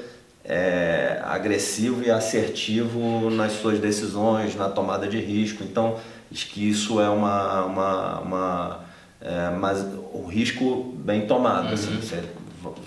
é, 0.46 1.20
agressivo 1.24 2.04
e 2.04 2.12
assertivo 2.12 3.30
nas 3.30 3.54
suas 3.54 3.80
decisões, 3.80 4.56
na 4.56 4.70
tomada 4.70 5.08
de 5.08 5.20
risco. 5.20 5.64
Então, 5.64 5.98
acho 6.32 6.48
que 6.50 6.70
isso 6.70 7.00
é 7.00 7.10
uma. 7.10 7.66
uma, 7.66 8.20
uma 8.20 8.83
é, 9.24 9.50
mas 9.50 9.86
o 10.14 10.28
risco 10.28 10.94
bem 10.98 11.26
tomado. 11.26 11.74
Assim, 11.74 11.94
uhum. 11.94 12.00
Assim, 12.00 12.08
você, 12.08 12.24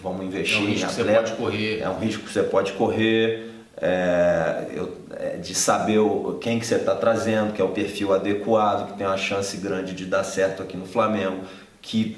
vamos 0.02 0.26
investir 0.26 0.58
é 0.58 0.60
um 0.60 0.66
risco 0.66 1.00
em 1.00 1.02
atleta, 1.02 1.22
que 1.22 1.28
você 1.28 1.34
pode 1.34 1.36
correr. 1.36 1.80
É 1.80 1.88
um 1.88 1.98
risco 1.98 2.22
que 2.24 2.32
você 2.32 2.42
pode 2.42 2.72
correr. 2.74 3.50
É, 3.78 4.68
eu, 4.72 4.96
é, 5.18 5.36
de 5.36 5.54
saber 5.54 5.98
o, 5.98 6.38
quem 6.40 6.58
que 6.58 6.66
você 6.66 6.76
está 6.76 6.94
trazendo, 6.94 7.52
que 7.52 7.60
é 7.60 7.64
o 7.64 7.68
perfil 7.68 8.14
adequado, 8.14 8.92
que 8.92 8.98
tem 8.98 9.06
uma 9.06 9.16
chance 9.16 9.56
grande 9.56 9.94
de 9.94 10.06
dar 10.06 10.24
certo 10.24 10.62
aqui 10.62 10.76
no 10.76 10.86
Flamengo, 10.86 11.40
que 11.82 12.16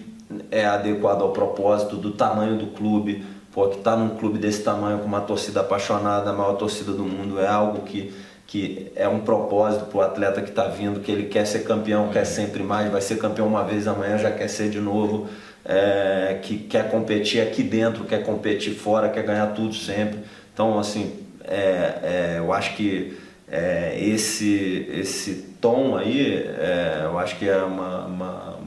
é 0.50 0.64
adequado 0.66 1.22
ao 1.22 1.32
propósito 1.32 1.96
do 1.96 2.12
tamanho 2.12 2.56
do 2.56 2.68
clube, 2.68 3.24
Pô, 3.58 3.66
que 3.68 3.78
tá 3.78 3.96
num 3.96 4.10
clube 4.10 4.38
desse 4.38 4.62
tamanho, 4.62 4.98
com 4.98 5.06
uma 5.06 5.22
torcida 5.22 5.60
apaixonada, 5.62 6.30
a 6.30 6.32
maior 6.32 6.52
torcida 6.52 6.92
do 6.92 7.02
mundo, 7.02 7.40
é 7.40 7.48
algo 7.48 7.82
que, 7.82 8.14
que 8.48 8.90
é 8.96 9.06
um 9.06 9.20
propósito 9.20 9.84
para 9.84 9.98
o 9.98 10.00
atleta 10.00 10.40
que 10.40 10.48
está 10.48 10.64
vindo, 10.64 11.00
que 11.00 11.12
ele 11.12 11.24
quer 11.24 11.46
ser 11.46 11.64
campeão, 11.64 12.08
quer 12.08 12.24
sempre 12.24 12.62
mais, 12.62 12.90
vai 12.90 13.02
ser 13.02 13.18
campeão 13.18 13.46
uma 13.46 13.62
vez, 13.62 13.86
amanhã 13.86 14.16
já 14.16 14.30
quer 14.30 14.48
ser 14.48 14.70
de 14.70 14.80
novo, 14.80 15.28
é, 15.66 16.38
que 16.42 16.56
quer 16.56 16.90
competir 16.90 17.42
aqui 17.42 17.62
dentro, 17.62 18.04
quer 18.04 18.24
competir 18.24 18.74
fora, 18.74 19.10
quer 19.10 19.22
ganhar 19.22 19.48
tudo 19.48 19.74
sempre. 19.74 20.20
Então, 20.54 20.78
assim, 20.78 21.26
é, 21.44 21.56
é, 21.56 22.34
eu 22.38 22.50
acho 22.50 22.74
que 22.74 23.18
é, 23.46 23.94
esse, 24.00 24.88
esse 24.94 25.34
tom 25.60 25.94
aí, 25.98 26.42
é, 26.58 27.02
eu 27.04 27.18
acho 27.18 27.36
que 27.36 27.46
é, 27.46 27.58
uma, 27.58 28.06
uma, 28.06 28.58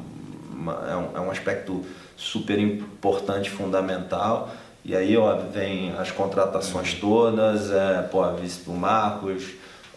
uma 0.53 0.73
é, 0.91 0.95
um, 0.95 1.17
é 1.17 1.19
um 1.21 1.32
aspecto 1.32 1.84
super 2.15 2.59
importante, 2.59 3.49
fundamental. 3.49 4.51
E 4.86 4.95
aí 4.95 5.17
ó, 5.17 5.38
vem 5.38 5.91
as 5.97 6.11
contratações 6.11 6.93
todas, 6.93 7.71
é, 7.71 8.03
pô, 8.11 8.32
vice 8.34 8.63
do 8.63 8.73
Marcos, 8.73 9.43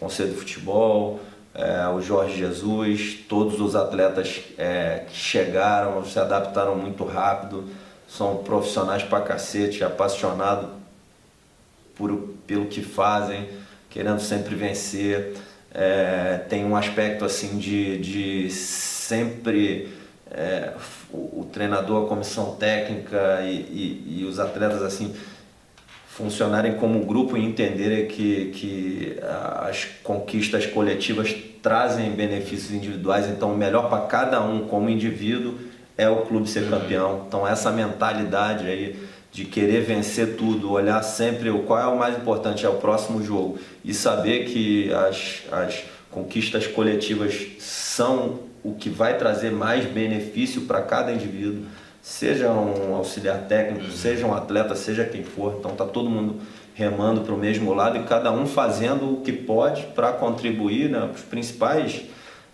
Conselho 0.05 0.33
de 0.33 0.35
Futebol, 0.35 1.19
é, 1.51 1.87
o 1.87 1.99
Jorge 1.99 2.37
Jesus, 2.37 3.17
todos 3.27 3.59
os 3.59 3.75
atletas 3.75 4.39
é, 4.55 5.03
que 5.07 5.17
chegaram, 5.17 6.05
se 6.05 6.19
adaptaram 6.19 6.75
muito 6.75 7.03
rápido, 7.03 7.67
são 8.07 8.37
profissionais 8.37 9.01
pra 9.01 9.21
cacete, 9.21 9.83
apaixonados 9.83 10.69
por, 11.95 12.15
pelo 12.45 12.67
que 12.67 12.83
fazem, 12.83 13.49
querendo 13.89 14.19
sempre 14.19 14.53
vencer. 14.53 15.33
É, 15.73 16.37
tem 16.47 16.63
um 16.63 16.75
aspecto 16.75 17.25
assim 17.25 17.57
de, 17.57 17.97
de 17.97 18.51
sempre 18.51 19.91
o, 21.11 21.41
o, 21.41 21.49
treinador, 21.51 22.05
a 22.05 22.07
comissão 22.07 22.55
técnica 22.55 23.41
e, 23.41 23.55
e, 23.55 24.19
e, 24.19 24.25
os 24.25 24.39
atletas 24.39 24.83
assim 24.83 25.15
funcionarem 26.15 26.75
como 26.75 27.05
grupo 27.05 27.35
e 27.35 27.43
entenderem 27.43 28.07
que, 28.07 28.45
que 28.51 29.17
as 29.59 29.83
conquistas 30.01 30.65
coletivas 30.65 31.35
trazem 31.61 32.09
benefícios 32.11 32.71
individuais, 32.71 33.27
então 33.27 33.51
o 33.51 33.57
melhor 33.57 33.89
para 33.89 34.05
cada 34.05 34.41
um 34.41 34.65
como 34.65 34.89
indivíduo 34.89 35.55
é 35.97 36.07
o 36.07 36.21
clube 36.21 36.49
ser 36.49 36.69
campeão. 36.69 37.25
Então 37.27 37.45
essa 37.45 37.69
mentalidade 37.69 38.65
aí 38.65 38.95
de 39.29 39.43
querer 39.43 39.81
vencer 39.81 40.37
tudo, 40.37 40.71
olhar 40.71 41.03
sempre 41.03 41.49
o 41.49 41.63
qual 41.63 41.79
é 41.81 41.87
o 41.87 41.99
mais 41.99 42.15
importante, 42.15 42.65
é 42.65 42.69
o 42.69 42.75
próximo 42.75 43.21
jogo 43.21 43.59
e 43.83 43.93
saber 43.93 44.45
que 44.45 44.93
as, 44.93 45.43
as 45.51 45.83
conquistas 46.09 46.65
coletivas 46.65 47.45
são 47.59 48.39
o 48.63 48.73
que 48.73 48.89
vai 48.89 49.17
trazer 49.17 49.51
mais 49.51 49.83
benefício 49.83 50.61
para 50.61 50.81
cada 50.81 51.11
indivíduo, 51.11 51.65
seja 52.05 52.51
um 52.51 52.93
auxiliar 52.93 53.47
técnico, 53.47 53.89
seja 53.89 54.27
um 54.27 54.33
atleta, 54.35 54.75
seja 54.75 55.03
quem 55.03 55.23
for. 55.23 55.55
Então 55.57 55.71
tá 55.71 55.85
todo 55.85 56.07
mundo 56.07 56.39
remando 56.75 57.21
para 57.21 57.33
o 57.33 57.37
mesmo 57.37 57.73
lado 57.73 57.97
e 57.97 58.03
cada 58.03 58.31
um 58.31 58.45
fazendo 58.45 59.11
o 59.11 59.21
que 59.21 59.33
pode 59.33 59.81
para 59.87 60.13
contribuir, 60.13 60.87
né? 60.87 61.09
Os 61.11 61.21
principais, 61.21 62.03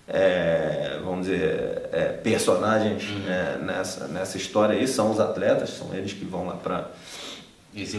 é, 0.07 0.97
vamos 1.03 1.25
dizer, 1.25 1.89
é, 1.91 2.05
personagens 2.23 3.03
uhum. 3.09 3.29
é, 3.29 3.57
nessa, 3.57 4.07
nessa 4.07 4.37
história 4.37 4.73
aí 4.73 4.87
são 4.87 5.11
os 5.11 5.19
atletas, 5.19 5.71
são 5.71 5.93
eles 5.93 6.13
que 6.13 6.23
vão 6.23 6.47
lá 6.47 6.53
para 6.53 6.89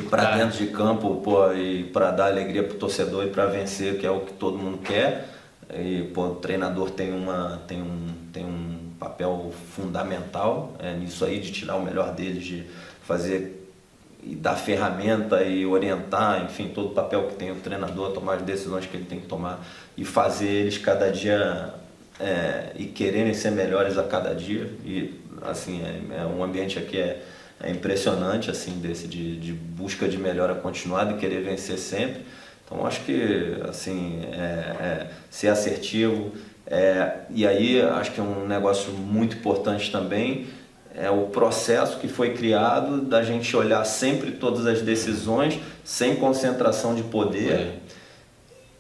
para 0.09 0.36
dentro 0.36 0.59
de 0.59 0.66
campo 0.68 1.16
pô, 1.16 1.53
e 1.53 1.84
para 1.84 2.11
dar 2.11 2.26
alegria 2.26 2.62
para 2.62 2.76
o 2.76 2.78
torcedor 2.78 3.26
e 3.26 3.30
para 3.30 3.44
vencer, 3.44 3.98
que 3.98 4.07
é 4.07 4.11
o 4.11 4.20
que 4.20 4.32
todo 4.32 4.57
mundo 4.59 4.78
quer. 4.78 5.28
E, 5.74 6.11
pô, 6.14 6.28
o 6.28 6.34
treinador 6.36 6.90
tem, 6.90 7.12
uma, 7.12 7.62
tem, 7.66 7.80
um, 7.80 8.09
tem 8.32 8.44
um 8.44 8.81
papel 9.03 9.53
fundamental 9.74 10.74
é, 10.78 10.94
nisso 10.94 11.24
aí, 11.24 11.40
de 11.40 11.50
tirar 11.50 11.76
o 11.76 11.82
melhor 11.82 12.14
deles, 12.14 12.44
de 12.44 12.64
fazer 13.05 13.59
e 14.24 14.36
dar 14.36 14.55
ferramenta 14.55 15.42
e 15.42 15.66
orientar, 15.66 16.44
enfim, 16.44 16.68
todo 16.68 16.88
o 16.88 16.94
papel 16.94 17.26
que 17.26 17.34
tem 17.34 17.50
o 17.50 17.57
treinador, 17.57 18.12
tomar 18.12 18.34
as 18.34 18.42
decisões 18.42 18.86
que 18.86 18.96
ele 18.96 19.07
tem 19.07 19.18
que 19.18 19.26
tomar 19.26 19.66
e 19.96 20.05
fazer 20.05 20.46
eles 20.46 20.78
cada 20.78 21.11
dia 21.11 21.74
é, 22.20 22.70
e 22.76 22.84
quererem 22.84 23.34
ser 23.34 23.50
melhores 23.50 23.98
a 23.98 24.05
cada 24.05 24.32
dia. 24.32 24.70
E 24.84 25.20
assim, 25.42 25.82
é, 25.82 26.20
é 26.20 26.24
um 26.24 26.44
ambiente 26.44 26.78
aqui 26.78 26.98
é, 26.98 27.20
é 27.61 27.70
impressionante, 27.70 28.48
assim, 28.48 28.78
desse 28.78 29.09
de, 29.09 29.36
de 29.40 29.53
busca 29.53 30.09
de 30.09 30.18
melhora 30.18 30.55
continuada 30.55 31.14
e 31.14 31.16
querer 31.16 31.42
vencer 31.42 31.78
sempre. 31.78 32.22
Então 32.64 32.86
acho 32.86 33.05
que 33.05 33.57
assim 33.68 34.20
é, 34.32 34.36
é, 34.36 35.07
ser 35.28 35.48
assertivo 35.48 36.32
é, 36.74 37.16
e 37.28 37.46
aí 37.46 37.82
acho 37.82 38.12
que 38.12 38.20
é 38.20 38.22
um 38.22 38.46
negócio 38.46 38.92
muito 38.92 39.36
importante 39.36 39.92
também 39.92 40.46
é 40.94 41.10
o 41.10 41.24
processo 41.26 41.98
que 41.98 42.08
foi 42.08 42.34
criado 42.34 43.02
da 43.02 43.22
gente 43.22 43.54
olhar 43.54 43.84
sempre 43.84 44.32
todas 44.32 44.66
as 44.66 44.80
decisões 44.80 45.60
sem 45.84 46.16
concentração 46.16 46.94
de 46.94 47.02
poder 47.02 47.52
é. 47.52 47.74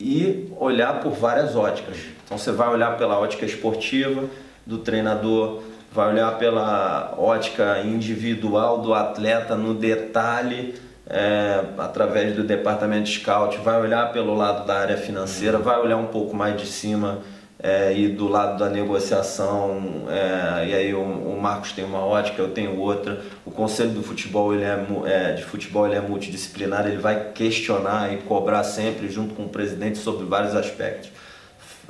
e 0.00 0.52
olhar 0.58 1.00
por 1.00 1.12
várias 1.12 1.54
óticas. 1.54 1.96
Então 2.24 2.38
você 2.38 2.50
vai 2.50 2.68
olhar 2.68 2.96
pela 2.96 3.18
ótica 3.18 3.44
esportiva 3.44 4.24
do 4.66 4.78
treinador, 4.78 5.62
vai 5.92 6.12
olhar 6.12 6.38
pela 6.38 7.14
ótica 7.18 7.80
individual 7.80 8.80
do 8.80 8.94
atleta 8.94 9.54
no 9.54 9.74
detalhe 9.74 10.74
é, 11.06 11.62
através 11.78 12.34
do 12.34 12.42
departamento 12.42 13.04
de 13.04 13.18
scout, 13.18 13.58
vai 13.58 13.80
olhar 13.80 14.12
pelo 14.12 14.34
lado 14.34 14.66
da 14.66 14.78
área 14.78 14.96
financeira, 14.96 15.58
vai 15.58 15.78
olhar 15.78 15.96
um 15.96 16.06
pouco 16.06 16.34
mais 16.34 16.58
de 16.58 16.66
cima 16.66 17.20
é, 17.62 17.96
e 17.96 18.08
do 18.08 18.26
lado 18.26 18.58
da 18.58 18.68
negociação, 18.68 20.06
é, 20.08 20.66
e 20.66 20.74
aí 20.74 20.94
o, 20.94 21.00
o, 21.00 21.40
Marcos 21.40 21.70
tem 21.70 21.84
uma 21.84 22.04
ótica, 22.04 22.42
eu 22.42 22.50
tenho 22.50 22.76
outra. 22.76 23.22
O 23.46 23.52
conselho 23.52 23.90
do 23.90 24.02
futebol 24.02 24.52
ele 24.52 24.64
é, 24.64 24.84
é, 25.06 25.32
de 25.34 25.44
futebol 25.44 25.86
ele 25.86 25.94
é 25.94 26.00
multidisciplinar, 26.00 26.88
ele 26.88 26.96
vai 26.96 27.30
questionar 27.32 28.12
e 28.12 28.16
cobrar 28.18 28.64
sempre 28.64 29.08
junto 29.08 29.34
com 29.34 29.44
o 29.44 29.48
presidente 29.48 29.98
sobre 29.98 30.26
vários 30.26 30.56
aspectos. 30.56 31.10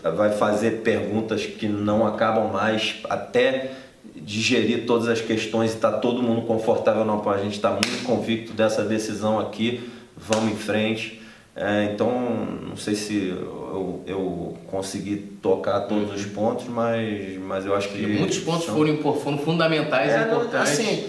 Vai 0.02 0.32
fazer 0.32 0.82
perguntas 0.82 1.46
que 1.46 1.66
não 1.66 2.06
acabam 2.06 2.52
mais 2.52 2.96
até 3.08 3.70
digerir 4.14 4.84
todas 4.84 5.08
as 5.08 5.22
questões 5.22 5.72
e 5.72 5.74
está 5.76 5.90
todo 5.90 6.22
mundo 6.22 6.42
confortável 6.42 7.04
não 7.04 7.26
a 7.30 7.38
gente 7.38 7.54
está 7.54 7.70
muito 7.70 8.04
convicto 8.04 8.52
dessa 8.52 8.84
decisão 8.84 9.38
aqui 9.38 9.90
vamos 10.16 10.52
em 10.52 10.56
frente 10.56 11.21
é, 11.54 11.90
então 11.92 12.10
não 12.68 12.76
sei 12.76 12.94
se 12.94 13.28
eu, 13.28 14.02
eu, 14.06 14.58
consegui 14.68 15.16
tocar 15.42 15.80
todos 15.82 16.14
os 16.14 16.24
pontos 16.26 16.66
mas 16.66 17.36
mas 17.38 17.66
eu 17.66 17.76
acho 17.76 17.90
que 17.90 18.06
muitos 18.06 18.38
pontos 18.38 18.64
são... 18.64 18.74
foram, 18.74 18.96
foram 18.96 19.38
fundamentais 19.38 20.12
é, 20.12 20.18
e 20.18 20.24
importantes 20.24 20.72
assim, 20.72 21.08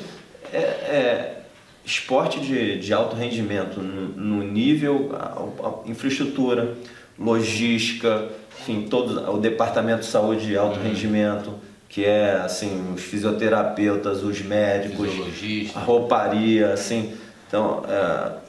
é, 0.52 0.58
é, 0.58 1.42
esporte 1.86 2.42
de, 2.42 2.78
de 2.78 2.94
alto 2.94 3.16
rendimento 3.16 3.80
no, 3.80 4.10
no 4.10 4.44
nível 4.44 5.12
a, 5.14 5.68
a 5.68 5.90
infraestrutura 5.90 6.76
logística, 7.18 8.30
enfim, 8.60 8.88
todo 8.90 9.32
o 9.32 9.38
departamento 9.38 10.02
de 10.02 10.08
saúde 10.08 10.46
de 10.46 10.58
alto 10.58 10.78
uhum. 10.78 10.84
rendimento, 10.84 11.54
que 11.88 12.06
é 12.06 12.34
assim, 12.44 12.94
os 12.94 13.02
fisioterapeutas, 13.02 14.24
os 14.24 14.42
médicos, 14.42 15.10
a 15.76 15.80
rouparia, 15.80 16.74
assim. 16.74 17.14
Então, 17.48 17.84
é, 17.88 18.32
então, 18.34 18.43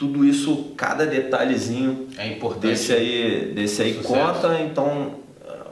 tudo 0.00 0.24
isso, 0.24 0.72
cada 0.78 1.04
detalhezinho 1.04 2.08
é 2.16 2.26
importante. 2.28 2.68
desse 2.68 2.90
aí, 2.90 3.52
desse 3.54 3.82
aí 3.82 3.94
conta. 4.02 4.58
Então, 4.62 5.16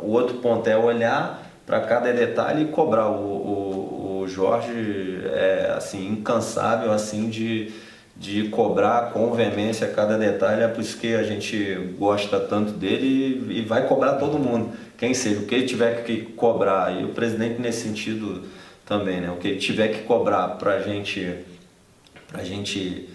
o 0.01 0.11
outro 0.11 0.37
ponto 0.37 0.69
é 0.69 0.77
olhar 0.77 1.51
para 1.65 1.81
cada 1.81 2.13
detalhe 2.13 2.65
e 2.65 2.67
cobrar. 2.67 3.09
O, 3.09 3.25
o, 3.25 4.21
o 4.21 4.29
Jorge 4.29 5.23
é 5.33 5.73
assim 5.75 6.09
incansável 6.09 6.93
assim 6.93 7.31
de 7.31 7.73
de 8.15 8.49
cobrar 8.49 9.13
com 9.13 9.33
veemência 9.33 9.87
cada 9.87 10.19
detalhe, 10.19 10.63
é 10.63 10.67
por 10.67 10.81
isso 10.81 10.99
que 10.99 11.15
a 11.15 11.23
gente 11.23 11.95
gosta 11.97 12.41
tanto 12.41 12.73
dele 12.73 13.47
e, 13.49 13.59
e 13.59 13.63
vai 13.63 13.87
cobrar 13.87 14.15
todo 14.15 14.41
mundo, 14.41 14.73
quem 14.97 15.15
seja, 15.15 15.39
o 15.39 15.47
que 15.47 15.55
ele 15.55 15.67
tiver 15.67 16.03
que 16.03 16.23
cobrar, 16.23 17.01
e 17.01 17.05
o 17.05 17.11
presidente 17.11 17.61
nesse 17.61 17.83
sentido 17.83 18.43
também, 18.85 19.21
né? 19.21 19.31
o 19.31 19.37
que 19.37 19.47
ele 19.47 19.61
tiver 19.61 19.87
que 19.89 20.03
cobrar 20.03 20.49
para 20.59 20.73
a 20.73 20.83
gente, 20.83 21.33
pra 22.27 22.43
gente 22.43 23.09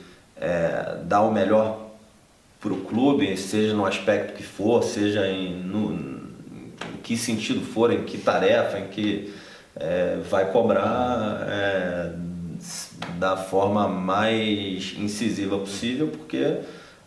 é, 0.44 0.98
dar 1.04 1.22
o 1.22 1.32
melhor 1.32 1.80
para 2.60 2.74
o 2.74 2.82
clube, 2.82 3.36
seja 3.38 3.74
no 3.74 3.86
aspecto 3.86 4.34
que 4.34 4.44
for, 4.44 4.84
seja 4.84 5.26
em, 5.28 5.54
no, 5.54 5.94
em 5.94 6.98
que 7.02 7.16
sentido 7.16 7.62
for, 7.62 7.92
em 7.92 8.04
que 8.04 8.18
tarefa, 8.18 8.80
em 8.80 8.88
que 8.88 9.34
é, 9.76 10.18
vai 10.30 10.52
cobrar 10.52 11.46
é, 11.48 12.12
da 13.18 13.38
forma 13.38 13.88
mais 13.88 14.96
incisiva 14.98 15.58
possível, 15.58 16.08
porque 16.08 16.58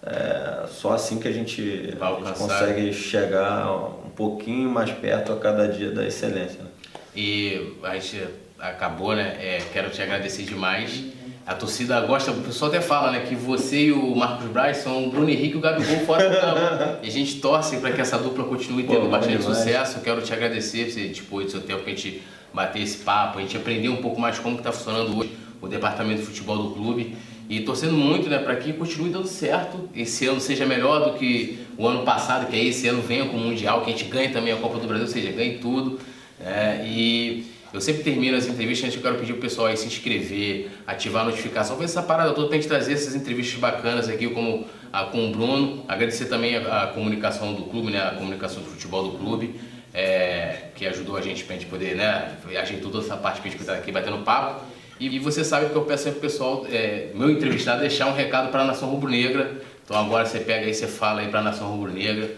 é 0.02 0.66
só 0.68 0.92
assim 0.92 1.18
que 1.18 1.28
a 1.28 1.32
gente, 1.32 1.94
a 2.00 2.24
gente 2.24 2.38
consegue 2.38 2.92
chegar 2.92 3.70
um 4.06 4.10
pouquinho 4.10 4.70
mais 4.70 4.90
perto 4.90 5.32
a 5.32 5.36
cada 5.36 5.68
dia 5.68 5.90
da 5.90 6.06
excelência. 6.06 6.62
Né? 6.62 6.70
E 7.14 7.76
a 7.82 7.94
gente 7.94 8.22
acabou, 8.58 9.14
né? 9.14 9.36
É, 9.40 9.62
quero 9.72 9.90
te 9.90 10.00
agradecer 10.00 10.44
demais. 10.44 11.02
A 11.46 11.54
torcida 11.54 12.00
gosta, 12.00 12.32
o 12.32 12.42
pessoal 12.42 12.70
até 12.70 12.80
fala, 12.80 13.12
né, 13.12 13.20
que 13.20 13.36
você 13.36 13.84
e 13.84 13.92
o 13.92 14.16
Marcos 14.16 14.48
Braz 14.48 14.78
são 14.78 15.06
o 15.06 15.10
Bruno 15.10 15.30
Henrique 15.30 15.54
e 15.54 15.58
o 15.58 15.60
Gabigol 15.60 16.00
fora 16.00 16.28
do 16.28 16.40
campo. 16.40 16.98
e 17.04 17.06
a 17.06 17.10
gente 17.10 17.40
torce 17.40 17.76
para 17.76 17.92
que 17.92 18.00
essa 18.00 18.18
dupla 18.18 18.44
continue 18.44 18.82
tendo 18.82 19.02
Pô, 19.02 19.08
bastante 19.08 19.44
sucesso. 19.44 20.00
Quero 20.00 20.20
te 20.22 20.32
agradecer 20.32 20.86
por 20.86 20.92
você 20.92 21.08
dispor 21.08 21.44
do 21.44 21.50
seu 21.50 21.60
tempo 21.60 21.82
para 21.82 21.92
a 21.92 21.94
gente 21.94 22.20
bater 22.52 22.82
esse 22.82 22.98
papo, 22.98 23.38
a 23.38 23.42
gente 23.42 23.56
aprender 23.56 23.88
um 23.88 23.98
pouco 23.98 24.20
mais 24.20 24.40
como 24.40 24.56
está 24.56 24.72
funcionando 24.72 25.16
hoje 25.16 25.30
o 25.60 25.68
departamento 25.68 26.20
de 26.20 26.26
futebol 26.26 26.58
do 26.58 26.70
clube 26.70 27.16
e 27.48 27.60
torcendo 27.60 27.92
muito 27.92 28.28
né, 28.28 28.38
para 28.38 28.56
que 28.56 28.72
continue 28.72 29.10
dando 29.10 29.28
certo, 29.28 29.88
esse 29.94 30.26
ano 30.26 30.40
seja 30.40 30.66
melhor 30.66 31.04
do 31.04 31.18
que 31.18 31.60
o 31.78 31.86
ano 31.86 32.02
passado, 32.02 32.46
que 32.46 32.56
aí 32.56 32.68
esse 32.68 32.88
ano 32.88 33.00
venha 33.02 33.26
com 33.26 33.36
o 33.36 33.40
Mundial, 33.40 33.82
que 33.82 33.90
a 33.90 33.96
gente 33.96 34.04
ganhe 34.10 34.30
também 34.30 34.52
a 34.52 34.56
Copa 34.56 34.78
do 34.78 34.86
Brasil, 34.88 35.06
ou 35.06 35.12
seja, 35.12 35.30
ganhe 35.30 35.58
tudo. 35.58 36.00
É, 36.40 36.84
e 36.84 37.46
eu 37.76 37.80
sempre 37.82 38.02
termino 38.02 38.34
as 38.38 38.46
entrevistas, 38.46 38.94
eu 38.94 39.02
quero 39.02 39.16
pedir 39.16 39.34
pro 39.34 39.42
pessoal 39.42 39.66
aí 39.66 39.76
se 39.76 39.86
inscrever, 39.86 40.70
ativar 40.86 41.22
a 41.22 41.24
notificação, 41.26 41.76
fazer 41.76 41.84
essa 41.84 42.02
parada 42.02 42.32
toda 42.32 42.48
pra 42.48 42.56
gente 42.56 42.66
trazer 42.66 42.94
essas 42.94 43.14
entrevistas 43.14 43.60
bacanas 43.60 44.08
aqui, 44.08 44.26
como 44.30 44.66
a 44.90 45.04
com 45.04 45.28
o 45.28 45.30
Bruno, 45.30 45.84
agradecer 45.86 46.24
também 46.24 46.56
a, 46.56 46.84
a 46.84 46.86
comunicação 46.86 47.52
do 47.52 47.64
clube, 47.64 47.92
né, 47.92 48.00
a 48.00 48.12
comunicação 48.12 48.62
do 48.62 48.70
futebol 48.70 49.10
do 49.10 49.18
clube, 49.18 49.60
é, 49.92 50.70
que 50.74 50.86
ajudou 50.86 51.18
a 51.18 51.20
gente 51.20 51.44
pra 51.44 51.54
gente 51.54 51.66
poder, 51.66 51.94
né, 51.96 52.38
ajeitou 52.58 52.90
toda 52.90 53.04
essa 53.04 53.14
parte 53.14 53.42
pra 53.42 53.50
gente 53.50 53.60
estar 53.60 53.74
aqui 53.74 53.92
batendo 53.92 54.24
papo. 54.24 54.64
E, 54.98 55.18
você 55.18 55.44
sabe 55.44 55.68
que 55.68 55.76
eu 55.76 55.82
peço 55.82 56.04
sempre 56.04 56.20
pro 56.20 56.30
pessoal, 56.30 56.66
é, 56.72 57.10
meu 57.14 57.28
entrevistado, 57.28 57.80
deixar 57.82 58.06
um 58.06 58.14
recado 58.14 58.50
para 58.50 58.62
a 58.62 58.64
Nação 58.64 58.88
Rubro-Negra. 58.88 59.60
Então 59.84 59.98
agora 59.98 60.24
você 60.24 60.40
pega 60.40 60.64
aí, 60.64 60.72
você 60.72 60.86
fala 60.86 61.20
aí 61.20 61.28
para 61.28 61.40
a 61.40 61.42
Nação 61.42 61.68
Rubro-Negra. 61.68 62.30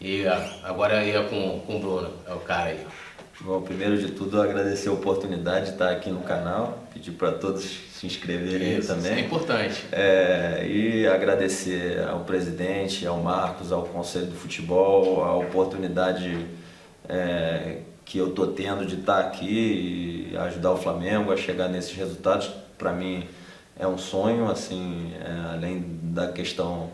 E 0.00 0.24
agora 0.64 0.94
é 1.06 1.22
com, 1.22 1.60
com 1.60 1.76
o 1.76 1.78
Bruno, 1.78 2.10
é 2.26 2.34
o 2.34 2.40
cara 2.40 2.70
aí. 2.70 2.78
Bom, 3.42 3.62
primeiro 3.62 3.96
de 3.96 4.12
tudo, 4.12 4.40
agradecer 4.40 4.90
a 4.90 4.92
oportunidade 4.92 5.66
de 5.66 5.72
estar 5.72 5.90
aqui 5.90 6.10
no 6.10 6.20
canal, 6.20 6.84
pedir 6.92 7.12
para 7.12 7.32
todos 7.32 7.64
se 7.94 8.06
inscreverem 8.06 8.76
isso, 8.76 8.88
também. 8.88 9.12
Isso 9.12 9.20
é 9.20 9.24
importante. 9.24 9.86
É, 9.92 10.66
e 10.68 11.06
agradecer 11.06 12.06
ao 12.06 12.20
presidente, 12.20 13.06
ao 13.06 13.18
Marcos, 13.18 13.72
ao 13.72 13.84
Conselho 13.84 14.26
do 14.26 14.34
Futebol, 14.34 15.24
a 15.24 15.34
oportunidade 15.36 16.46
é, 17.08 17.78
que 18.04 18.18
eu 18.18 18.32
tô 18.32 18.48
tendo 18.48 18.84
de 18.84 18.96
estar 18.96 19.20
aqui 19.20 20.30
e 20.32 20.36
ajudar 20.36 20.72
o 20.72 20.76
Flamengo 20.76 21.32
a 21.32 21.36
chegar 21.36 21.68
nesses 21.68 21.96
resultados, 21.96 22.50
para 22.76 22.92
mim 22.92 23.26
é 23.78 23.86
um 23.86 23.96
sonho, 23.96 24.50
assim, 24.50 25.14
é, 25.18 25.54
além 25.54 25.82
da 26.02 26.28
questão 26.30 26.90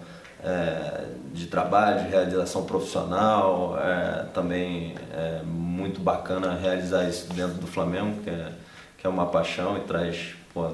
é, 0.46 1.04
de 1.34 1.46
trabalho, 1.46 2.04
de 2.04 2.08
realização 2.08 2.64
profissional, 2.64 3.76
é, 3.78 4.26
também 4.32 4.94
é 5.12 5.42
muito 5.44 6.00
bacana 6.00 6.54
realizar 6.54 7.08
isso 7.08 7.32
dentro 7.34 7.54
do 7.54 7.66
Flamengo, 7.66 8.22
que 8.22 8.30
é, 8.30 8.52
que 8.96 9.06
é 9.06 9.10
uma 9.10 9.26
paixão 9.26 9.76
e 9.76 9.80
traz 9.80 10.34
pô, 10.54 10.70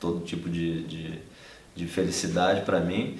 todo 0.00 0.24
tipo 0.24 0.50
de, 0.50 0.82
de, 0.82 1.18
de 1.74 1.86
felicidade 1.86 2.62
para 2.62 2.80
mim. 2.80 3.16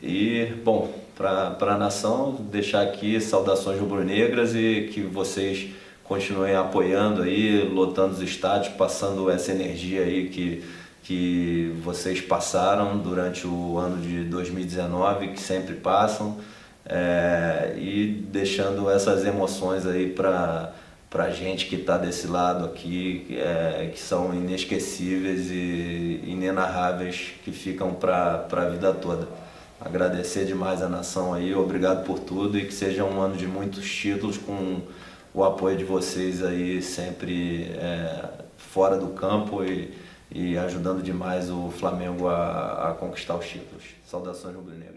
E, 0.00 0.52
bom, 0.62 0.92
para 1.16 1.56
a 1.58 1.78
nação, 1.78 2.34
deixar 2.34 2.82
aqui 2.82 3.18
saudações 3.18 3.80
rubro-negras 3.80 4.54
e 4.54 4.90
que 4.92 5.00
vocês 5.00 5.70
continuem 6.04 6.54
apoiando 6.54 7.22
aí, 7.22 7.66
lotando 7.66 8.12
os 8.12 8.20
estádios, 8.20 8.74
passando 8.74 9.30
essa 9.30 9.52
energia 9.52 10.02
aí 10.02 10.28
que, 10.28 10.62
que 11.06 11.72
vocês 11.84 12.20
passaram 12.20 12.98
durante 12.98 13.46
o 13.46 13.78
ano 13.78 14.02
de 14.02 14.24
2019, 14.24 15.28
que 15.28 15.40
sempre 15.40 15.76
passam, 15.76 16.38
é, 16.84 17.74
e 17.78 18.26
deixando 18.28 18.90
essas 18.90 19.24
emoções 19.24 19.86
aí 19.86 20.10
para 20.10 20.72
para 21.08 21.30
gente 21.30 21.66
que 21.66 21.76
está 21.76 21.96
desse 21.96 22.26
lado 22.26 22.64
aqui, 22.66 23.38
é, 23.38 23.90
que 23.94 23.98
são 23.98 24.34
inesquecíveis 24.34 25.50
e 25.50 26.20
inenarráveis, 26.26 27.30
que 27.42 27.52
ficam 27.52 27.94
para 27.94 28.44
a 28.50 28.64
vida 28.68 28.92
toda. 28.92 29.26
Agradecer 29.80 30.44
demais 30.44 30.82
a 30.82 30.88
nação 30.88 31.32
aí, 31.32 31.54
obrigado 31.54 32.04
por 32.04 32.18
tudo 32.18 32.58
e 32.58 32.66
que 32.66 32.74
seja 32.74 33.04
um 33.04 33.20
ano 33.20 33.36
de 33.36 33.46
muitos 33.46 33.88
títulos 33.88 34.36
com 34.36 34.82
o 35.32 35.44
apoio 35.44 35.76
de 35.76 35.84
vocês 35.84 36.44
aí 36.44 36.82
sempre 36.82 37.70
é, 37.78 38.24
fora 38.58 38.98
do 38.98 39.08
campo 39.08 39.64
e, 39.64 39.94
e 40.30 40.58
ajudando 40.58 41.02
demais 41.02 41.50
o 41.50 41.70
Flamengo 41.70 42.28
a, 42.28 42.90
a 42.90 42.94
conquistar 42.94 43.36
os 43.36 43.46
títulos. 43.46 43.84
Saudações 44.04 44.54
rubro-negras. 44.54 44.95